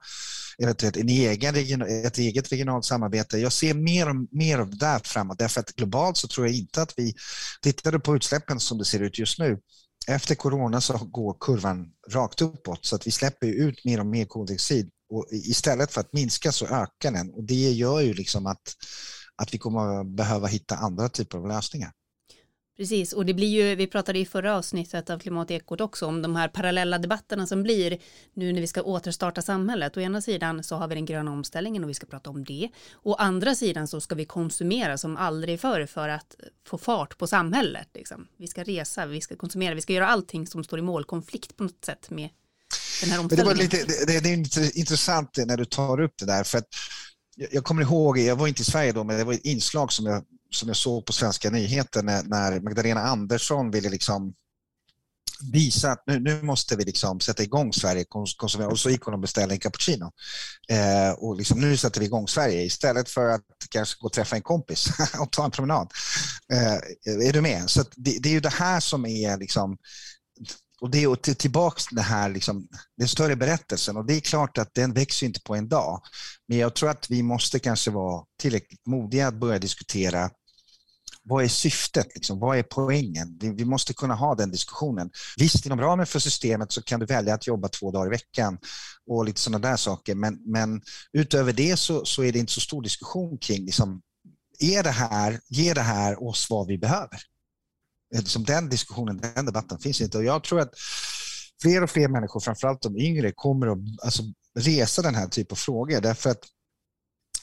eventuellt 0.63 0.97
en 0.97 1.09
egen, 1.09 1.81
ett 1.81 2.17
eget 2.17 2.51
regionalt 2.51 2.85
samarbete. 2.85 3.37
Jag 3.37 3.53
ser 3.53 3.73
mer 3.73 4.09
och 4.09 4.15
mer 4.31 4.59
av 4.59 4.69
det 4.69 4.77
där 4.77 4.99
framåt 4.99 5.39
därför 5.39 5.59
att 5.59 5.75
globalt 5.75 6.17
så 6.17 6.27
tror 6.27 6.47
jag 6.47 6.55
inte 6.55 6.81
att 6.81 6.93
vi, 6.97 7.15
tittar 7.61 7.97
på 7.97 8.15
utsläppen 8.15 8.59
som 8.59 8.77
det 8.77 8.85
ser 8.85 8.99
ut 8.99 9.19
just 9.19 9.39
nu, 9.39 9.59
efter 10.07 10.35
corona 10.35 10.81
så 10.81 10.97
går 10.97 11.37
kurvan 11.39 11.87
rakt 12.11 12.41
uppåt 12.41 12.85
så 12.85 12.95
att 12.95 13.07
vi 13.07 13.11
släpper 13.11 13.47
ut 13.47 13.85
mer 13.85 13.99
och 13.99 14.05
mer 14.05 14.25
koldioxid 14.25 14.89
och 15.09 15.25
istället 15.31 15.91
för 15.91 16.01
att 16.01 16.13
minska 16.13 16.51
så 16.51 16.65
ökar 16.65 17.11
den 17.11 17.29
och 17.31 17.43
det 17.43 17.71
gör 17.71 17.99
ju 17.99 18.13
liksom 18.13 18.47
att, 18.47 18.75
att 19.35 19.53
vi 19.53 19.57
kommer 19.57 20.03
behöva 20.03 20.47
hitta 20.47 20.75
andra 20.75 21.09
typer 21.09 21.37
av 21.37 21.47
lösningar. 21.47 21.91
Precis, 22.79 23.13
och 23.13 23.25
det 23.25 23.33
blir 23.33 23.47
ju, 23.47 23.75
vi 23.75 23.87
pratade 23.87 24.19
i 24.19 24.25
förra 24.25 24.57
avsnittet 24.57 25.09
av 25.09 25.19
Klimatekot 25.19 25.81
också 25.81 26.05
om 26.05 26.21
de 26.21 26.35
här 26.35 26.47
parallella 26.47 26.97
debatterna 26.97 27.47
som 27.47 27.63
blir 27.63 27.97
nu 28.33 28.53
när 28.53 28.61
vi 28.61 28.67
ska 28.67 28.81
återstarta 28.81 29.41
samhället. 29.41 29.97
Å 29.97 30.01
ena 30.01 30.21
sidan 30.21 30.63
så 30.63 30.75
har 30.75 30.87
vi 30.87 30.95
den 30.95 31.05
gröna 31.05 31.31
omställningen 31.31 31.83
och 31.83 31.89
vi 31.89 31.93
ska 31.93 32.07
prata 32.07 32.29
om 32.29 32.43
det. 32.43 32.69
Å 33.03 33.13
andra 33.13 33.55
sidan 33.55 33.87
så 33.87 34.01
ska 34.01 34.15
vi 34.15 34.25
konsumera 34.25 34.97
som 34.97 35.17
aldrig 35.17 35.59
förr 35.59 35.85
för 35.85 36.09
att 36.09 36.35
få 36.67 36.77
fart 36.77 37.17
på 37.17 37.27
samhället. 37.27 37.87
Liksom. 37.93 38.27
Vi 38.37 38.47
ska 38.47 38.63
resa, 38.63 39.05
vi 39.05 39.21
ska 39.21 39.35
konsumera, 39.35 39.75
vi 39.75 39.81
ska 39.81 39.93
göra 39.93 40.07
allting 40.07 40.47
som 40.47 40.63
står 40.63 40.79
i 40.79 40.81
målkonflikt 40.81 41.57
på 41.57 41.63
något 41.63 41.85
sätt 41.85 42.09
med 42.09 42.29
den 43.01 43.09
här 43.09 43.19
omställningen. 43.19 43.29
Det, 43.29 43.43
var 43.43 43.83
lite, 43.85 44.05
det, 44.05 44.19
det 44.19 44.29
är 44.29 44.77
intressant 44.77 45.37
när 45.37 45.57
du 45.57 45.65
tar 45.65 45.99
upp 46.01 46.13
det 46.19 46.25
där, 46.25 46.43
för 46.43 46.57
att 46.57 46.67
jag 47.51 47.63
kommer 47.63 47.81
ihåg, 47.81 48.17
jag 48.17 48.35
var 48.35 48.47
inte 48.47 48.61
i 48.61 48.65
Sverige 48.65 48.91
då, 48.91 49.03
men 49.03 49.17
det 49.17 49.23
var 49.23 49.33
ett 49.33 49.45
inslag 49.45 49.93
som 49.93 50.05
jag, 50.05 50.23
som 50.51 50.67
jag 50.67 50.77
såg 50.77 51.05
på 51.05 51.13
svenska 51.13 51.49
nyheter 51.49 52.03
när, 52.03 52.23
när 52.23 52.59
Magdalena 52.59 53.01
Andersson 53.01 53.71
ville 53.71 53.89
liksom 53.89 54.33
visa 55.41 55.91
att 55.91 56.03
nu, 56.07 56.19
nu 56.19 56.41
måste 56.41 56.75
vi 56.75 56.83
liksom 56.83 57.19
sätta 57.19 57.43
igång 57.43 57.73
Sverige 57.73 58.05
konsumera. 58.37 58.67
Och 58.67 58.79
så 58.79 58.89
gick 58.89 59.01
hon 59.01 59.13
och 59.13 59.19
beställde 59.19 59.55
en 59.55 59.59
cappuccino. 59.59 60.11
Eh, 60.69 61.11
och 61.11 61.35
liksom, 61.35 61.59
nu 61.59 61.77
sätter 61.77 61.99
vi 61.99 62.05
igång 62.05 62.27
Sverige 62.27 62.63
istället 62.63 63.09
för 63.09 63.29
att 63.29 63.41
kanske 63.69 64.01
gå 64.01 64.05
och 64.07 64.13
träffa 64.13 64.35
en 64.35 64.41
kompis 64.41 64.87
och 65.19 65.31
ta 65.31 65.45
en 65.45 65.51
promenad. 65.51 65.91
Eh, 66.53 67.27
är 67.27 67.33
du 67.33 67.41
med? 67.41 67.69
Så 67.69 67.83
det, 67.95 68.19
det, 68.19 68.29
är 68.29 68.33
ju 68.33 68.39
det 68.39 68.49
här 68.49 68.79
som 68.79 69.05
är 69.05 69.37
liksom 69.37 69.77
och 70.81 70.89
det 70.91 71.03
är 71.03 71.15
till, 71.15 71.35
tillbaks 71.35 71.85
den 71.91 72.03
här 72.03 72.29
liksom, 72.29 72.67
den 72.97 73.07
större 73.07 73.35
berättelsen 73.35 73.97
och 73.97 74.05
det 74.05 74.13
är 74.13 74.19
klart 74.19 74.57
att 74.57 74.73
den 74.73 74.93
växer 74.93 75.25
inte 75.25 75.41
på 75.41 75.55
en 75.55 75.69
dag. 75.69 76.01
Men 76.47 76.57
jag 76.57 76.75
tror 76.75 76.89
att 76.89 77.09
vi 77.09 77.23
måste 77.23 77.59
kanske 77.59 77.91
vara 77.91 78.25
tillräckligt 78.41 78.85
modiga 78.85 79.27
att 79.27 79.39
börja 79.39 79.59
diskutera 79.59 80.29
vad 81.23 81.43
är 81.43 81.47
syftet? 81.47 82.07
Liksom? 82.15 82.39
Vad 82.39 82.57
är 82.57 82.63
poängen? 82.63 83.37
Vi 83.41 83.65
måste 83.65 83.93
kunna 83.93 84.15
ha 84.15 84.35
den 84.35 84.51
diskussionen. 84.51 85.09
Visst, 85.37 85.65
inom 85.65 85.81
ramen 85.81 86.05
för 86.05 86.19
systemet 86.19 86.71
så 86.71 86.81
kan 86.81 86.99
du 86.99 87.05
välja 87.05 87.33
att 87.33 87.47
jobba 87.47 87.67
två 87.67 87.91
dagar 87.91 88.07
i 88.07 88.09
veckan 88.09 88.57
och 89.09 89.25
lite 89.25 89.41
sådana 89.41 89.69
där 89.69 89.77
saker. 89.77 90.15
Men, 90.15 90.39
men 90.45 90.81
utöver 91.13 91.53
det 91.53 91.77
så, 91.77 92.05
så 92.05 92.23
är 92.23 92.31
det 92.31 92.39
inte 92.39 92.53
så 92.53 92.61
stor 92.61 92.81
diskussion 92.81 93.37
kring 93.37 93.65
liksom, 93.65 94.01
är 94.59 94.83
det 94.83 94.91
här, 94.91 95.39
ger 95.49 95.75
det 95.75 95.81
här 95.81 96.23
oss 96.23 96.47
vad 96.49 96.67
vi 96.67 96.77
behöver? 96.77 97.19
Liksom 98.15 98.43
den 98.43 98.69
diskussionen, 98.69 99.21
den 99.35 99.45
debatten 99.45 99.79
finns 99.79 100.01
inte. 100.01 100.17
Och 100.17 100.23
jag 100.23 100.43
tror 100.43 100.59
att 100.59 100.73
fler 101.61 101.83
och 101.83 101.89
fler 101.89 102.07
människor, 102.07 102.39
framförallt 102.39 102.81
de 102.81 102.97
yngre, 102.97 103.31
kommer 103.31 103.67
att 103.67 103.77
alltså, 104.03 104.23
resa 104.59 105.01
den 105.01 105.15
här 105.15 105.27
typen 105.27 105.53
av 105.53 105.55
frågor 105.55 106.01
därför 106.01 106.29
att 106.29 106.43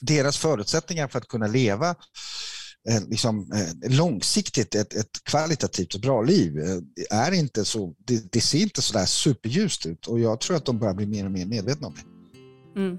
deras 0.00 0.38
förutsättningar 0.38 1.08
för 1.08 1.18
att 1.18 1.28
kunna 1.28 1.46
leva 1.46 1.94
eh, 2.88 3.08
liksom, 3.08 3.52
eh, 3.52 3.90
långsiktigt 3.90 4.74
ett, 4.74 4.94
ett 4.94 5.24
kvalitativt 5.24 5.94
och 5.94 6.00
bra 6.00 6.22
liv 6.22 6.58
eh, 6.58 7.18
är 7.18 7.32
inte 7.32 7.64
så, 7.64 7.94
det, 7.98 8.32
det 8.32 8.40
ser 8.40 8.58
inte 8.58 8.82
så 8.82 8.98
där 8.98 9.06
superljust 9.06 9.86
ut 9.86 10.06
och 10.06 10.20
jag 10.20 10.40
tror 10.40 10.56
att 10.56 10.64
de 10.64 10.78
börjar 10.78 10.94
bli 10.94 11.06
mer 11.06 11.24
och 11.24 11.30
mer 11.30 11.46
medvetna 11.46 11.86
om 11.86 11.94
det. 11.94 12.80
Mm. 12.80 12.98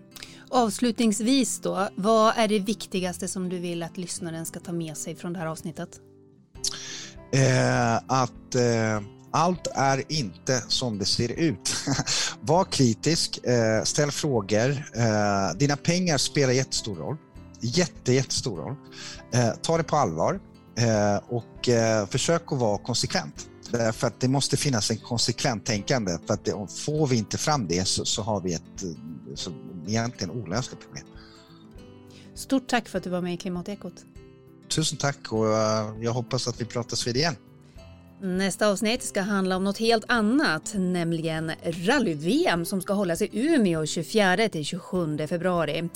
Avslutningsvis 0.49 1.59
då, 1.59 1.89
vad 1.95 2.33
är 2.37 2.47
det 2.47 2.59
viktigaste 2.59 3.27
som 3.27 3.49
du 3.49 3.59
vill 3.59 3.83
att 3.83 3.97
lyssnaren 3.97 4.45
ska 4.45 4.59
ta 4.59 4.71
med 4.71 4.97
sig 4.97 5.15
från 5.15 5.33
det 5.33 5.39
här 5.39 5.45
avsnittet? 5.45 5.99
Eh, 7.31 7.95
att 8.07 8.55
eh, 8.55 9.01
allt 9.31 9.67
är 9.75 10.03
inte 10.11 10.63
som 10.67 10.97
det 10.97 11.05
ser 11.05 11.31
ut. 11.31 11.75
Var 12.41 12.63
kritisk, 12.63 13.45
eh, 13.45 13.83
ställ 13.83 14.11
frågor. 14.11 14.69
Eh, 14.95 15.57
dina 15.57 15.75
pengar 15.75 16.17
spelar 16.17 16.53
jättestor 16.53 16.95
roll. 16.95 17.17
Jätte, 17.61 18.13
jättestor 18.13 18.57
roll. 18.57 18.75
Eh, 19.33 19.49
ta 19.61 19.77
det 19.77 19.83
på 19.83 19.95
allvar 19.95 20.39
eh, 20.77 21.17
och 21.29 21.69
eh, 21.69 22.07
försök 22.07 22.51
att 22.51 22.59
vara 22.59 22.77
konsekvent. 22.77 23.49
Eh, 23.73 23.91
för 23.91 24.07
att 24.07 24.19
det 24.19 24.27
måste 24.27 24.57
finnas 24.57 24.91
en 24.91 24.97
konsekvent 24.97 25.65
tänkande. 25.65 26.17
För 26.27 26.33
att 26.33 26.45
det, 26.45 26.67
får 26.85 27.07
vi 27.07 27.17
inte 27.17 27.37
fram 27.37 27.67
det 27.67 27.87
så, 27.87 28.05
så 28.05 28.21
har 28.21 28.41
vi 28.41 28.53
ett 28.53 28.83
eh, 28.83 29.35
så 29.35 29.51
egentligen 29.87 30.31
olösligt 30.31 30.81
problem. 30.83 31.05
Stort 32.35 32.67
tack 32.67 32.89
för 32.89 32.97
att 32.97 33.03
du 33.03 33.09
var 33.09 33.21
med 33.21 33.33
i 33.33 33.37
Klimatekot. 33.37 33.93
Tusen 34.69 34.97
tack 34.97 35.31
och 35.31 35.47
eh, 35.47 35.93
jag 36.01 36.11
hoppas 36.11 36.47
att 36.47 36.61
vi 36.61 36.65
pratas 36.65 37.07
vid 37.07 37.17
igen. 37.17 37.35
Nästa 38.21 38.67
avsnitt 38.67 39.03
ska 39.03 39.21
handla 39.21 39.55
om 39.55 39.63
något 39.63 39.77
helt 39.77 40.05
annat, 40.07 40.73
nämligen 40.75 41.51
rally-VM 41.63 42.65
som 42.65 42.81
ska 42.81 42.93
hållas 42.93 43.21
i 43.21 43.29
Umeå 43.31 43.85
24 43.85 44.37
27 44.63 45.27
februari. 45.27 45.89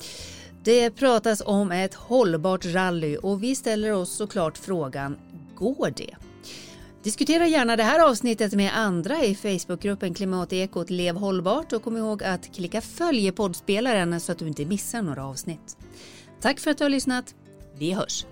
Det 0.64 0.90
pratas 0.90 1.42
om 1.46 1.72
ett 1.72 1.94
hållbart 1.94 2.64
rally 2.64 3.16
och 3.16 3.42
vi 3.42 3.54
ställer 3.54 3.92
oss 3.92 4.16
såklart 4.16 4.58
frågan, 4.58 5.18
går 5.54 5.92
det? 5.96 6.14
Diskutera 7.02 7.46
gärna 7.46 7.76
det 7.76 7.82
här 7.82 8.08
avsnittet 8.08 8.52
med 8.52 8.78
andra 8.78 9.24
i 9.24 9.34
Facebookgruppen 9.34 10.14
Klimatekot 10.14 10.90
Lev 10.90 11.16
hållbart 11.16 11.72
och 11.72 11.84
kom 11.84 11.96
ihåg 11.96 12.22
att 12.24 12.54
klicka 12.54 12.80
följ 12.80 13.26
i 13.26 13.32
poddspelaren 13.32 14.20
så 14.20 14.32
att 14.32 14.38
du 14.38 14.48
inte 14.48 14.64
missar 14.64 15.02
några 15.02 15.26
avsnitt. 15.26 15.76
Tack 16.40 16.60
för 16.60 16.70
att 16.70 16.78
du 16.78 16.84
har 16.84 16.88
lyssnat. 16.88 17.34
Vi 17.78 17.92
hörs! 17.92 18.26